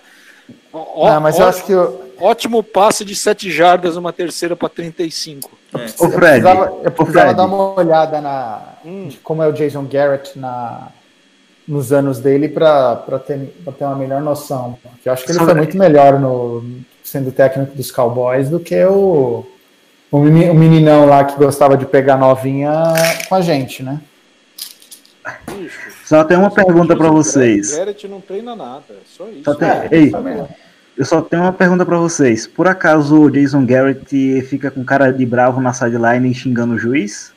Ó, 0.71 1.07
Ah, 1.07 1.19
mas 1.19 1.37
eu 1.39 1.45
ó- 1.45 1.49
acho 1.49 1.65
que 1.65 1.71
eu, 1.71 2.09
Ótimo 2.21 2.61
passe 2.61 3.05
de 3.05 3.15
7 3.15 3.49
jardas, 3.49 3.95
uma 3.95 4.11
terceira 4.11 4.53
para 4.55 4.67
35. 4.67 5.49
Ô 5.73 5.77
eu 5.79 5.87
Fred, 5.87 6.17
precisava, 6.17 6.65
eu 6.83 6.91
precisava 6.91 7.25
Fred, 7.27 7.33
dar 7.37 7.45
uma 7.45 7.73
olhada 7.79 8.19
na, 8.19 8.61
Hum. 8.85 9.07
de 9.07 9.17
como 9.19 9.41
é 9.41 9.47
o 9.47 9.53
Jason 9.53 9.85
Garrett 9.85 10.37
na, 10.37 10.89
nos 11.65 11.93
anos 11.93 12.19
dele 12.19 12.49
para 12.49 12.97
ter, 13.25 13.37
pra 13.63 13.71
ter 13.71 13.85
uma 13.85 13.95
melhor 13.95 14.19
noção. 14.21 14.77
Eu 15.05 15.13
acho 15.13 15.23
que 15.23 15.31
ele 15.31 15.39
Sobre- 15.39 15.53
foi 15.53 15.61
muito 15.61 15.77
melhor 15.77 16.19
no, 16.19 16.61
sendo 17.03 17.31
técnico 17.31 17.73
dos 17.75 17.89
Cowboys 17.89 18.49
do 18.49 18.59
que 18.59 18.83
o, 18.83 19.45
o, 20.11 20.17
o 20.17 20.21
meninão 20.53 21.05
lá 21.05 21.23
que 21.23 21.37
gostava 21.37 21.77
de 21.77 21.85
pegar 21.85 22.17
novinha 22.17 22.73
com 23.29 23.35
a 23.35 23.41
gente, 23.41 23.81
né? 23.81 24.01
Bicho, 25.57 25.91
só 26.05 26.23
tem 26.23 26.37
uma 26.37 26.51
pergunta 26.51 26.95
para 26.95 27.05
Jason 27.07 27.13
vocês. 27.15 27.75
Garrett 27.77 28.07
não 28.07 28.21
treina 28.21 28.55
nada. 28.55 28.83
é 28.89 28.93
Só 29.05 29.27
isso. 29.29 29.43
Só 29.43 29.55
tem- 29.55 29.67
É, 29.69 29.87
Ei, 29.91 30.11
eu 30.97 31.05
só 31.05 31.21
tenho 31.21 31.43
uma 31.43 31.53
pergunta 31.53 31.85
para 31.85 31.97
vocês. 31.97 32.45
Por 32.47 32.67
acaso 32.67 33.21
o 33.21 33.29
Jason 33.31 33.65
Garrett 33.65 34.41
fica 34.43 34.69
com 34.71 34.83
cara 34.83 35.11
de 35.11 35.25
bravo 35.25 35.61
na 35.61 35.73
sideline 35.73 36.33
xingando 36.33 36.73
o 36.75 36.77
juiz? 36.79 37.33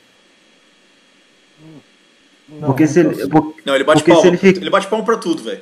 Não, 2.49 2.67
Porque 2.67 2.85
se 2.87 2.99
ele, 2.99 3.09
torço. 3.09 3.29
por- 3.29 3.55
Não, 3.65 3.75
ele 3.75 3.83
bate 3.83 3.99
Porque 3.99 4.11
se 4.11 4.15
palma. 4.17 4.27
ele 4.29 4.37
fica- 4.37 4.59
Ele 4.59 4.69
bate 4.69 4.87
palma 4.87 5.03
pra 5.05 5.17
tudo, 5.17 5.41
velho. 5.43 5.61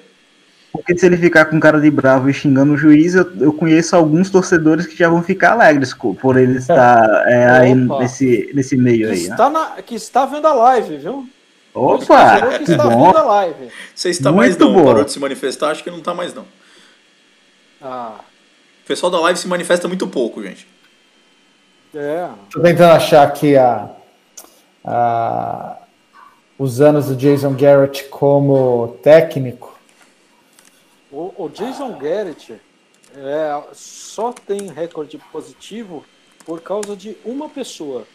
porque 0.74 0.97
se 0.97 1.06
ele 1.06 1.18
ficar 1.18 1.45
com 1.45 1.60
cara 1.60 1.80
de 1.80 1.89
bravo 1.91 2.30
e 2.30 2.34
xingando 2.34 2.74
o 2.74 2.78
juiz, 2.78 3.14
eu, 3.16 3.30
eu 3.39 3.54
conheço 3.54 3.95
alguns 3.95 4.30
torcedores 4.30 4.88
que 4.88 4.95
já 4.97 5.08
vão 5.10 5.22
ficar 5.22 5.52
alegres 5.52 5.93
por 5.93 6.38
ele 6.38 6.58
estar 6.58 7.06
é, 7.28 7.45
aí 7.49 7.76
nesse, 7.76 8.49
nesse 8.54 8.76
meio 8.78 9.08
Que 9.08 9.14
aí, 9.14 9.24
né? 9.24 9.30
está, 9.30 9.49
na, 9.49 9.66
que 9.82 9.95
está 9.95 10.26
vendo 10.26 10.47
a 10.47 10.54
live, 10.54 10.97
viu? 10.97 11.28
Opa, 11.74 12.41
que 12.59 12.65
que 12.65 12.72
está 12.72 12.84
bom. 12.89 13.05
vendo 13.07 13.17
a 13.17 13.24
live. 13.24 13.72
Você 13.95 14.09
está 14.09 14.32
mais 14.32 14.57
Muito 14.57 14.65
não. 14.65 14.74
boa. 14.74 14.86
Parou 14.88 15.03
de 15.05 15.11
se 15.11 15.19
manifestar, 15.19 15.72
acho 15.72 15.84
que 15.84 15.89
não 15.91 16.01
tá 16.01 16.13
mais 16.13 16.34
não. 16.34 16.45
Ah, 17.82 18.19
O 18.84 18.88
pessoal 18.88 19.11
da 19.11 19.19
live 19.22 19.39
se 19.39 19.47
manifesta 19.47 19.88
muito 19.88 20.07
pouco, 20.07 20.41
gente. 20.43 20.67
é. 21.95 22.30
Tô 22.51 22.59
tentando 22.61 22.91
achar 22.93 23.26
aqui 23.28 23.55
a, 23.55 23.89
a- 24.84 25.78
os 26.57 26.80
anos 26.82 27.07
do 27.07 27.15
Jason 27.15 27.53
Garrett 27.55 28.03
como 28.05 28.99
técnico. 29.01 29.80
O, 31.11 31.34
o 31.45 31.49
Jason 31.49 31.97
Garrett 31.97 32.53
é, 33.15 33.63
só 33.74 34.32
tem 34.32 34.67
recorde 34.72 35.17
positivo 35.32 36.05
por 36.45 36.61
causa 36.61 36.95
de 36.95 37.17
uma 37.26 37.49
pessoa, 37.49 38.05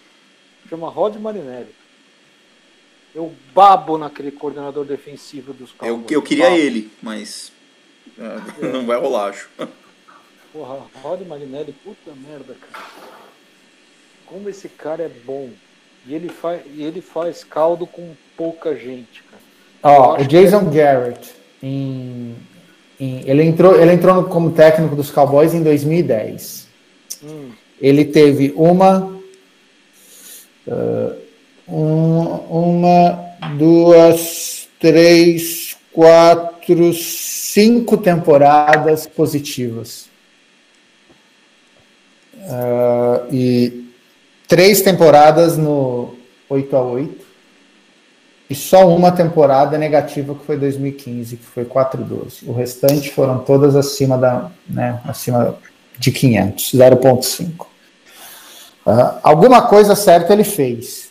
chama 0.68 0.88
Rod 0.88 1.16
Marinelli. 1.16 1.74
Eu 3.16 3.32
babo 3.54 3.96
naquele 3.96 4.30
coordenador 4.30 4.84
defensivo 4.84 5.54
dos 5.54 5.70
Eu, 5.70 5.76
Cowboys. 5.96 6.10
eu 6.12 6.20
queria 6.22 6.44
Babo. 6.50 6.56
ele, 6.58 6.90
mas 7.02 7.50
é, 8.18 8.66
não 8.72 8.84
vai 8.84 8.98
rolar, 9.00 9.30
acho. 9.30 9.48
Porra, 10.52 10.82
Rod 11.02 11.22
Marinelli, 11.22 11.72
puta 11.72 12.12
merda, 12.14 12.54
cara. 12.70 12.84
Como 14.26 14.48
esse 14.50 14.68
cara 14.68 15.02
é 15.04 15.08
bom. 15.08 15.48
E 16.06 16.14
ele 16.14 16.28
faz, 16.28 16.60
e 16.74 16.82
ele 16.84 17.00
faz 17.00 17.42
caldo 17.42 17.86
com 17.86 18.14
pouca 18.36 18.76
gente, 18.76 19.22
cara. 19.24 19.42
Eu 19.82 20.02
Ó, 20.02 20.14
acho 20.14 20.24
o 20.24 20.28
que 20.28 20.36
Jason 20.36 20.70
Garrett, 20.70 21.34
em, 21.62 22.36
em- 23.00 23.28
ele, 23.28 23.42
entrou, 23.44 23.80
ele 23.80 23.92
entrou 23.92 24.14
no- 24.14 24.28
como 24.28 24.52
técnico 24.52 24.94
dos 24.94 25.10
Cowboys 25.10 25.54
em 25.54 25.62
2010. 25.62 26.68
Hum, 27.24 27.50
Ele 27.80 28.04
teve 28.04 28.52
uma, 28.56 29.18
ah, 30.68 31.16
um- 31.68 32.78
uma, 32.78 33.18
duas, 33.56 34.68
três, 34.80 35.76
quatro, 35.92 36.92
cinco 36.92 37.96
temporadas 37.96 39.06
positivas. 39.06 40.06
Ah, 42.48 43.22
e 43.30 43.86
três 44.46 44.80
temporadas 44.82 45.56
no 45.58 46.14
8 46.48 46.76
a 46.76 46.82
8 46.82 47.26
e 48.48 48.54
só 48.54 48.86
uma 48.88 49.10
temporada 49.10 49.76
negativa 49.76 50.32
que 50.34 50.44
foi 50.44 50.56
2015, 50.56 51.36
que 51.36 51.44
foi 51.44 51.64
4-12. 51.64 52.46
O 52.46 52.52
restante 52.52 53.10
foram 53.10 53.40
todas 53.40 53.74
acima 53.74 54.16
da, 54.16 54.50
né, 54.68 55.00
acima 55.04 55.58
de 55.98 56.12
500, 56.12 56.72
0.5. 56.72 57.66
Ah, 58.86 59.18
alguma 59.24 59.62
coisa 59.66 59.96
certa 59.96 60.32
ele 60.32 60.44
fez. 60.44 61.05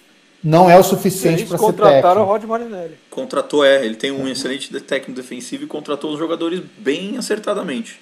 Não 0.48 0.70
é 0.70 0.78
o 0.78 0.84
suficiente 0.84 1.44
para 1.46 1.58
ser 1.58 1.64
contrataram 1.66 2.22
o 2.22 2.26
técnico. 2.28 2.32
Rod 2.32 2.44
Marinelli. 2.44 2.94
Contratou, 3.10 3.66
é. 3.66 3.84
Ele 3.84 3.96
tem 3.96 4.12
um 4.12 4.28
excelente 4.28 4.72
técnico 4.82 5.20
defensivo 5.20 5.64
e 5.64 5.68
contratou 5.68 6.14
os 6.14 6.20
jogadores 6.20 6.62
bem 6.78 7.18
acertadamente. 7.18 8.00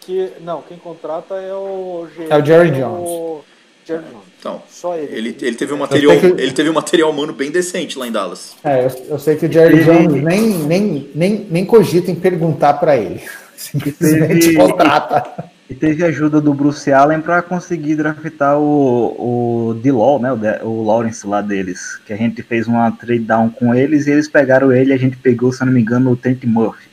Que, 0.00 0.30
não, 0.42 0.60
quem 0.62 0.76
contrata 0.76 1.34
é 1.36 1.54
o 1.54 2.06
É 2.28 2.36
o 2.36 2.44
Jerry 2.44 2.70
o 2.70 2.74
Jones. 2.74 3.44
Jerry 3.86 4.02
Jones. 4.10 4.24
Então, 4.38 4.62
Só 4.70 4.96
ele. 4.96 5.16
ele, 5.16 5.36
ele 5.40 5.56
teve 5.56 5.72
um 5.72 5.78
material, 5.78 6.18
que- 6.18 6.26
ele 6.26 6.52
teve 6.52 6.68
um 6.70 6.74
material 6.74 7.10
humano 7.10 7.32
bem 7.32 7.50
decente 7.50 7.98
lá 7.98 8.06
em 8.06 8.12
Dallas. 8.12 8.54
É, 8.64 8.84
eu, 8.86 9.06
eu 9.10 9.18
sei 9.18 9.36
que 9.36 9.46
o 9.46 9.52
Jerry 9.52 9.76
Ele- 9.76 9.84
Jones 9.84 10.22
nem, 10.22 10.40
nem, 10.66 11.10
nem, 11.14 11.46
nem 11.50 11.64
cogita 11.64 12.10
em 12.10 12.14
perguntar 12.14 12.74
para 12.74 12.96
ele. 12.96 13.22
Simplesmente 13.56 14.48
Ele- 14.48 14.56
contrata. 14.56 15.50
E 15.70 15.74
teve 15.74 16.04
ajuda 16.04 16.40
do 16.40 16.52
Bruce 16.52 16.92
Allen 16.92 17.20
para 17.20 17.40
conseguir 17.42 17.94
draftar 17.94 18.58
o, 18.58 19.70
o 19.70 19.74
D-Law, 19.74 20.18
né? 20.18 20.32
O, 20.32 20.36
De- 20.36 20.64
o 20.64 20.82
Lawrence 20.82 21.24
lá 21.24 21.40
deles. 21.40 21.96
Que 22.04 22.12
a 22.12 22.16
gente 22.16 22.42
fez 22.42 22.66
uma 22.66 22.90
trade 22.90 23.20
down 23.20 23.48
com 23.50 23.72
eles 23.72 24.08
e 24.08 24.10
eles 24.10 24.26
pegaram 24.26 24.72
ele 24.72 24.90
e 24.90 24.94
a 24.94 24.98
gente 24.98 25.16
pegou, 25.16 25.52
se 25.52 25.64
não 25.64 25.72
me 25.72 25.80
engano, 25.80 26.10
o 26.10 26.16
Trent 26.16 26.42
Murphy. 26.44 26.90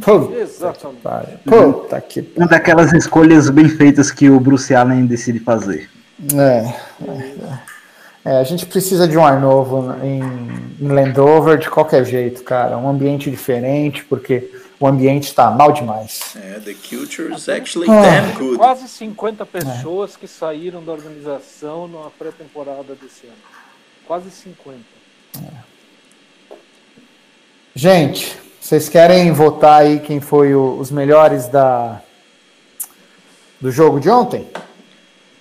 Puta 0.00 0.34
Exatamente. 0.34 1.02
que. 1.44 1.50
Puta 1.50 2.00
que 2.00 2.22
pariu. 2.22 2.36
Uma 2.38 2.48
daquelas 2.48 2.94
escolhas 2.94 3.50
bem 3.50 3.68
feitas 3.68 4.10
que 4.10 4.30
o 4.30 4.40
Bruce 4.40 4.74
Allen 4.74 5.04
decide 5.04 5.38
fazer. 5.38 5.90
É, 6.34 6.72
é, 7.06 7.58
é, 8.24 8.38
a 8.38 8.44
gente 8.44 8.64
precisa 8.64 9.06
de 9.06 9.18
um 9.18 9.26
ar 9.26 9.38
novo 9.38 9.94
em, 10.02 10.22
em 10.80 10.88
Landover 10.88 11.58
de 11.58 11.68
qualquer 11.68 12.06
jeito, 12.06 12.42
cara. 12.42 12.78
Um 12.78 12.88
ambiente 12.88 13.30
diferente, 13.30 14.02
porque 14.06 14.50
o 14.78 14.86
ambiente 14.86 15.34
tá 15.34 15.50
mal 15.50 15.72
demais. 15.72 16.36
É, 16.36 16.60
the 16.60 16.74
culture 16.74 17.32
is 17.34 17.48
actually 17.48 17.88
Ah. 17.90 18.02
damn 18.02 18.32
good. 18.38 18.56
Quase 18.58 18.86
50 18.88 19.44
pessoas 19.46 20.16
que 20.16 20.26
saíram 20.28 20.84
da 20.84 20.92
organização 20.92 21.88
na 21.88 22.10
pré-temporada 22.18 22.94
desse 22.94 23.26
ano. 23.26 23.36
Quase 24.06 24.30
50. 24.30 24.78
Gente, 27.74 28.38
vocês 28.60 28.88
querem 28.88 29.32
votar 29.32 29.82
aí 29.82 30.00
quem 30.00 30.20
foi 30.20 30.54
o- 30.54 30.78
os 30.78 30.90
melhores 30.90 31.46
da 31.48 32.00
do 33.60 33.70
jogo 33.70 33.98
de 34.00 34.08
ontem? 34.08 34.48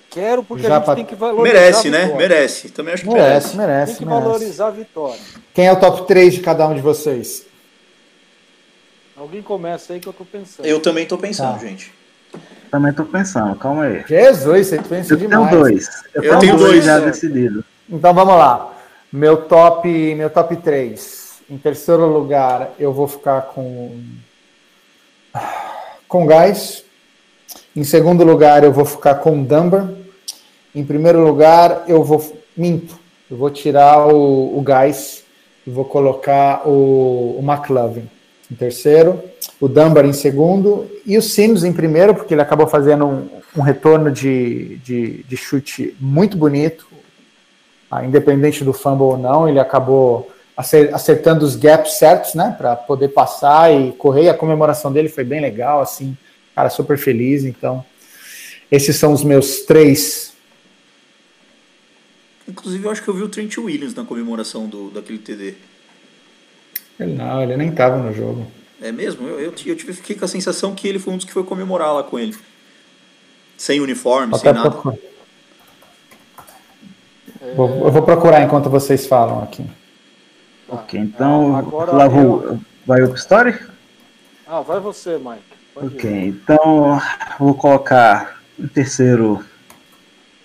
Quero 0.09 0.43
porque 0.43 0.63
Já 0.63 0.75
a 0.75 0.77
gente 0.77 0.85
pra- 0.85 0.95
tem 0.95 1.05
que 1.05 1.15
valorizar 1.15 1.43
Merece, 1.59 1.87
a 1.87 1.91
né? 1.91 2.05
Merece. 2.15 2.69
Também 2.69 2.93
acho 2.93 3.03
que 3.03 3.09
Merece, 3.09 3.27
merece. 3.29 3.49
Tem 3.57 3.57
merece, 3.57 3.97
que 3.97 4.05
merece. 4.05 4.23
valorizar 4.25 4.67
a 4.67 4.71
vitória. 4.71 5.19
Quem 5.53 5.67
é 5.67 5.71
o 5.73 5.79
top 5.79 6.07
3 6.07 6.33
de 6.33 6.39
cada 6.41 6.65
um 6.67 6.73
de 6.75 6.81
vocês? 6.81 7.45
Alguém 9.17 9.41
começa 9.41 9.93
aí 9.93 9.99
que 9.99 10.07
eu 10.07 10.13
tô 10.13 10.25
pensando. 10.25 10.65
Eu 10.65 10.81
também 10.81 11.05
tô 11.05 11.17
pensando, 11.17 11.53
Tá. 11.53 11.65
gente. 11.65 11.93
Também 12.69 12.91
tô 12.91 13.05
pensando, 13.05 13.55
calma 13.55 13.83
aí. 13.85 14.03
Jesus, 14.05 14.67
você 14.67 14.81
pensa 14.81 15.13
Eu 15.13 15.17
tenho 15.17 15.29
demais. 15.29 15.51
dois. 15.51 15.89
Eu, 16.13 16.23
Eu 16.23 16.29
tenho 16.31 16.39
tenho 16.41 16.57
dois, 16.57 16.71
dois, 16.71 16.83
já 16.85 16.99
decidido. 16.99 17.63
Então 17.89 18.13
vamos 18.13 18.35
lá. 18.35 18.73
Meu 19.11 19.37
top, 19.43 19.87
meu 20.15 20.29
top 20.29 20.57
3. 20.57 21.35
Em 21.49 21.57
terceiro 21.57 22.05
lugar, 22.07 22.71
eu 22.77 22.91
vou 22.91 23.07
ficar 23.07 23.43
com 23.43 23.97
com 26.07 26.25
Gás. 26.25 26.83
Em 27.73 27.83
segundo 27.83 28.23
lugar, 28.25 28.63
eu 28.63 28.73
vou 28.73 28.83
ficar 28.85 29.15
com 29.15 29.41
Dunbar. 29.43 29.89
Em 30.73 30.83
primeiro 30.83 31.23
lugar, 31.23 31.83
eu 31.87 32.03
vou 32.03 32.21
minto. 32.57 32.99
Eu 33.31 33.37
vou 33.37 33.49
tirar 33.49 34.07
o, 34.13 34.57
o 34.57 34.61
Gás 34.61 35.23
e 35.65 35.69
vou 35.69 35.85
colocar 35.85 36.67
o, 36.67 37.39
o 37.39 37.41
McLovin 37.41 38.09
em 38.51 38.55
terceiro, 38.55 39.21
o 39.59 39.67
Dunbar 39.67 40.05
em 40.05 40.13
segundo 40.13 40.89
e 41.05 41.17
o 41.17 41.21
Sims 41.21 41.63
em 41.63 41.73
primeiro, 41.73 42.13
porque 42.13 42.33
ele 42.33 42.41
acabou 42.41 42.67
fazendo 42.67 43.05
um, 43.05 43.29
um 43.57 43.61
retorno 43.61 44.11
de, 44.11 44.77
de, 44.77 45.23
de 45.23 45.37
chute 45.37 45.95
muito 45.99 46.37
bonito, 46.37 46.85
ah, 47.89 48.05
independente 48.05 48.63
do 48.63 48.73
fumble 48.73 49.05
ou 49.05 49.17
não, 49.17 49.47
ele 49.47 49.59
acabou 49.59 50.31
acer- 50.55 50.93
acertando 50.93 51.45
os 51.45 51.55
gaps 51.55 51.97
certos, 51.97 52.33
né, 52.33 52.53
para 52.57 52.75
poder 52.75 53.09
passar 53.09 53.73
e 53.73 53.91
correr. 53.93 54.29
A 54.29 54.33
comemoração 54.33 54.91
dele 54.91 55.09
foi 55.09 55.23
bem 55.23 55.41
legal, 55.41 55.81
assim, 55.81 56.17
cara, 56.55 56.69
super 56.69 56.97
feliz. 56.97 57.43
Então, 57.43 57.83
esses 58.71 58.95
são 58.95 59.13
os 59.13 59.23
meus 59.23 59.61
três. 59.61 60.33
Inclusive, 62.47 62.85
eu 62.85 62.91
acho 62.91 63.03
que 63.03 63.07
eu 63.07 63.13
vi 63.13 63.23
o 63.23 63.29
Trent 63.29 63.57
Williams 63.57 63.95
na 63.95 64.03
comemoração 64.03 64.67
do, 64.67 64.89
daquele 64.91 65.17
TD. 65.17 65.55
Ele 66.99 67.13
não, 67.13 67.41
ele 67.43 67.57
nem 67.57 67.69
estava 67.69 67.97
no 67.97 68.13
jogo. 68.13 68.45
É 68.81 68.91
mesmo? 68.91 69.27
Eu, 69.27 69.39
eu, 69.39 69.45
eu 69.65 69.75
tive, 69.75 69.93
fiquei 69.93 70.15
com 70.15 70.25
a 70.25 70.27
sensação 70.27 70.73
que 70.75 70.87
ele 70.87 70.99
foi 70.99 71.13
um 71.13 71.17
dos 71.17 71.25
que 71.25 71.33
foi 71.33 71.43
comemorar 71.43 71.93
lá 71.93 72.03
com 72.03 72.17
ele. 72.19 72.35
Sem 73.57 73.79
uniforme, 73.81 74.31
Vou 74.31 74.39
sem 74.39 74.49
até 74.49 74.59
nada. 74.59 74.75
Vou- 77.55 77.85
eu 77.85 77.91
vou 77.91 78.01
procurar 78.01 78.41
enquanto 78.41 78.69
vocês 78.69 79.05
falam 79.05 79.43
aqui. 79.43 79.65
Ok, 80.67 80.99
então, 80.99 81.55
Ah, 81.55 81.59
agora 81.59 81.91
lá 81.91 82.05
eu- 82.05 82.09
vou, 82.09 82.59
vai 82.85 83.01
o 83.03 83.13
Story? 83.15 83.57
Ah, 84.47 84.61
vai 84.61 84.79
você, 84.79 85.17
Mike. 85.17 85.41
Pode 85.73 85.87
Ok, 85.95 86.09
ir. 86.09 86.27
então 86.29 86.99
vou 87.39 87.53
colocar 87.53 88.39
em 88.57 88.67
terceiro. 88.67 89.43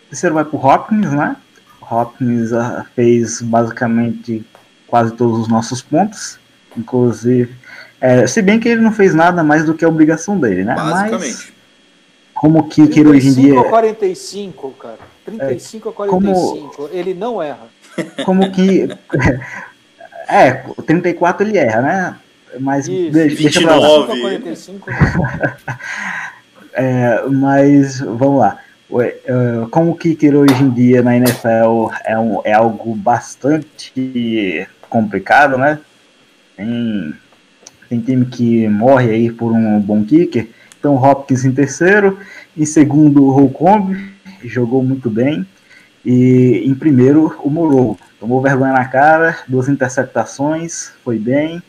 Terceiro 0.09 0.35
vai 0.35 0.45
pro 0.45 0.59
Hopkins, 0.59 1.13
né? 1.13 1.37
Hopkins 1.81 2.53
ah, 2.53 2.85
fez 2.95 3.41
basicamente 3.41 4.45
quase 4.87 5.13
todos 5.15 5.39
os 5.39 5.49
nossos 5.49 5.81
pontos, 5.81 6.39
inclusive. 6.77 7.55
é, 8.01 8.27
se 8.27 8.41
bem 8.43 8.59
que 8.59 8.69
ele 8.69 8.81
não 8.81 8.93
fez 8.93 9.15
nada 9.15 9.43
mais 9.43 9.65
do 9.65 9.75
que 9.75 9.85
a 9.85 9.89
obrigação 9.89 10.39
dele, 10.39 10.65
né? 10.65 10.75
Mas 10.77 10.91
Basicamente. 10.91 11.55
como 12.35 12.69
que 12.69 12.87
Kicker 12.87 13.07
hoje 13.07 13.29
em 13.29 13.35
35 13.35 13.53
dia. 13.53 13.61
a 13.61 13.71
45, 13.71 14.71
cara. 14.73 14.99
35 15.25 15.89
a 15.89 15.93
45. 15.93 16.91
Ele 16.93 17.15
não 17.15 17.43
erra. 17.43 17.69
Como 18.25 18.51
que. 18.51 18.89
É, 20.33 20.63
34 20.87 21.45
ele 21.45 21.59
erra, 21.59 21.83
né? 21.83 22.17
Mas 22.61 22.87
Isso. 22.87 23.11
deixa, 23.11 23.43
deixa 23.43 23.61
pra 23.63 23.75
lá. 23.75 24.07
29. 24.07 24.41
35 24.41 24.91
a 24.91 24.95
45 24.95 25.17
não. 25.17 26.11
É, 26.73 27.25
mas 27.29 27.99
vamos 27.99 28.39
lá. 28.39 28.59
Uh, 28.89 29.69
como 29.71 29.93
o 29.93 29.97
kicker 29.97 30.35
hoje 30.35 30.63
em 30.63 30.71
dia 30.71 31.03
na 31.03 31.17
NFL 31.17 31.91
é, 32.05 32.19
um, 32.19 32.41
é 32.45 32.53
algo 32.53 32.95
bastante 32.95 34.69
complicado, 34.89 35.57
né? 35.57 35.79
Tem, 36.61 37.15
tem 37.89 38.01
time 38.01 38.27
que 38.27 38.69
morre 38.69 39.11
aí 39.11 39.33
por 39.33 39.51
um 39.51 39.81
bom 39.81 40.05
kicker. 40.05 40.49
Então 40.79 40.95
Hopkins 40.95 41.45
em 41.45 41.53
terceiro, 41.53 42.19
em 42.57 42.67
segundo 42.67 43.25
o 43.25 43.31
Holcomb, 43.31 43.97
jogou 44.45 44.83
muito 44.83 45.09
bem. 45.09 45.47
E 46.05 46.63
em 46.67 46.75
primeiro 46.75 47.35
o 47.43 47.49
Morou. 47.49 47.99
Tomou 48.19 48.43
vergonha 48.43 48.75
na 48.75 48.85
cara, 48.85 49.39
duas 49.49 49.69
interceptações, 49.69 50.93
foi 51.03 51.19
bem. 51.19 51.63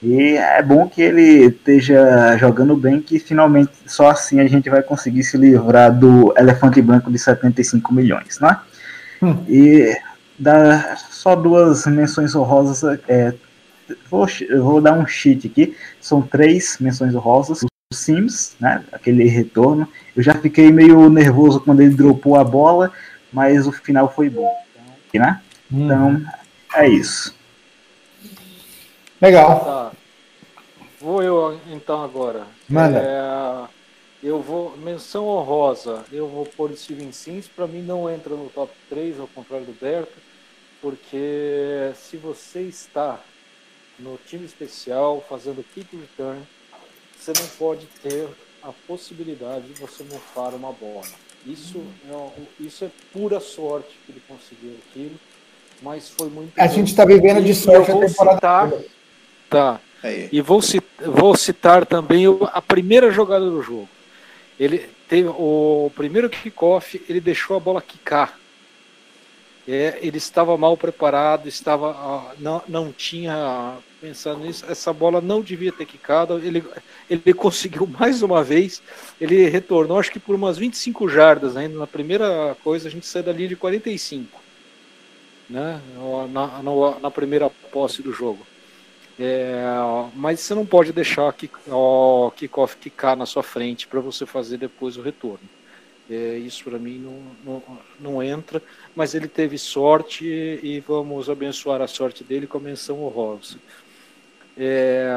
E 0.00 0.36
é 0.36 0.62
bom 0.62 0.88
que 0.88 1.02
ele 1.02 1.46
esteja 1.46 2.36
jogando 2.36 2.76
bem, 2.76 3.00
que 3.00 3.18
finalmente 3.18 3.72
só 3.86 4.10
assim 4.10 4.38
a 4.38 4.46
gente 4.46 4.70
vai 4.70 4.82
conseguir 4.82 5.24
se 5.24 5.36
livrar 5.36 5.92
do 5.92 6.32
elefante 6.36 6.80
branco 6.80 7.10
de 7.10 7.18
75 7.18 7.92
milhões, 7.92 8.38
né? 8.38 8.56
Hum. 9.20 9.36
E 9.48 9.96
dá 10.38 10.96
só 11.10 11.34
duas 11.34 11.84
menções 11.86 12.36
honrosas. 12.36 13.00
É, 13.08 13.34
vou, 14.08 14.26
vou 14.60 14.80
dar 14.80 14.92
um 14.92 15.06
cheat 15.06 15.46
aqui. 15.46 15.76
São 16.00 16.22
três 16.22 16.78
menções 16.80 17.14
honrosas. 17.14 17.62
O 17.62 17.94
Sims, 17.94 18.56
né? 18.60 18.84
Aquele 18.92 19.24
retorno. 19.24 19.88
Eu 20.14 20.22
já 20.22 20.34
fiquei 20.34 20.70
meio 20.70 21.08
nervoso 21.08 21.60
quando 21.60 21.80
ele 21.80 21.94
dropou 21.94 22.36
a 22.36 22.44
bola, 22.44 22.92
mas 23.32 23.66
o 23.66 23.72
final 23.72 24.12
foi 24.12 24.28
bom. 24.28 24.52
Né? 25.14 25.40
Hum. 25.72 25.84
Então, 25.86 26.24
é 26.74 26.88
isso. 26.88 27.34
Legal. 29.20 29.60
Tá. 29.64 29.92
Vou 31.00 31.22
eu 31.22 31.60
então 31.70 32.02
agora. 32.02 32.46
Manda. 32.68 32.98
É, 32.98 33.68
eu 34.22 34.42
vou. 34.42 34.76
Menção 34.76 35.26
honrosa. 35.26 36.04
Eu 36.12 36.28
vou 36.28 36.44
pôr 36.44 36.70
o 36.70 36.76
Steven 36.76 37.12
Sims. 37.12 37.48
Para 37.48 37.66
mim 37.66 37.82
não 37.82 38.10
entra 38.10 38.34
no 38.34 38.50
top 38.50 38.72
3, 38.88 39.18
ao 39.18 39.28
contrário 39.28 39.66
do 39.66 39.72
Berto. 39.72 40.12
Porque 40.80 41.90
se 41.94 42.16
você 42.16 42.62
está 42.62 43.18
no 43.98 44.18
time 44.26 44.44
especial 44.44 45.24
fazendo 45.28 45.64
kick 45.74 45.96
return, 45.96 46.40
você 47.18 47.32
não 47.38 47.46
pode 47.58 47.86
ter 48.02 48.28
a 48.62 48.72
possibilidade 48.86 49.66
de 49.68 49.80
você 49.80 50.04
mofar 50.04 50.54
uma 50.54 50.72
bola. 50.72 51.06
Isso 51.46 51.82
é, 52.10 52.42
isso 52.60 52.84
é 52.84 52.90
pura 53.12 53.40
sorte 53.40 53.98
que 54.04 54.12
ele 54.12 54.22
conseguiu 54.26 54.76
aquilo, 54.88 55.18
mas 55.80 56.10
foi 56.10 56.28
muito. 56.28 56.52
A 56.58 56.66
gente 56.66 56.88
está 56.88 57.04
vivendo 57.04 57.42
de 57.42 57.54
sorte 57.54 57.90
a 57.90 57.98
temporada. 57.98 58.34
Citar, 58.34 58.72
Tá. 59.48 59.80
Aí. 60.02 60.28
E 60.30 60.40
vou, 60.40 60.60
citar, 60.62 61.08
vou 61.08 61.36
citar 61.36 61.86
também 61.86 62.24
a 62.52 62.62
primeira 62.62 63.10
jogada 63.10 63.48
do 63.48 63.62
jogo. 63.62 63.88
Ele 64.58 64.88
teve 65.08 65.28
o 65.28 65.90
primeiro 65.94 66.28
kickoff, 66.28 67.02
ele 67.08 67.20
deixou 67.20 67.56
a 67.56 67.60
bola 67.60 67.80
quicar. 67.80 68.37
É, 69.70 69.98
ele 70.00 70.16
estava 70.16 70.56
mal 70.56 70.78
preparado, 70.78 71.46
estava 71.46 72.34
não, 72.38 72.62
não 72.66 72.90
tinha 72.90 73.76
pensando 74.00 74.46
nisso. 74.46 74.64
Essa 74.66 74.94
bola 74.94 75.20
não 75.20 75.42
devia 75.42 75.70
ter 75.70 75.84
quicado. 75.84 76.38
Ele, 76.38 76.64
ele 77.10 77.34
conseguiu 77.34 77.84
mais 78.00 78.22
uma 78.22 78.42
vez. 78.42 78.82
Ele 79.20 79.46
retornou, 79.46 79.98
acho 79.98 80.10
que 80.10 80.18
por 80.18 80.34
umas 80.34 80.56
25 80.56 81.06
jardas 81.06 81.54
ainda. 81.54 81.78
Na 81.78 81.86
primeira 81.86 82.56
coisa, 82.64 82.88
a 82.88 82.90
gente 82.90 83.06
saiu 83.06 83.24
da 83.24 83.32
linha 83.32 83.50
de 83.50 83.56
45, 83.56 84.40
né? 85.50 85.82
Na, 86.32 86.62
na, 86.62 86.98
na 87.00 87.10
primeira 87.10 87.50
posse 87.50 88.00
do 88.00 88.10
jogo. 88.10 88.46
É, 89.20 89.62
mas 90.14 90.40
você 90.40 90.54
não 90.54 90.64
pode 90.64 90.94
deixar 90.94 91.34
o 91.66 92.30
kickoff 92.30 92.74
quicar 92.78 93.16
na 93.16 93.26
sua 93.26 93.42
frente 93.42 93.86
para 93.86 94.00
você 94.00 94.24
fazer 94.24 94.56
depois 94.56 94.96
o 94.96 95.02
retorno. 95.02 95.57
É, 96.10 96.38
isso 96.38 96.64
para 96.64 96.78
mim 96.78 96.98
não, 96.98 97.22
não, 97.44 97.62
não, 98.00 98.22
entra, 98.22 98.62
mas 98.96 99.14
ele 99.14 99.28
teve 99.28 99.58
sorte 99.58 100.24
e 100.24 100.80
vamos 100.80 101.28
abençoar 101.28 101.82
a 101.82 101.86
sorte 101.86 102.24
dele 102.24 102.46
com 102.46 102.56
a 102.56 102.60
menção 102.60 103.04
honrosa. 103.04 103.58
É, 104.56 105.12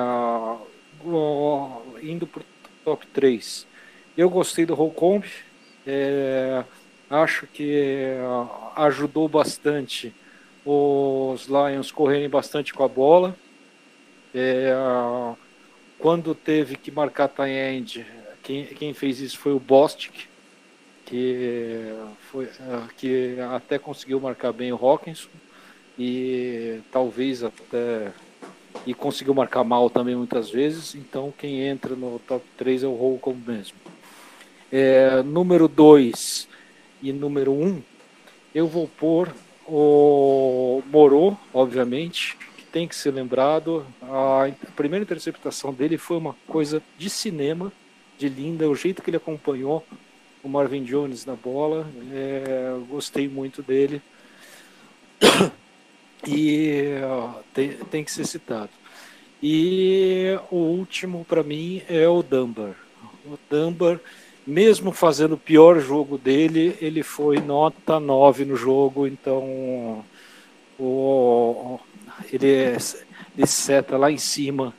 indo 2.03 2.27
para 2.27 2.41
o 2.41 2.45
top 2.83 3.07
3, 3.07 3.65
eu 4.17 4.29
gostei 4.29 4.65
do 4.65 4.75
Holcomb, 4.75 5.25
é, 5.87 6.65
acho 7.09 7.47
que 7.47 8.17
ajudou 8.75 9.29
bastante 9.29 10.13
os 10.65 11.47
Lions 11.47 11.89
correrem 11.89 12.29
bastante 12.29 12.73
com 12.73 12.83
a 12.83 12.87
bola. 12.87 13.35
É, 14.35 14.73
quando 15.97 16.35
teve 16.35 16.75
que 16.75 16.91
marcar 16.91 17.29
tie 17.29 17.49
end, 17.49 18.05
quem, 18.43 18.65
quem 18.65 18.93
fez 18.93 19.19
isso 19.21 19.37
foi 19.39 19.53
o 19.53 19.59
Bostic, 19.59 20.30
que, 21.11 21.93
foi, 22.31 22.47
que 22.95 23.35
até 23.53 23.77
conseguiu 23.77 24.17
marcar 24.21 24.53
bem 24.53 24.71
o 24.71 24.77
Hawkinson 24.77 25.27
e 25.99 26.79
talvez 26.89 27.43
até 27.43 28.13
e 28.87 28.93
conseguiu 28.93 29.33
marcar 29.33 29.65
mal 29.65 29.89
também 29.89 30.15
muitas 30.15 30.49
vezes. 30.49 30.95
Então 30.95 31.33
quem 31.37 31.67
entra 31.67 31.97
no 31.97 32.17
top 32.19 32.45
3 32.57 32.83
é 32.83 32.87
o 32.87 32.93
Holcomb 32.93 33.37
mesmo. 33.45 33.75
É, 34.71 35.21
número 35.21 35.67
2 35.67 36.47
e 37.01 37.11
número 37.11 37.51
1, 37.51 37.61
um, 37.61 37.81
eu 38.55 38.65
vou 38.65 38.87
pôr 38.87 39.35
o 39.67 40.81
Moro, 40.89 41.37
obviamente, 41.53 42.37
tem 42.71 42.87
que 42.87 42.95
ser 42.95 43.11
lembrado. 43.11 43.85
A 44.01 44.49
primeira 44.77 45.03
interceptação 45.03 45.73
dele 45.73 45.97
foi 45.97 46.15
uma 46.15 46.37
coisa 46.47 46.81
de 46.97 47.09
cinema, 47.09 47.69
de 48.17 48.29
linda, 48.29 48.69
o 48.69 48.75
jeito 48.75 49.01
que 49.01 49.09
ele 49.09 49.17
acompanhou 49.17 49.85
o 50.43 50.49
Marvin 50.49 50.83
Jones 50.83 51.25
na 51.25 51.35
bola, 51.35 51.87
é, 52.11 52.75
gostei 52.89 53.27
muito 53.27 53.61
dele. 53.61 54.01
E 56.27 56.97
tem, 57.53 57.71
tem 57.89 58.03
que 58.03 58.11
ser 58.11 58.25
citado. 58.25 58.69
E 59.41 60.37
o 60.51 60.57
último 60.57 61.25
para 61.25 61.41
mim 61.41 61.81
é 61.89 62.07
o 62.07 62.21
Dunbar. 62.21 62.75
O 63.25 63.37
Dunbar, 63.49 63.99
mesmo 64.45 64.91
fazendo 64.91 65.33
o 65.33 65.37
pior 65.37 65.79
jogo 65.79 66.17
dele, 66.17 66.77
ele 66.79 67.01
foi 67.01 67.39
nota 67.39 67.99
9 67.99 68.45
no 68.45 68.55
jogo, 68.55 69.07
então 69.07 70.05
o, 70.79 71.79
ele, 72.31 72.47
ele 73.35 73.47
seta 73.47 73.97
lá 73.97 74.11
em 74.11 74.17
cima 74.17 74.73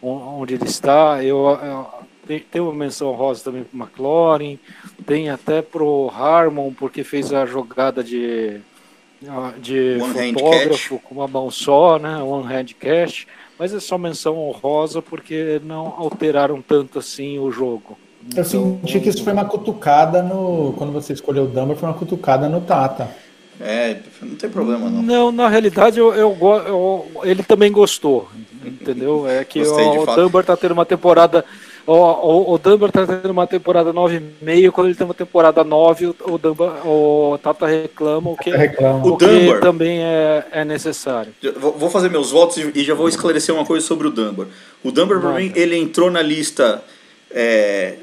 onde 0.00 0.54
ele 0.54 0.66
está. 0.66 1.22
Eu, 1.24 1.46
eu 1.62 2.05
tem, 2.26 2.40
tem 2.40 2.60
uma 2.60 2.74
menção 2.74 3.12
rosa 3.12 3.44
também 3.44 3.64
para 3.64 3.76
o 3.76 3.82
McLaurin, 3.82 4.58
tem 5.06 5.30
até 5.30 5.62
para 5.62 5.82
o 5.82 6.10
Harmon, 6.10 6.72
porque 6.72 7.04
fez 7.04 7.32
a 7.32 7.46
jogada 7.46 8.02
de, 8.02 8.60
de 9.60 9.98
fotógrafo 10.34 10.98
com 10.98 11.14
uma 11.14 11.28
mão 11.28 11.50
só, 11.50 11.98
né? 11.98 12.22
One 12.22 12.52
hand 12.52 12.72
catch. 12.78 13.24
Mas 13.58 13.72
é 13.72 13.80
só 13.80 13.96
menção 13.96 14.38
honrosa 14.38 15.00
porque 15.00 15.60
não 15.64 15.94
alteraram 15.96 16.60
tanto 16.60 16.98
assim 16.98 17.38
o 17.38 17.50
jogo. 17.50 17.96
Eu 18.34 18.42
então, 18.42 18.44
senti 18.44 19.00
que 19.00 19.08
isso 19.08 19.22
foi 19.22 19.32
uma 19.32 19.44
cutucada 19.44 20.22
no. 20.22 20.74
Quando 20.76 20.92
você 20.92 21.12
escolheu 21.12 21.44
o 21.44 21.46
Dumber, 21.46 21.76
foi 21.76 21.88
uma 21.88 21.94
cutucada 21.94 22.48
no 22.48 22.60
Tata. 22.60 23.08
É, 23.60 23.96
não 24.20 24.36
tem 24.36 24.50
problema 24.50 24.90
não. 24.90 25.02
Não, 25.02 25.32
na 25.32 25.48
realidade 25.48 25.98
eu, 25.98 26.12
eu, 26.14 26.36
eu 26.66 27.06
ele 27.22 27.42
também 27.42 27.72
gostou, 27.72 28.28
entendeu? 28.64 29.26
É 29.26 29.44
que 29.44 29.62
o, 29.62 30.02
o 30.02 30.06
Dunbar 30.06 30.44
tá 30.44 30.56
tendo 30.56 30.72
uma 30.72 30.84
temporada. 30.84 31.44
O, 31.86 31.92
o, 31.92 32.54
o 32.54 32.58
Dunbar 32.58 32.90
tá 32.90 33.06
tendo 33.06 33.30
uma 33.30 33.46
temporada 33.46 33.92
9,5, 33.92 34.70
quando 34.72 34.88
ele 34.88 34.96
tem 34.96 35.04
uma 35.04 35.14
temporada 35.14 35.62
9, 35.62 36.06
o, 36.06 36.16
o, 36.24 36.38
Dunbar, 36.38 36.86
o 36.86 37.38
Tata 37.40 37.66
reclama, 37.66 38.30
o 38.30 38.36
que, 38.36 38.50
reclama. 38.50 39.06
O, 39.06 39.16
que 39.16 39.60
também 39.60 40.00
é, 40.00 40.46
é 40.50 40.64
necessário. 40.64 41.32
Vou 41.58 41.88
fazer 41.88 42.08
meus 42.10 42.32
votos 42.32 42.56
e 42.56 42.82
já 42.82 42.94
vou 42.94 43.08
esclarecer 43.08 43.54
uma 43.54 43.64
coisa 43.64 43.86
sobre 43.86 44.08
o 44.08 44.10
Dunbar. 44.10 44.48
O 44.82 44.90
Dunbar, 44.90 45.20
para 45.20 45.34
mim, 45.34 45.52
ele 45.54 45.76
entrou 45.76 46.10
na 46.10 46.22
lista 46.22 46.82
é, 47.30 47.94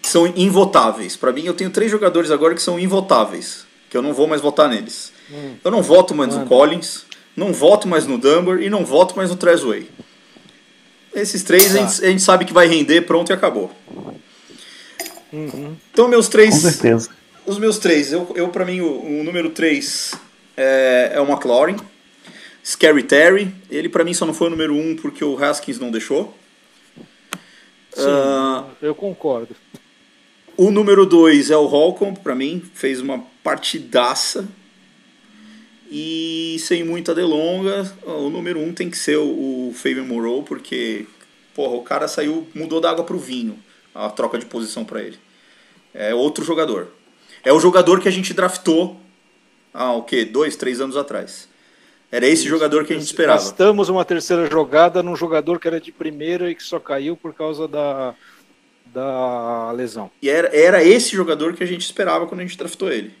que 0.00 0.08
são 0.08 0.26
invotáveis. 0.36 1.16
Para 1.16 1.32
mim, 1.32 1.44
eu 1.44 1.54
tenho 1.54 1.70
três 1.70 1.90
jogadores 1.90 2.30
agora 2.30 2.54
que 2.54 2.62
são 2.62 2.78
invotáveis 2.78 3.66
que 3.92 3.96
eu 3.98 4.00
não 4.00 4.14
vou 4.14 4.26
mais 4.26 4.40
votar 4.40 4.70
neles. 4.70 5.12
Hum. 5.30 5.56
Eu 5.62 5.70
não 5.70 5.82
voto 5.82 6.14
mais 6.14 6.30
Mano. 6.30 6.44
no 6.44 6.48
Collins, 6.48 7.04
não 7.36 7.52
voto 7.52 7.86
mais 7.86 8.06
no 8.06 8.16
Dunbar 8.16 8.58
e 8.62 8.70
não 8.70 8.86
voto 8.86 9.14
mais 9.14 9.28
no 9.28 9.36
Tresway. 9.36 9.86
Esses 11.14 11.42
três 11.42 11.66
tá. 11.66 11.70
a, 11.70 11.86
gente, 11.86 12.04
a, 12.04 12.08
gente, 12.08 12.22
sabe 12.22 12.44
que 12.44 12.52
vai 12.52 12.66
render, 12.66 13.02
pronto 13.02 13.30
e 13.30 13.32
acabou. 13.32 13.70
Uhum. 15.32 15.76
Então, 15.92 16.08
meus 16.08 16.28
três. 16.28 16.54
Com 16.54 16.60
certeza. 16.60 17.10
Os 17.46 17.58
meus 17.58 17.78
três. 17.78 18.12
Eu, 18.12 18.30
eu 18.34 18.48
para 18.48 18.64
mim, 18.64 18.80
o, 18.80 19.20
o, 19.20 19.24
número 19.24 19.50
três 19.50 20.14
é, 20.56 21.12
é 21.14 21.20
o 21.20 21.28
McLaurin. 21.28 21.76
Scary 22.64 23.02
Terry. 23.02 23.52
Ele, 23.70 23.88
para 23.88 24.04
mim, 24.04 24.14
só 24.14 24.24
não 24.24 24.34
foi 24.34 24.46
o 24.46 24.50
número 24.50 24.74
um 24.74 24.96
porque 24.96 25.24
o 25.24 25.42
Haskins 25.42 25.78
não 25.78 25.90
deixou. 25.90 26.36
Sim, 27.94 28.06
uh, 28.06 28.66
eu 28.80 28.94
concordo. 28.94 29.54
O 30.56 30.70
número 30.70 31.06
2 31.06 31.50
é 31.50 31.56
o 31.56 31.66
Holcomb, 31.66 32.18
para 32.20 32.34
mim, 32.34 32.62
fez 32.74 33.00
uma 33.00 33.24
partidaça. 33.42 34.46
E 35.94 36.56
sem 36.58 36.82
muita 36.82 37.14
delonga, 37.14 37.92
o 38.02 38.30
número 38.30 38.58
1 38.58 38.68
um 38.68 38.72
tem 38.72 38.88
que 38.88 38.96
ser 38.96 39.18
o, 39.18 39.74
Fabian 39.74 40.04
Moreau, 40.04 40.42
porque 40.42 41.04
porra, 41.54 41.74
o 41.74 41.82
cara 41.82 42.08
saiu, 42.08 42.48
mudou 42.54 42.80
da 42.80 42.90
água 42.90 43.04
pro 43.04 43.18
vinho 43.18 43.58
a 43.94 44.08
troca 44.08 44.38
de 44.38 44.46
posição 44.46 44.86
para 44.86 45.02
ele. 45.02 45.18
É 45.92 46.14
outro 46.14 46.42
jogador. 46.42 46.88
É 47.44 47.52
o 47.52 47.60
jogador 47.60 48.00
que 48.00 48.08
a 48.08 48.10
gente 48.10 48.32
draftou 48.32 48.98
há 49.74 49.92
o 49.92 50.02
quê? 50.02 50.24
Dois, 50.24 50.56
três 50.56 50.80
anos 50.80 50.96
atrás. 50.96 51.46
Era 52.10 52.26
esse 52.26 52.48
jogador 52.48 52.86
que 52.86 52.94
a 52.94 52.96
gente 52.96 53.04
esperava. 53.04 53.38
Gastamos 53.38 53.90
uma 53.90 54.02
terceira 54.02 54.48
jogada 54.50 55.02
num 55.02 55.14
jogador 55.14 55.60
que 55.60 55.68
era 55.68 55.78
de 55.78 55.92
primeira 55.92 56.50
e 56.50 56.54
que 56.54 56.62
só 56.62 56.80
caiu 56.80 57.18
por 57.18 57.34
causa 57.34 57.68
da, 57.68 58.14
da 58.86 59.72
lesão. 59.72 60.10
E 60.22 60.30
era, 60.30 60.48
era 60.56 60.82
esse 60.82 61.14
jogador 61.14 61.52
que 61.52 61.62
a 61.62 61.66
gente 61.66 61.82
esperava 61.82 62.26
quando 62.26 62.40
a 62.40 62.44
gente 62.44 62.56
draftou 62.56 62.90
ele. 62.90 63.12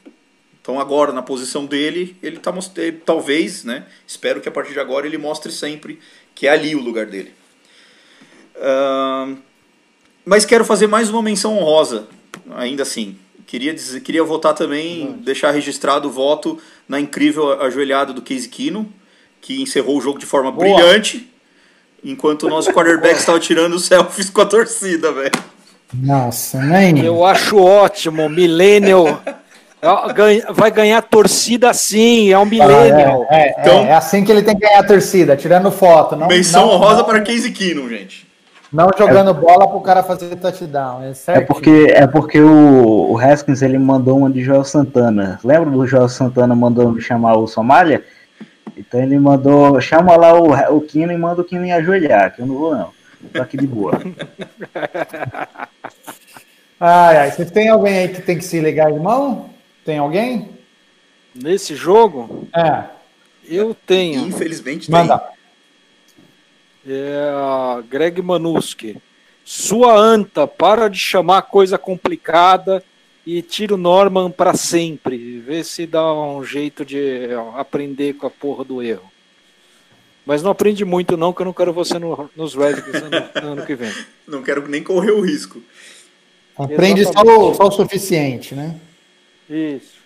Então 0.62 0.78
agora, 0.78 1.12
na 1.12 1.22
posição 1.22 1.66
dele, 1.66 2.16
ele 2.22 2.38
tá 2.38 2.52
mostrando, 2.52 3.00
talvez, 3.04 3.64
né? 3.64 3.84
Espero 4.06 4.40
que 4.40 4.48
a 4.48 4.52
partir 4.52 4.72
de 4.72 4.78
agora 4.80 5.06
ele 5.06 5.18
mostre 5.18 5.50
sempre 5.50 5.98
que 6.36 6.46
é 6.46 6.50
ali 6.50 6.76
o 6.76 6.80
lugar 6.80 7.04
dele. 7.04 7.34
Ahn, 8.56 9.36
mas 10.24 10.44
quero 10.44 10.64
fazer 10.64 10.86
mais 10.86 11.10
uma 11.10 11.20
menção 11.20 11.58
honrosa, 11.58 12.06
ainda 12.54 12.84
assim. 12.84 13.18
Queria, 13.44 13.74
dizer, 13.74 14.00
queria 14.00 14.22
votar 14.22 14.54
também, 14.54 15.18
deixar 15.24 15.50
registrado 15.50 16.08
o 16.08 16.12
voto 16.12 16.58
na 16.88 17.00
incrível 17.00 17.60
ajoelhada 17.60 18.12
do 18.12 18.22
Case 18.22 18.48
Keenum, 18.48 18.86
que 19.40 19.60
encerrou 19.60 19.98
o 19.98 20.00
jogo 20.00 20.18
de 20.18 20.24
forma 20.24 20.52
brilhante, 20.52 21.28
enquanto 22.04 22.44
o 22.44 22.48
nosso 22.48 22.70
quarterback 22.72 23.18
estava 23.18 23.40
tirando 23.40 23.78
selfies 23.80 24.30
com 24.30 24.40
a 24.40 24.46
torcida, 24.46 25.12
velho. 25.12 25.32
Nossa, 25.92 26.62
nem. 26.62 27.04
Eu 27.04 27.26
acho 27.26 27.58
ótimo, 27.58 28.28
Millennial. 28.28 29.22
Ganha- 30.14 30.44
Vai 30.50 30.70
ganhar 30.70 31.02
torcida 31.02 31.72
sim, 31.74 32.30
é 32.32 32.38
um 32.38 32.44
Millennial. 32.44 33.26
É, 33.28 33.48
é, 33.48 33.54
Então- 33.60 33.80
é, 33.84 33.88
é 33.88 33.94
assim 33.94 34.24
que 34.24 34.30
ele 34.30 34.42
tem 34.42 34.54
que 34.56 34.64
ganhar 34.64 34.78
a 34.80 34.84
torcida, 34.86 35.36
tirando 35.36 35.70
foto. 35.72 36.14
Não, 36.14 36.28
Menção 36.28 36.66
não, 36.66 36.74
honrosa 36.74 36.98
não, 36.98 37.04
para 37.04 37.20
Case 37.20 37.50
Keenum, 37.50 37.88
gente. 37.88 38.24
não 38.72 38.88
jogando 38.96 39.34
bola 39.34 39.66
pro 39.66 39.80
cara 39.80 40.04
fazer 40.04 40.36
touchdown. 40.36 41.02
É, 41.02 41.12
É 41.32 41.40
porque, 41.40 41.86
é 41.90 42.06
porque 42.06 42.40
o, 42.40 43.10
o 43.12 43.18
Haskins 43.18 43.60
ele 43.60 43.76
mandou 43.76 44.18
uma 44.18 44.30
de 44.30 44.40
Joel 44.42 44.62
Santana. 44.64 45.40
Lembra 45.42 45.70
do 45.70 45.84
Joel 45.86 46.08
Santana 46.08 46.54
mandando 46.54 47.00
chamar 47.00 47.34
o 47.36 47.48
Somália? 47.48 48.04
Então 48.76 49.02
ele 49.02 49.18
mandou, 49.18 49.80
chama 49.80 50.16
lá 50.16 50.32
o, 50.32 50.76
o 50.76 50.80
Kino 50.80 51.12
e 51.12 51.16
manda 51.18 51.40
o 51.40 51.44
Kino 51.44 51.70
ajoelhar, 51.74 52.32
que 52.34 52.40
eu 52.40 52.46
não 52.46 52.54
vou 52.56 52.74
não. 52.74 52.90
Tô 53.32 53.42
aqui 53.42 53.56
de 53.56 53.66
boa. 53.66 54.00
Ai, 56.80 57.16
ai, 57.18 57.30
vocês 57.30 57.50
têm 57.50 57.68
alguém 57.68 57.98
aí 57.98 58.08
que 58.08 58.22
tem 58.22 58.38
que 58.38 58.44
se 58.44 58.58
ligar, 58.60 58.90
irmão? 58.90 59.51
Tem 59.84 59.98
alguém? 59.98 60.50
Nesse 61.34 61.74
jogo, 61.74 62.46
É, 62.54 62.84
eu 63.44 63.74
tenho 63.74 64.26
Infelizmente 64.26 64.86
tem. 64.90 64.92
manda. 64.94 65.22
é, 66.86 67.82
Greg 67.88 68.20
Manuski. 68.22 68.96
Sua 69.44 69.96
anta, 69.98 70.46
para 70.46 70.88
de 70.88 70.98
chamar 70.98 71.42
coisa 71.42 71.76
complicada 71.76 72.82
e 73.26 73.42
tira 73.42 73.74
o 73.74 73.78
Norman 73.78 74.30
para 74.30 74.54
sempre. 74.54 75.40
Vê 75.40 75.64
se 75.64 75.86
dá 75.86 76.12
um 76.14 76.44
jeito 76.44 76.84
de 76.84 77.28
aprender 77.56 78.12
com 78.14 78.26
a 78.26 78.30
porra 78.30 78.64
do 78.64 78.82
erro. 78.82 79.10
Mas 80.24 80.42
não 80.42 80.52
aprende 80.52 80.84
muito 80.84 81.16
não, 81.16 81.32
que 81.32 81.42
eu 81.42 81.46
não 81.46 81.52
quero 81.52 81.72
você 81.72 81.98
no- 81.98 82.30
nos 82.36 82.54
Redskins 82.54 82.94
ano, 83.02 83.28
ano 83.34 83.66
que 83.66 83.74
vem. 83.74 83.92
Não 84.28 84.42
quero 84.42 84.68
nem 84.68 84.82
correr 84.82 85.10
o 85.10 85.20
risco. 85.20 85.60
Aprende 86.56 87.04
só 87.04 87.22
o, 87.22 87.54
só 87.54 87.64
o 87.66 87.72
suficiente, 87.72 88.54
né? 88.54 88.76
Isso. 89.52 90.00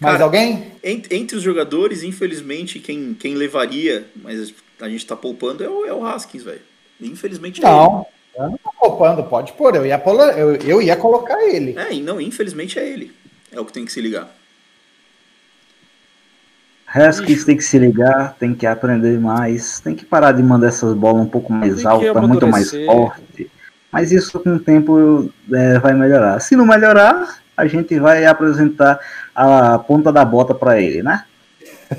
Mais 0.00 0.14
Cara, 0.14 0.24
alguém? 0.24 0.72
Entre, 0.82 1.16
entre 1.16 1.36
os 1.36 1.42
jogadores, 1.42 2.02
infelizmente, 2.02 2.78
quem, 2.80 3.14
quem 3.14 3.34
levaria, 3.34 4.06
mas 4.16 4.52
a 4.80 4.88
gente 4.88 5.06
tá 5.06 5.16
poupando, 5.16 5.62
é 5.62 5.68
o, 5.68 5.86
é 5.86 5.92
o 5.92 6.04
Haskins, 6.04 6.42
velho. 6.42 6.60
Infelizmente 7.00 7.60
é 7.60 7.64
Não, 7.64 8.06
eu 8.36 8.50
não 8.50 8.58
tô 8.58 8.72
poupando, 8.80 9.22
pode 9.24 9.52
pôr. 9.52 9.76
Eu 9.76 9.86
ia, 9.86 9.98
polo- 9.98 10.22
eu, 10.22 10.56
eu 10.56 10.82
ia 10.82 10.96
colocar 10.96 11.40
ele. 11.44 11.76
É, 11.78 11.94
não, 12.00 12.20
infelizmente 12.20 12.78
é 12.78 12.88
ele. 12.88 13.12
É 13.50 13.60
o 13.60 13.64
que 13.64 13.72
tem 13.72 13.84
que 13.84 13.92
se 13.92 14.00
ligar. 14.00 14.34
Haskins 16.86 17.44
tem 17.44 17.56
que 17.56 17.64
se 17.64 17.78
ligar, 17.78 18.36
tem 18.38 18.54
que 18.54 18.66
aprender 18.66 19.18
mais, 19.18 19.80
tem 19.80 19.94
que 19.94 20.04
parar 20.04 20.32
de 20.32 20.42
mandar 20.42 20.68
essas 20.68 20.94
bolas 20.94 21.22
um 21.22 21.28
pouco 21.28 21.50
mais 21.50 21.80
que 21.80 21.86
altas, 21.86 22.28
muito 22.28 22.46
mais 22.46 22.70
forte. 22.70 23.50
Mas 23.90 24.12
isso 24.12 24.38
com 24.40 24.56
o 24.56 24.60
tempo 24.60 25.30
é, 25.50 25.78
vai 25.78 25.94
melhorar. 25.94 26.38
Se 26.40 26.54
não 26.54 26.66
melhorar, 26.66 27.41
a 27.56 27.66
gente 27.66 27.98
vai 27.98 28.24
apresentar 28.26 28.98
a 29.34 29.78
ponta 29.78 30.12
da 30.12 30.24
bota 30.24 30.54
para 30.54 30.80
ele, 30.80 31.02
né? 31.02 31.24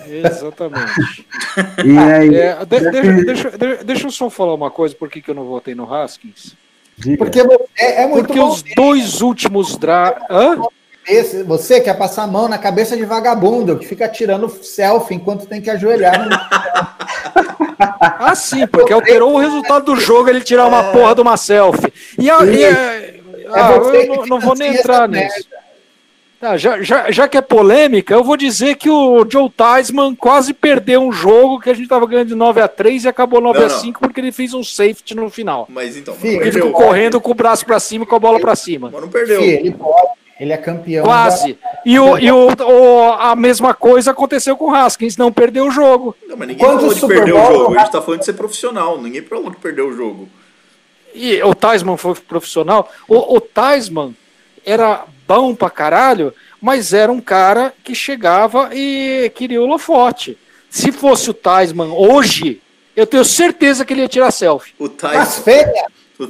Exatamente. 0.08 1.26
E 1.86 1.97
aí, 1.97 2.36
É, 2.36 2.66
de- 2.66 2.89
deixa, 2.91 3.24
deixa- 3.26 3.51
de- 3.51 3.84
deixa 3.84 4.08
eu 4.08 4.12
só 4.12 4.28
falar 4.30 4.56
uma 4.56 4.72
coisa, 4.72 4.95
por 4.95 5.08
que, 5.08 5.22
que 5.22 5.30
eu 5.30 5.36
não 5.36 5.45
votei 5.45 5.76
no 5.76 5.91
Haskins? 5.93 6.56
diga. 6.97 7.18
Porque 7.18 7.39
é 7.78 8.08
muito 8.08 8.26
Porque 8.28 8.39
bom. 8.39 8.47
os 8.49 8.64
dois 8.76 9.22
últimos 9.22 9.78
dra... 9.78 10.16
Hã? 10.30 10.58
Esse- 11.08 11.43
você 11.43 11.80
quer 11.82 11.95
passar 11.95 12.24
a 12.24 12.28
mão 12.28 12.47
na 12.47 12.58
cabeça 12.58 12.97
de 12.97 13.06
vagabundo, 13.06 13.78
que 13.78 13.86
fica 13.86 14.08
tirando 14.10 14.49
selfie 14.49 15.14
enquanto 15.16 15.45
tem 15.45 15.62
que 15.62 15.70
ajoelhar. 15.70 16.28
no- 16.28 16.36
Ah, 17.99 18.34
sim, 18.36 18.66
porque 18.68 18.93
alterou 18.93 19.34
o 19.36 19.39
resultado 19.39 19.86
do 19.86 19.99
jogo 19.99 20.30
ele 20.30 20.41
tirar 20.41 20.66
uma 20.68 20.86
porra 20.91 21.14
de 21.16 21.22
uma 21.22 21.38
selfie. 21.38 21.93
E, 22.18 22.30
a, 22.30 22.43
e 22.45 22.66
a- 22.66 23.22
ah, 23.52 23.72
você 23.80 23.98
eu 24.10 24.16
não, 24.16 24.26
não 24.26 24.39
vou 24.39 24.56
nem 24.56 24.76
entrar 24.76 25.08
nisso. 25.08 25.48
Tá, 26.39 26.58
já, 26.58 26.82
já, 26.82 27.10
já 27.10 27.26
que 27.26 27.38
é 27.38 27.41
polêmica, 27.41 28.14
eu 28.14 28.22
vou 28.24 28.36
dizer 28.36 28.76
que 28.76 28.89
o 28.89 29.26
Joe 29.30 29.50
Theismann 29.50 30.14
quase 30.14 30.54
perdeu 30.54 31.02
um 31.02 31.10
jogo 31.12 31.58
que 31.58 31.70
a 31.70 31.74
gente 31.74 31.88
tava 31.88 32.06
ganhando 32.06 32.28
de 32.28 32.36
9 32.36 32.60
a 32.60 32.68
3 32.68 33.06
e 33.06 33.08
acabou 33.08 33.39
9 33.39 33.60
Não, 33.60 33.66
a 33.66 33.70
não. 33.70 33.80
5 33.80 34.00
porque 34.02 34.20
ele 34.20 34.32
fez 34.34 34.54
um 34.54 34.62
safety 34.62 35.16
no 35.16 35.30
final. 35.30 35.66
Mas 35.70 35.96
então, 35.96 36.14
não 36.22 36.30
Ele 36.30 36.52
ficou 36.52 36.72
correndo 36.74 37.22
com 37.22 37.32
o 37.32 37.34
braço 37.34 37.66
pra 37.66 37.80
cima 37.80 38.04
e 38.04 38.08
com 38.08 38.16
a 38.16 38.20
bola 38.20 38.41
pra 38.41 38.58
cima. 38.58 38.89
Mas 38.91 39.02
não 39.02 39.08
perdeu. 39.08 39.39
Fih, 39.39 39.52
ele 39.52 39.72
pode, 39.72 40.08
ele 40.38 40.52
é 40.52 40.58
campeão. 40.58 41.06
Quase. 41.06 41.58
E, 41.86 41.98
o, 41.98 42.18
e 42.18 42.30
o, 42.30 42.48
o- 42.50 43.14
a 43.14 43.38
mesma 43.38 43.74
coisa 43.74 44.12
aconteceu 44.12 44.58
com 44.58 44.66
o 44.66 44.76
Haskins, 44.76 45.16
não 45.16 45.32
perdeu 45.32 45.68
o 45.68 45.72
jogo. 45.72 46.14
Não, 46.28 46.36
mas 46.36 46.50
ninguém 46.50 46.66
Quantos 46.66 46.80
falou 46.82 46.94
de 46.94 47.00
Super 47.00 47.16
perder 47.20 47.34
o 47.36 47.46
jogo. 47.46 47.76
A 47.76 47.80
gente 47.80 47.91
tá 47.94 48.02
falando 48.02 48.20
de 48.20 48.26
ser 48.26 48.34
profissional. 48.34 49.02
Ninguém 49.02 49.22
falou 49.22 49.50
que 49.50 49.62
perdeu 49.62 49.88
o 49.88 49.94
jogo. 49.96 50.28
E 51.14 51.41
o 51.43 51.53
Taisman 51.53 51.97
foi 51.97 52.16
profissional. 52.16 52.91
O, 53.07 53.36
o 53.36 53.41
Taisman 53.41 54.16
era 54.66 55.05
bom 55.28 55.53
pra 55.53 55.70
caralho, 55.70 56.34
mas 56.61 56.93
era 56.93 57.11
um 57.11 57.22
cara 57.22 57.74
que 57.84 57.93
chegava 57.93 58.70
e 58.74 59.32
queria 59.36 59.61
o 59.61 59.66
holofote. 59.66 60.38
Se 60.70 60.91
fosse 60.91 61.30
o 61.30 61.34
Taisman 61.34 61.91
hoje, 61.91 62.61
eu 62.95 63.05
tenho 63.05 63.26
certeza 63.26 63.86
que 63.86 63.93
ele 63.93 64.01
ia 64.01 64.07
tirar 64.07 64.32
selfie. 64.32 64.74
O 64.80 64.89
feia, 65.43 65.88
o 66.20 66.28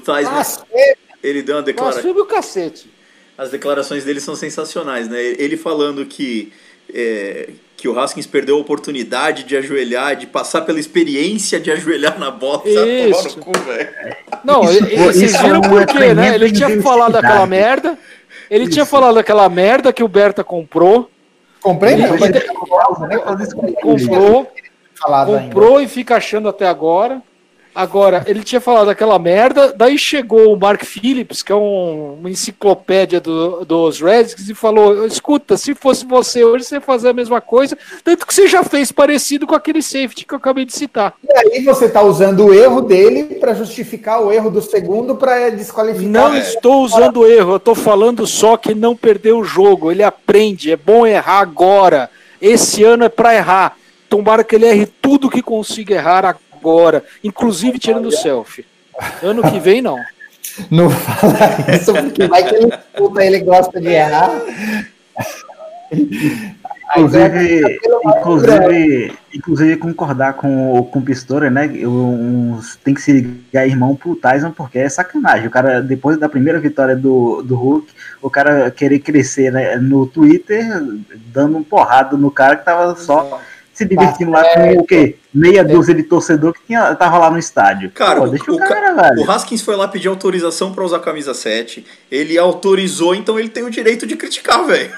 feia. 0.71 0.97
ele 1.21 1.41
deu 1.41 1.57
uma 1.57 1.61
declaração. 1.61 2.01
o 2.11 2.25
cacete. 2.25 2.91
As 3.37 3.49
declarações 3.49 4.03
dele 4.03 4.19
são 4.19 4.35
sensacionais, 4.35 5.07
né? 5.09 5.19
Ele 5.21 5.57
falando 5.57 6.05
que, 6.05 6.53
é, 6.93 7.49
que 7.77 7.87
o 7.87 7.99
Haskins 7.99 8.25
perdeu 8.27 8.55
a 8.57 8.59
oportunidade 8.59 9.43
de 9.43 9.57
ajoelhar, 9.57 10.15
de 10.15 10.25
passar 10.27 10.61
pela 10.61 10.79
experiência 10.79 11.59
de 11.59 11.71
ajoelhar 11.71 12.17
na 12.19 12.31
bola. 12.31 12.61
Isso. 12.65 13.37
cu. 13.39 13.51
Não, 14.43 14.63
Isso- 14.63 14.85
e- 14.85 14.93
e 14.93 14.97
vocês 14.97 15.31
isso 15.33 15.43
viram 15.43 15.61
é 15.61 15.67
por 15.69 15.85
quê, 15.85 16.13
né? 16.13 16.35
Ele 16.35 16.51
tinha 16.51 16.81
falado 16.81 17.13
daquela 17.13 17.45
merda. 17.45 17.97
Ele 18.49 18.67
tinha 18.67 18.85
falado 18.85 19.15
daquela 19.15 19.49
merda 19.49 19.91
que 19.91 20.03
o 20.03 20.07
Berta 20.07 20.43
comprou. 20.43 21.09
Comprei, 21.61 21.95
não, 21.95 22.09
Ele- 22.13 22.19
mas 22.19 22.29
ele- 22.29 22.41
comprou, 22.41 23.75
Comprou. 23.81 24.51
falado 24.99 25.35
ainda. 25.35 25.43
comprou 25.53 25.81
e 25.81 25.87
fica 25.87 26.17
achando 26.17 26.47
até 26.49 26.67
agora. 26.67 27.21
Agora, 27.75 28.23
ele 28.27 28.43
tinha 28.43 28.61
falado 28.61 28.89
aquela 28.89 29.17
merda, 29.17 29.73
daí 29.75 29.97
chegou 29.97 30.53
o 30.53 30.59
Mark 30.59 30.83
Phillips, 30.83 31.41
que 31.41 31.51
é 31.51 31.55
um- 31.55 32.17
uma 32.19 32.29
enciclopédia 32.29 33.19
do- 33.19 33.65
dos 33.65 33.99
Redskins, 33.99 34.47
e 34.47 34.53
falou: 34.53 35.05
escuta, 35.07 35.57
se 35.57 35.73
fosse 35.73 36.05
você 36.05 36.43
hoje, 36.43 36.65
você 36.65 36.75
ia 36.75 36.81
fazer 36.81 37.09
a 37.09 37.13
mesma 37.13 37.41
coisa, 37.41 37.75
tanto 38.03 38.27
que 38.27 38.33
você 38.33 38.47
já 38.47 38.63
fez 38.63 38.91
parecido 38.91 39.47
com 39.47 39.55
aquele 39.55 39.81
safety 39.81 40.25
que 40.25 40.33
eu 40.33 40.37
acabei 40.37 40.65
de 40.65 40.73
citar. 40.73 41.13
E 41.23 41.55
aí 41.55 41.63
você 41.63 41.89
tá 41.89 42.01
usando 42.03 42.45
o 42.45 42.53
erro 42.53 42.81
dele 42.81 43.23
para 43.39 43.53
justificar 43.55 44.21
o 44.21 44.31
erro 44.31 44.51
do 44.51 44.61
segundo 44.61 45.15
para 45.15 45.49
desqualificar. 45.49 46.09
Não 46.11 46.37
estou 46.37 46.83
usando 46.83 47.25
erro, 47.25 47.53
eu 47.53 47.57
estou 47.57 47.75
falando 47.75 48.27
só 48.27 48.55
que 48.55 48.75
não 48.75 48.95
perdeu 48.95 49.39
o 49.39 49.43
jogo. 49.43 49.91
Ele 49.91 50.03
aprende, 50.03 50.71
é 50.71 50.75
bom 50.77 51.07
errar 51.07 51.39
agora. 51.39 52.09
Esse 52.39 52.83
ano 52.83 53.03
é 53.05 53.09
para 53.09 53.33
errar. 53.33 53.77
Tomara 54.09 54.43
que 54.43 54.55
ele 54.55 54.67
erre 54.67 54.85
tudo 54.85 55.29
que 55.29 55.41
consiga 55.41 55.95
errar 55.95 56.23
agora, 56.63 57.03
inclusive 57.21 57.77
tirando 57.77 58.05
o 58.07 58.11
selfie. 58.11 58.65
Ano 59.21 59.41
que 59.51 59.59
vem, 59.59 59.81
não. 59.81 59.99
Não 60.69 60.87
fala 60.89 61.39
isso, 61.75 61.91
porque 61.93 62.27
vai 62.27 62.43
que 62.43 62.53
ele 62.55 62.67
escuta, 62.67 63.25
ele 63.25 63.39
gosta 63.39 63.81
de 63.81 63.87
errar. 63.87 64.29
Inclusive, 66.95 67.79
inclusive, 68.05 69.13
inclusive 69.33 69.77
concordar 69.77 70.33
com, 70.33 70.77
o- 70.77 70.83
com 70.85 70.99
o 70.99 71.01
Pistori, 71.01 71.49
né? 71.49 71.71
eu- 71.73 71.89
uns- 71.91 72.75
tem 72.83 72.93
que 72.93 73.01
se 73.01 73.11
ligar 73.13 73.67
irmão 73.67 73.95
pro 73.95 74.15
Tyson, 74.15 74.51
porque 74.51 74.77
é 74.77 74.87
sacanagem. 74.89 75.47
O 75.47 75.51
cara, 75.51 75.81
depois 75.81 76.17
da 76.19 76.29
primeira 76.29 76.59
vitória 76.59 76.95
do, 76.95 77.41
do 77.41 77.55
Hulk, 77.55 77.87
o 78.21 78.29
cara 78.29 78.69
querer 78.69 78.99
crescer 78.99 79.51
né, 79.51 79.77
no 79.77 80.05
Twitter, 80.05 80.63
dando 81.33 81.57
um 81.57 81.63
porrada 81.63 82.15
no 82.15 82.29
cara 82.29 82.57
que 82.57 82.65
tava 82.65 82.95
só 82.95 83.41
se 83.73 83.85
divertindo 83.85 84.31
lá 84.31 84.43
com 84.53 84.79
o 84.79 84.85
quê? 84.85 85.15
Meia 85.33 85.63
dúzia 85.63 85.93
de 85.95 86.03
torcedor 86.03 86.53
que 86.53 86.59
tinha, 86.67 86.93
tava 86.95 87.17
lá 87.17 87.29
no 87.31 87.39
estádio. 87.39 87.89
Cara, 87.91 88.21
Pô, 88.21 88.27
o, 88.27 88.29
deixa 88.29 88.51
o, 88.51 88.55
o 88.55 88.57
ca- 88.59 88.67
cara, 88.67 88.93
velho. 88.93 89.21
o 89.27 89.31
Haskins 89.31 89.61
foi 89.61 89.75
lá 89.75 89.87
pedir 89.87 90.07
autorização 90.07 90.71
pra 90.71 90.83
usar 90.83 90.97
a 90.97 90.99
camisa 90.99 91.33
7. 91.33 91.85
Ele 92.11 92.37
autorizou, 92.37 93.15
então 93.15 93.39
ele 93.39 93.49
tem 93.49 93.63
o 93.63 93.69
direito 93.71 94.05
de 94.05 94.15
criticar, 94.15 94.63
velho. 94.65 94.91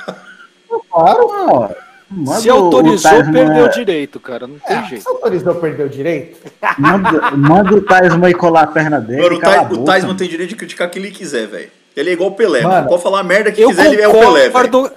Claro. 0.91 1.27
Pô, 1.27 1.69
manda 2.09 2.39
Se 2.39 2.49
o- 2.49 2.53
autorizou, 2.53 3.11
o 3.11 3.15
Tasman- 3.15 3.33
perdeu 3.33 3.65
o 3.65 3.69
direito, 3.69 4.19
cara. 4.19 4.45
Não 4.47 4.59
tem 4.59 4.77
É, 4.77 4.83
jeito. 4.83 5.01
se 5.03 5.09
autorizou 5.09 5.55
perder 5.55 5.85
o 5.85 5.89
direito? 5.89 6.37
Manda, 6.77 7.31
manda 7.31 7.75
o 7.75 7.81
Tasman 7.81 8.27
aí 8.27 8.33
colar 8.33 8.61
a 8.63 8.67
perna 8.67 8.99
dele. 8.99 9.21
Mano, 9.21 9.35
o, 9.37 9.39
Ty, 9.39 9.73
o. 9.79 9.85
Tyson 9.85 10.15
tem 10.15 10.27
direito 10.27 10.49
de 10.49 10.55
criticar 10.55 10.89
quem 10.89 11.01
ele 11.01 11.11
quiser, 11.11 11.47
velho. 11.47 11.69
Ele 11.95 12.09
é 12.09 12.13
igual 12.13 12.29
o 12.29 12.33
Pelé, 12.35 12.61
Mano, 12.61 12.75
mano. 12.75 12.87
Pode 12.89 13.03
falar 13.03 13.21
a 13.21 13.23
merda 13.23 13.51
que 13.53 13.65
quiser, 13.65 13.85
ele 13.93 14.01
é 14.01 14.07
o 14.07 14.11
Pelé, 14.11 14.49
concordo, 14.49 14.91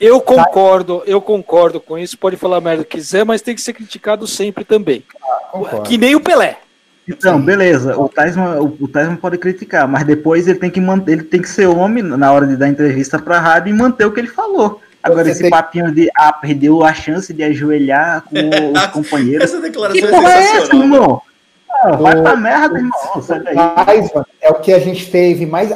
eu 0.00 0.20
concordo, 0.20 1.02
eu 1.06 1.20
concordo 1.20 1.80
com 1.80 1.98
isso. 1.98 2.18
Pode 2.18 2.36
falar 2.36 2.58
a 2.58 2.60
merda 2.60 2.84
que 2.84 2.96
quiser, 2.96 3.24
mas 3.24 3.40
tem 3.42 3.54
que 3.54 3.60
ser 3.62 3.72
criticado 3.72 4.26
sempre 4.26 4.64
também. 4.64 5.04
Concordo. 5.52 5.82
Que 5.82 5.96
nem 5.98 6.14
o 6.14 6.20
Pelé. 6.20 6.58
Então, 7.08 7.40
beleza, 7.40 7.96
o 7.96 8.08
Tasman, 8.08 8.58
o, 8.60 8.76
o 8.80 8.88
Tasman 8.88 9.14
pode 9.16 9.38
criticar, 9.38 9.86
mas 9.86 10.02
depois 10.04 10.48
ele 10.48 10.58
tem 10.58 10.68
que 10.70 10.80
manter, 10.80 11.12
ele 11.12 11.22
tem 11.22 11.40
que 11.40 11.48
ser 11.48 11.66
homem 11.66 12.02
na 12.02 12.32
hora 12.32 12.46
de 12.48 12.56
dar 12.56 12.68
entrevista 12.68 13.16
pra 13.16 13.38
rádio 13.38 13.70
e 13.70 13.72
manter 13.78 14.04
o 14.04 14.10
que 14.12 14.18
ele 14.18 14.26
falou. 14.28 14.80
Agora, 15.00 15.22
Você 15.24 15.30
esse 15.30 15.42
tem- 15.42 15.50
papinho 15.50 15.92
de 15.94 16.10
ah, 16.16 16.32
perdeu 16.32 16.82
a 16.84 16.92
chance 16.92 17.32
de 17.32 17.44
ajoelhar 17.44 18.22
com 18.24 18.34
os 18.76 18.86
companheiros. 18.88 19.44
Essa 19.44 19.60
declaração 19.60 20.00
Que 20.00 20.04
é 20.04 20.10
porra 20.10 20.32
é 20.32 20.38
essa, 20.40 20.52
sensacional. 20.54 20.82
irmão? 20.84 21.22
Ah, 21.70 21.90
vai 21.96 22.18
O- 22.18 22.22
pra 22.24 22.34
merda, 22.36 22.76
irmão. 22.76 23.22
Sai 23.22 23.38
daí. 23.40 23.56
Heisman 23.88 24.24
é 24.40 24.50
o 24.50 24.54
que 24.54 24.72
a 24.72 24.78
gente 24.80 25.08
teve 25.08 25.46
mais. 25.46 25.70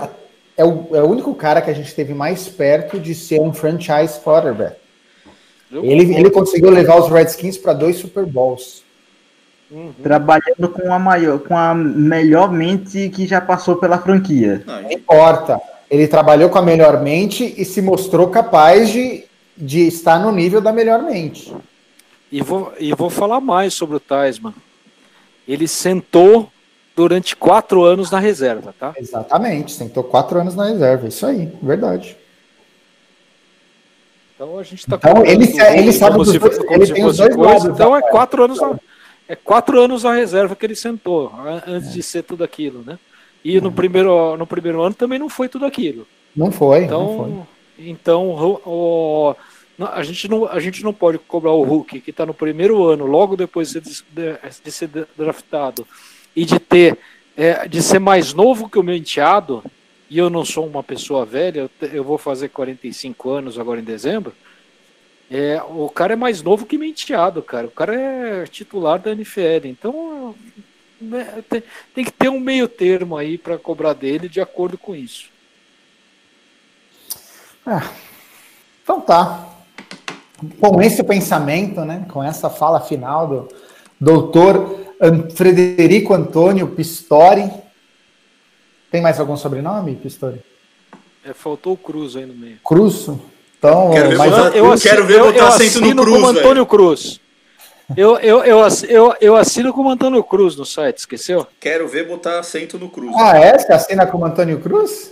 É 0.61 0.65
o, 0.65 0.95
é 0.95 1.01
o 1.03 1.07
único 1.07 1.35
cara 1.35 1.63
que 1.63 1.71
a 1.71 1.73
gente 1.73 1.95
teve 1.95 2.13
mais 2.13 2.47
perto 2.47 3.01
de 3.01 3.15
ser 3.15 3.41
um 3.41 3.51
franchise 3.51 4.21
quarterback. 4.21 4.77
Eu 5.73 5.83
Ele, 5.83 6.15
ele 6.15 6.29
conseguiu 6.29 6.69
levar 6.69 7.01
os 7.01 7.11
Redskins 7.11 7.57
para 7.57 7.73
dois 7.73 7.97
Super 7.97 8.27
Bowls. 8.27 8.83
Trabalhando 10.03 10.69
com 10.69 10.93
a 10.93 10.99
maior, 10.99 11.39
com 11.39 11.57
a 11.57 11.75
melhor 11.75 12.53
mente 12.53 13.09
que 13.09 13.27
já 13.27 13.41
passou 13.41 13.77
pela 13.77 13.97
franquia. 13.97 14.63
Não, 14.67 14.83
Não 14.83 14.93
importa. 14.93 15.59
Ele 15.91 16.07
trabalhou 16.07 16.51
com 16.51 16.59
a 16.59 16.63
melhor 16.63 17.03
mente 17.03 17.55
e 17.57 17.65
se 17.65 17.81
mostrou 17.81 18.29
capaz 18.29 18.91
de, 18.91 19.25
de 19.57 19.87
estar 19.87 20.19
no 20.19 20.31
nível 20.31 20.61
da 20.61 20.73
melhor 20.75 21.03
mente. 21.03 21.57
E 22.31 22.43
vou, 22.43 22.71
e 22.79 22.93
vou 22.93 23.09
falar 23.09 23.41
mais 23.41 23.73
sobre 23.73 23.97
o 23.97 24.01
Taisman. 24.01 24.53
Ele 25.49 25.67
sentou 25.67 26.51
durante 27.01 27.35
quatro 27.35 27.83
anos 27.83 28.11
na 28.11 28.19
reserva, 28.19 28.75
tá? 28.79 28.93
Exatamente. 28.97 29.73
Sentou 29.73 30.05
quatro 30.05 30.39
anos 30.39 30.55
na 30.55 30.67
reserva. 30.67 31.09
Isso 31.09 31.25
aí, 31.25 31.51
verdade. 31.63 32.15
Então 34.35 34.59
a 34.59 34.63
gente 34.63 34.87
tá 34.87 34.97
Então, 34.97 35.25
ele 35.25 35.45
ele 35.79 35.93
sabe 35.93 36.17
dos 36.19 36.33
dois- 36.33 36.59
ele 36.71 36.93
tem 36.93 37.05
os 37.05 37.17
dois 37.17 37.35
coisa. 37.35 37.51
lados 37.51 37.65
Então 37.67 37.97
é 37.97 38.03
quatro 38.03 38.45
anos 38.45 38.61
na, 38.61 38.79
é 39.29 39.37
quatro 39.37 39.81
anos 39.81 40.03
na 40.03 40.13
reserva 40.15 40.55
que 40.57 40.65
ele 40.67 40.75
sentou 40.77 41.33
antes 41.67 41.93
de 41.93 42.03
ser 42.03 42.23
tudo 42.23 42.45
aquilo, 42.45 42.83
né? 42.87 42.99
E 43.45 43.61
no 43.61 43.73
primeiro 43.73 44.37
no 44.37 44.47
primeiro 44.47 44.83
ano 44.83 44.95
também 44.95 45.19
não 45.19 45.29
foi 45.29 45.49
tudo 45.49 45.65
aquilo. 45.67 46.07
Não 46.37 46.51
foi, 46.53 46.87
não 46.87 47.17
foi. 47.17 47.29
Então, 47.29 47.47
então 47.79 48.29
o, 48.29 48.61
o- 49.79 49.85
a, 49.87 50.03
gente 50.03 50.29
não, 50.29 50.47
a 50.47 50.61
gente 50.61 50.85
não 50.85 50.93
pode 50.93 51.17
cobrar 51.19 51.53
o 51.53 51.63
Hulk, 51.63 52.01
que 52.03 52.11
está 52.11 52.25
no 52.27 52.35
primeiro 52.35 52.85
ano, 52.87 53.07
logo 53.07 53.37
depois 53.37 53.73
de 53.73 53.81
ser, 53.95 54.39
de 54.63 54.71
ser 54.71 54.91
draftado, 55.17 55.87
e 56.35 56.45
de 56.45 56.59
ter 56.59 56.99
é, 57.37 57.67
de 57.67 57.83
ser 57.83 57.99
mais 57.99 58.35
novo 58.35 58.69
que 58.69 58.79
o 58.79 58.83
meu 58.83 58.95
enteado, 58.95 59.65
e 60.11 60.19
eu 60.19 60.29
não 60.29 60.45
sou 60.45 60.67
uma 60.67 60.83
pessoa 60.83 61.25
velha, 61.25 61.71
eu, 61.81 61.89
eu 61.89 62.05
vou 62.05 62.19
fazer 62.19 62.51
45 62.51 63.31
anos 63.31 63.59
agora 63.59 63.81
em 63.81 63.85
dezembro. 63.85 64.35
É, 65.31 65.63
o 65.63 65.89
cara 65.89 66.15
é 66.15 66.17
mais 66.17 66.43
novo 66.43 66.67
que 66.67 66.77
meu 66.77 66.89
enteado, 66.89 67.41
cara. 67.41 67.67
O 67.67 67.71
cara 67.71 67.95
é 67.95 68.45
titular 68.47 68.99
da 68.99 69.13
NFL. 69.13 69.65
Então 69.65 70.35
né, 71.01 71.43
tem, 71.49 71.63
tem 71.95 72.05
que 72.05 72.13
ter 72.13 72.29
um 72.29 72.41
meio 72.41 72.67
termo 72.67 73.17
aí 73.17 73.39
para 73.39 73.57
cobrar 73.57 73.93
dele 73.93 74.29
de 74.29 74.41
acordo 74.41 74.77
com 74.77 74.95
isso. 74.95 75.31
Então 78.83 79.01
tá. 79.01 79.49
Com 80.59 80.83
esse 80.83 81.05
pensamento, 81.05 81.85
né, 81.85 82.07
com 82.11 82.23
essa 82.23 82.51
fala 82.51 82.81
final 82.81 83.27
do 83.27 83.49
doutor 84.01 84.90
Frederico 85.35 86.13
Antônio 86.15 86.67
Pistori. 86.69 87.51
Tem 88.91 89.01
mais 89.01 89.19
algum 89.21 89.37
sobrenome, 89.37 89.95
Pistori? 89.97 90.41
É, 91.25 91.33
faltou 91.33 91.75
o 91.75 91.77
Cruz 91.77 92.17
aí 92.17 92.27
no 92.27 92.35
meio. 92.35 92.59
Cruzo? 92.65 93.21
Então, 93.59 93.91
Quero 93.93 94.09
ver 94.11 94.19
mais 94.19 94.31
botar- 94.31 94.57
eu, 94.57 94.67
eu 94.73 94.79
quero 94.81 95.07
ver 95.07 95.19
eu, 95.19 95.25
botar 95.27 95.39
eu 95.39 95.47
acento 95.47 95.81
no 95.81 95.87
assino 95.87 96.03
Cruz, 96.03 96.15
como 96.21 96.27
velho. 96.33 96.39
Antônio 96.39 96.67
Cruz. 96.67 97.21
Eu, 97.97 98.19
eu, 98.19 98.45
eu, 98.45 98.59
eu, 98.89 99.15
eu 99.21 99.37
assino 99.37 99.73
como 99.73 99.91
Antônio 99.91 100.23
Cruz 100.23 100.57
no 100.57 100.65
site, 100.65 100.99
esqueceu? 100.99 101.47
Quero 101.59 101.89
ver 101.89 102.07
botar 102.07 102.39
acento 102.39 102.79
no 102.79 102.89
cruz. 102.89 103.13
Ah, 103.19 103.37
é? 103.37 103.59
Você 103.59 103.73
assina 103.73 104.07
como 104.07 104.25
Antônio 104.25 104.61
Cruz? 104.61 105.11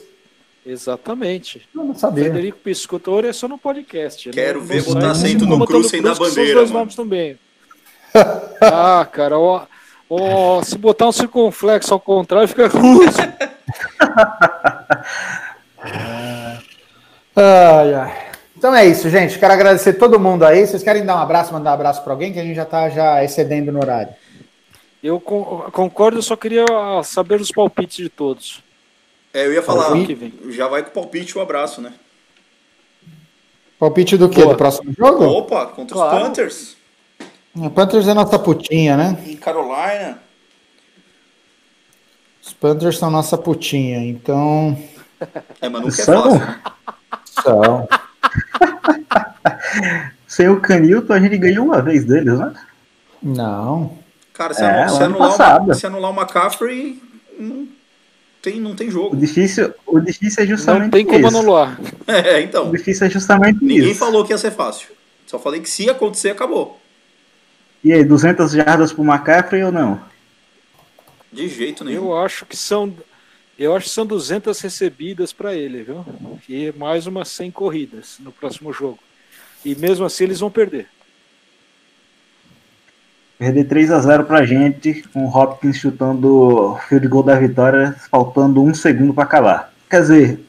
Exatamente. 0.65 1.69
Eu 1.75 1.85
não 1.85 1.95
sabia. 1.95 2.25
Frederico 2.25 2.59
Piscotori 2.59 3.29
é 3.29 3.33
só 3.33 3.49
no 3.49 3.59
podcast. 3.59 4.31
Quero 4.31 4.61
no, 4.61 4.67
ver 4.67 4.79
no 4.87 4.95
botar 4.95 5.15
site, 5.15 5.27
acento 5.35 5.47
no 5.47 5.67
Cruz 5.67 5.89
sem 5.89 6.01
dar 6.01 6.15
bandeira, 6.15 6.51
Os 6.51 6.55
dois 6.55 6.71
mano. 6.71 6.79
nomes 6.81 6.95
também. 6.95 7.39
Ah, 8.61 9.07
cara, 9.11 9.39
ó, 9.39 9.67
ó, 10.11 10.63
se 10.63 10.77
botar 10.79 11.07
um 11.09 11.13
circunflexo 11.13 11.93
ao 11.95 12.01
contrário, 12.01 12.49
fica 12.49 12.69
Cruz. 12.69 13.15
Ai, 17.37 17.95
ai. 17.95 18.29
Então 18.57 18.75
é 18.75 18.85
isso, 18.87 19.09
gente. 19.09 19.39
Quero 19.39 19.53
agradecer 19.53 19.93
todo 19.95 20.19
mundo 20.19 20.45
aí. 20.45 20.67
Vocês 20.67 20.83
querem 20.83 21.05
dar 21.05 21.15
um 21.17 21.21
abraço, 21.21 21.53
mandar 21.53 21.71
um 21.71 21.75
abraço 21.75 22.03
para 22.03 22.13
alguém? 22.13 22.33
Que 22.33 22.41
a 22.41 22.43
gente 22.43 22.57
já 22.57 22.65
tá 22.65 22.89
já 22.91 23.23
excedendo 23.23 23.71
no 23.71 23.79
horário. 23.79 24.13
Eu 25.03 25.21
con- 25.21 25.71
concordo, 25.71 26.19
eu 26.19 26.23
só 26.23 26.35
queria 26.35 26.65
saber 27.05 27.41
os 27.41 27.53
palpites 27.53 27.99
de 27.99 28.09
todos. 28.09 28.61
É, 29.33 29.47
eu 29.47 29.53
ia 29.53 29.63
falar, 29.63 29.87
Ano 29.93 30.05
que 30.05 30.15
vem. 30.15 30.33
já 30.49 30.67
vai 30.67 30.83
com 30.83 30.89
o 30.89 30.93
palpite 30.93 31.39
o 31.39 31.41
abraço, 31.41 31.81
né? 31.81 31.93
Palpite 33.79 34.17
do 34.17 34.29
quê? 34.29 34.41
Boa. 34.43 34.55
Do 34.55 34.59
próximo 34.59 34.93
jogo? 34.99 35.25
Opa, 35.25 35.67
contra 35.67 35.95
Claro. 35.95 36.17
os 36.17 36.23
Panthers. 36.25 36.77
O 37.65 37.71
Panthers 37.71 38.07
é 38.09 38.15
nossa 38.15 38.39
putinha, 38.39 38.97
né? 38.97 39.19
Em 39.27 39.37
Carolina. 39.37 40.19
Os 42.45 42.53
Panthers 42.53 42.99
são 42.99 43.11
nossa 43.11 43.37
putinha, 43.37 43.99
então. 43.99 44.79
É, 45.61 45.69
mas 45.69 45.83
nunca 45.83 46.01
é 46.01 46.05
São? 46.05 46.39
fácil. 46.39 46.47
né? 46.47 46.61
São. 47.43 47.89
Sem 50.27 50.49
o 50.49 50.61
Canilton, 50.61 51.13
a 51.13 51.21
gente 51.21 51.37
ganhou 51.39 51.65
uma 51.67 51.81
vez 51.83 52.05
deles, 52.05 52.39
né? 52.39 52.53
Não. 53.23 53.99
Cara, 54.33 54.55
se, 54.55 54.63
É, 54.63 54.89
se 54.89 55.01
o 55.01 55.05
anular, 55.05 55.63
uma, 55.63 55.75
se 55.75 55.87
anular 55.87 56.11
o 56.13 56.15
McCaffrey, 56.15 57.03
não 57.39 57.67
tem, 58.41 58.61
não 58.61 58.75
tem 58.77 58.89
O 58.89 58.93
jogo. 58.93 59.17
difícil, 59.17 59.75
o 59.87 59.99
difícil 60.01 60.45
é 60.45 60.47
justamente 60.47 60.83
Não 60.85 60.91
tem 60.91 61.05
como 61.05 61.27
isso. 61.27 61.39
anular. 61.39 61.79
É, 62.07 62.37
O 62.37 62.41
então. 62.41 62.71
difícil 62.71 63.07
é 63.07 63.11
justamente 63.11 63.63
Ninguém 63.65 63.91
isso. 63.91 63.99
falou 63.99 64.25
que 64.25 64.33
ia 64.33 64.39
ser 64.39 64.53
fácil. 64.53 64.89
Só 65.27 65.39
falei 65.39 65.61
que 65.61 65.69
se 65.69 65.91
acontecer, 65.91 66.31
acabou. 66.31 66.79
E 67.83 67.93
aí, 67.93 68.05
200 68.05 68.53
jardas 68.53 68.93
pro 68.93 69.05
McCaffrey 69.05 69.63
ou 69.63 69.73
não? 69.73 70.01
De 71.33 71.49
jeito 71.49 71.85
nenhum. 71.85 72.07
Eu 72.07 72.19
acho 72.19 72.47
que 72.47 72.57
são. 72.57 72.93
Eu 73.59 73.75
acho 73.75 73.87
que 73.87 73.93
são 73.93 74.07
200 74.07 74.61
recebidas 74.61 75.33
para 75.33 75.55
ele, 75.55 75.83
viu? 75.83 76.05
E 76.49 76.73
mais 76.77 77.07
umas 77.07 77.29
100 77.29 77.51
corridas 77.51 78.17
no 78.21 78.31
próximo 78.31 78.73
jogo. 78.73 78.99
E 79.65 79.75
mesmo 79.75 80.05
assim 80.05 80.25
eles 80.25 80.41
vão 80.41 80.51
perder. 80.51 80.87
Perder 83.37 83.65
3 83.65 83.91
a 83.91 84.01
0 84.01 84.25
pra 84.25 84.45
gente, 84.45 85.03
com 85.13 85.25
o 85.25 85.29
Hopkins 85.29 85.77
chutando 85.77 86.29
o 86.29 86.77
field 86.89 87.07
goal 87.09 87.23
da 87.23 87.39
vitória, 87.39 87.95
faltando 88.11 88.63
um 88.63 88.75
segundo 88.75 89.13
para 89.13 89.25
acabar. 89.25 89.73
Quer 89.89 90.01
dizer, 90.03 90.41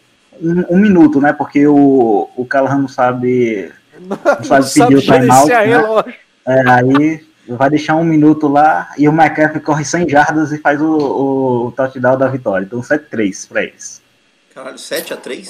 um, 0.41 0.75
um 0.75 0.77
minuto, 0.77 1.19
né? 1.19 1.33
Porque 1.33 1.67
o, 1.67 2.29
o 2.35 2.45
Callahan 2.45 2.79
não 2.79 2.87
sabe, 2.87 3.71
não 3.99 4.43
sabe 4.43 4.71
pedir 4.71 4.97
o 4.97 5.01
timeout, 5.01 5.47
né? 5.47 5.65
relógio. 5.65 6.28
É, 6.49 6.69
aí 6.69 7.25
vai 7.47 7.69
deixar 7.69 7.95
um 7.95 8.03
minuto 8.03 8.47
lá 8.47 8.91
e 8.97 9.07
o 9.07 9.11
McCaffrey 9.11 9.61
corre 9.61 9.85
100 9.85 10.09
jardas 10.09 10.51
e 10.51 10.57
faz 10.57 10.81
o, 10.81 11.67
o 11.67 11.71
touchdown 11.75 12.17
da 12.17 12.27
vitória. 12.27 12.65
Então 12.65 12.79
7-3 12.81 13.47
pra 13.47 13.63
eles. 13.63 14.01
Caralho, 14.53 14.77
7x3? 14.77 15.49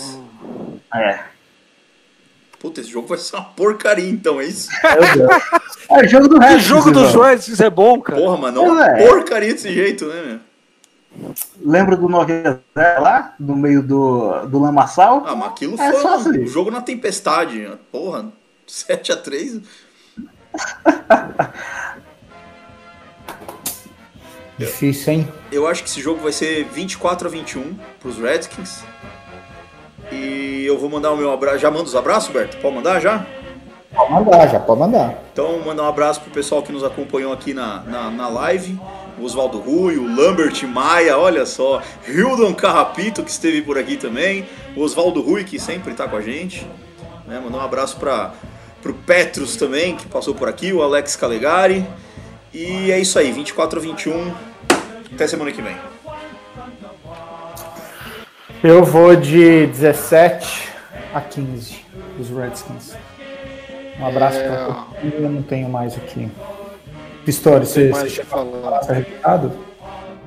É. 0.93 1.19
Puta, 2.59 2.81
esse 2.81 2.89
jogo 2.89 3.07
vai 3.07 3.17
ser 3.17 3.35
uma 3.37 3.45
porcaria, 3.45 4.09
então, 4.09 4.39
é 4.41 4.45
isso? 4.45 4.69
É 5.91 6.05
o 6.05 6.07
jogo 6.07 6.27
do 6.27 6.35
O 6.35 6.39
resto. 6.39 6.59
jogo 6.59 6.91
dos 6.91 7.15
Redskins 7.15 7.59
é 7.59 7.69
bom, 7.69 7.99
cara. 7.99 8.21
Porra, 8.21 8.37
mano, 8.37 8.61
uma 8.61 8.85
É. 8.85 9.07
porcaria 9.07 9.51
desse 9.53 9.73
jeito, 9.73 10.05
né, 10.05 10.39
meu? 11.17 11.31
Lembra 11.65 11.95
do 11.97 12.07
9 12.07 12.31
lá? 12.75 13.33
No 13.39 13.55
meio 13.55 13.81
do, 13.81 14.45
do 14.45 14.59
lamaçal? 14.59 15.23
Ah, 15.25 15.35
mas 15.35 15.49
aquilo 15.49 15.81
É 15.81 15.91
foi 15.91 16.03
um 16.03 16.13
assim. 16.13 16.45
jogo 16.45 16.69
na 16.69 16.81
tempestade. 16.81 17.67
Porra, 17.91 18.27
7x3? 18.67 19.63
Difícil, 24.59 25.13
hein? 25.13 25.27
Eu 25.51 25.65
acho 25.65 25.81
que 25.83 25.89
esse 25.89 26.01
jogo 26.01 26.21
vai 26.21 26.33
ser 26.33 26.65
24 26.65 27.29
a 27.29 27.31
21 27.31 27.77
pros 27.99 28.17
Redskins. 28.17 28.83
E 30.11 30.65
eu 30.65 30.77
vou 30.77 30.89
mandar 30.89 31.11
o 31.11 31.17
meu 31.17 31.31
abraço. 31.31 31.59
Já 31.59 31.71
manda 31.71 31.85
os 31.85 31.95
abraços, 31.95 32.29
Berto? 32.33 32.57
Pode 32.57 32.75
mandar 32.75 32.99
já? 32.99 33.25
Pode 33.93 34.11
mandar, 34.11 34.47
já 34.47 34.59
pode 34.59 34.79
mandar. 34.79 35.23
Então, 35.31 35.59
mandar 35.65 35.83
um 35.83 35.87
abraço 35.87 36.19
pro 36.21 36.29
pessoal 36.31 36.61
que 36.61 36.73
nos 36.73 36.83
acompanhou 36.83 37.31
aqui 37.31 37.53
na, 37.53 37.79
na, 37.83 38.11
na 38.11 38.27
live. 38.27 38.77
O 39.17 39.23
Oswaldo 39.23 39.59
Rui, 39.59 39.97
o 39.97 40.13
Lambert 40.13 40.61
Maia, 40.67 41.17
olha 41.17 41.45
só. 41.45 41.81
Hildon 42.07 42.53
Carrapito, 42.53 43.23
que 43.23 43.31
esteve 43.31 43.61
por 43.61 43.77
aqui 43.77 43.95
também. 43.97 44.45
O 44.75 44.81
Oswaldo 44.81 45.21
Rui, 45.21 45.43
que 45.45 45.57
sempre 45.57 45.93
tá 45.93 46.07
com 46.07 46.17
a 46.17 46.21
gente. 46.21 46.67
Né? 47.25 47.39
Mandar 47.39 47.59
um 47.59 47.61
abraço 47.61 47.97
para 47.97 48.33
pro 48.81 48.93
Petrus 48.93 49.55
também, 49.55 49.95
que 49.95 50.05
passou 50.07 50.33
por 50.35 50.47
aqui. 50.49 50.71
O 50.73 50.81
Alex 50.81 51.15
Calegari. 51.15 51.85
E 52.53 52.91
é 52.91 52.99
isso 52.99 53.19
aí, 53.19 53.31
24 53.31 53.79
a 53.79 53.81
21. 53.81 54.33
Até 55.13 55.27
semana 55.27 55.51
que 55.51 55.61
vem. 55.61 55.75
Eu 58.63 58.83
vou 58.83 59.15
de 59.15 59.67
17 59.67 60.69
a 61.13 61.21
15 61.21 61.85
dos 62.17 62.29
Redskins. 62.29 62.93
Um 63.99 64.07
abraço 64.07 64.37
É. 64.37 64.47
para 64.47 64.65
todo. 64.65 64.85
Eu 65.03 65.29
não 65.29 65.41
tenho 65.41 65.69
mais 65.69 65.95
aqui. 65.95 66.29
Pistori, 67.25 67.65
você, 67.65 67.89
você 67.89 68.07
o 68.07 68.11
que 68.11 68.23
falar. 68.23 68.79
tá? 68.79 69.41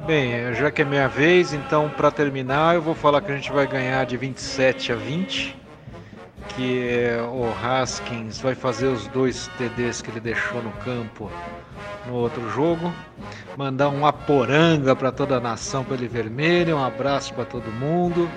Bem, 0.07 0.53
já 0.55 0.71
que 0.71 0.83
é 0.83 0.85
minha 0.85 1.09
vez, 1.09 1.53
então 1.53 1.89
para 1.89 2.11
terminar 2.11 2.75
eu 2.75 2.83
vou 2.83 2.95
falar 2.95 3.21
que 3.21 3.31
a 3.31 3.35
gente 3.35 3.53
vai 3.53 3.67
ganhar 3.67 4.05
de 4.05 4.17
27 4.17 4.93
a 4.93 4.97
20, 4.97 5.55
que 6.57 7.09
o 7.33 7.53
Haskins 7.65 8.41
vai 8.41 8.55
fazer 8.55 8.87
os 8.87 9.07
dois 9.09 9.49
TDs 9.59 10.03
que 10.03 10.11
ele 10.11 10.21
deixou 10.21 10.63
no 10.63 10.71
campo 10.85 11.31
no 12.07 12.15
outro 12.15 12.49
jogo, 12.51 12.93
mandar 13.57 13.89
um 13.89 14.07
aporanga 14.07 14.95
para 14.95 15.13
toda 15.13 15.37
a 15.37 15.41
nação 15.41 15.85
pele 15.85 16.09
vermelha, 16.09 16.77
um 16.77 16.85
abraço 16.85 17.33
para 17.35 17.45
todo 17.45 17.71
mundo, 17.71 18.29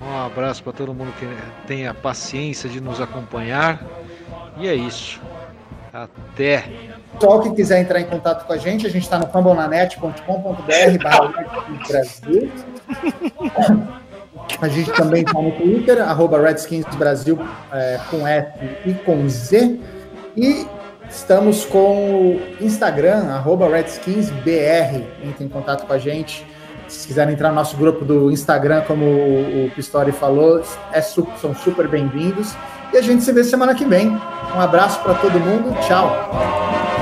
um 0.00 0.18
abraço 0.24 0.62
para 0.62 0.72
todo 0.72 0.94
mundo 0.94 1.12
que 1.18 1.26
tenha 1.66 1.92
paciência 1.92 2.68
de 2.68 2.80
nos 2.80 3.00
acompanhar 3.00 3.82
e 4.58 4.68
é 4.68 4.74
isso. 4.74 5.20
Até. 5.92 6.64
Pessoal 7.14 7.40
que 7.40 7.50
quiser 7.54 7.80
entrar 7.80 8.00
em 8.00 8.04
contato 8.04 8.46
com 8.46 8.52
a 8.52 8.58
gente, 8.58 8.86
a 8.86 8.90
gente 8.90 9.04
está 9.04 9.18
no 9.18 9.26
fambonanet.com.br 9.28 11.02
barra 11.02 11.32
Brasil. 11.88 12.52
A 14.60 14.68
gente 14.68 14.92
também 14.92 15.22
está 15.22 15.40
no 15.40 15.52
Twitter, 15.52 16.00
arroba 16.00 16.40
Redskins 16.40 16.86
Brasil 16.96 17.38
é, 17.72 18.00
com 18.10 18.26
F 18.26 18.50
e 18.86 18.94
com 18.94 19.28
Z. 19.28 19.78
E 20.36 20.66
estamos 21.08 21.64
com 21.64 22.36
o 22.36 22.40
Instagram, 22.60 23.28
arroba 23.30 23.68
RedskinsBR. 23.68 25.04
Entre 25.24 25.44
em 25.44 25.48
contato 25.48 25.86
com 25.86 25.92
a 25.92 25.98
gente. 25.98 26.46
Se 26.88 27.08
quiserem 27.08 27.34
entrar 27.34 27.48
no 27.48 27.56
nosso 27.56 27.76
grupo 27.76 28.04
do 28.04 28.30
Instagram, 28.30 28.82
como 28.82 29.04
o 29.04 29.70
Pistori 29.74 30.12
falou, 30.12 30.62
é 30.92 31.00
são 31.00 31.54
super 31.54 31.88
bem-vindos. 31.88 32.54
E 32.92 32.96
a 32.96 33.02
gente 33.02 33.24
se 33.24 33.32
vê 33.32 33.42
semana 33.42 33.74
que 33.74 33.84
vem. 33.84 34.08
Um 34.08 34.60
abraço 34.60 35.00
para 35.00 35.14
todo 35.14 35.40
mundo. 35.40 35.76
Tchau. 35.80 36.95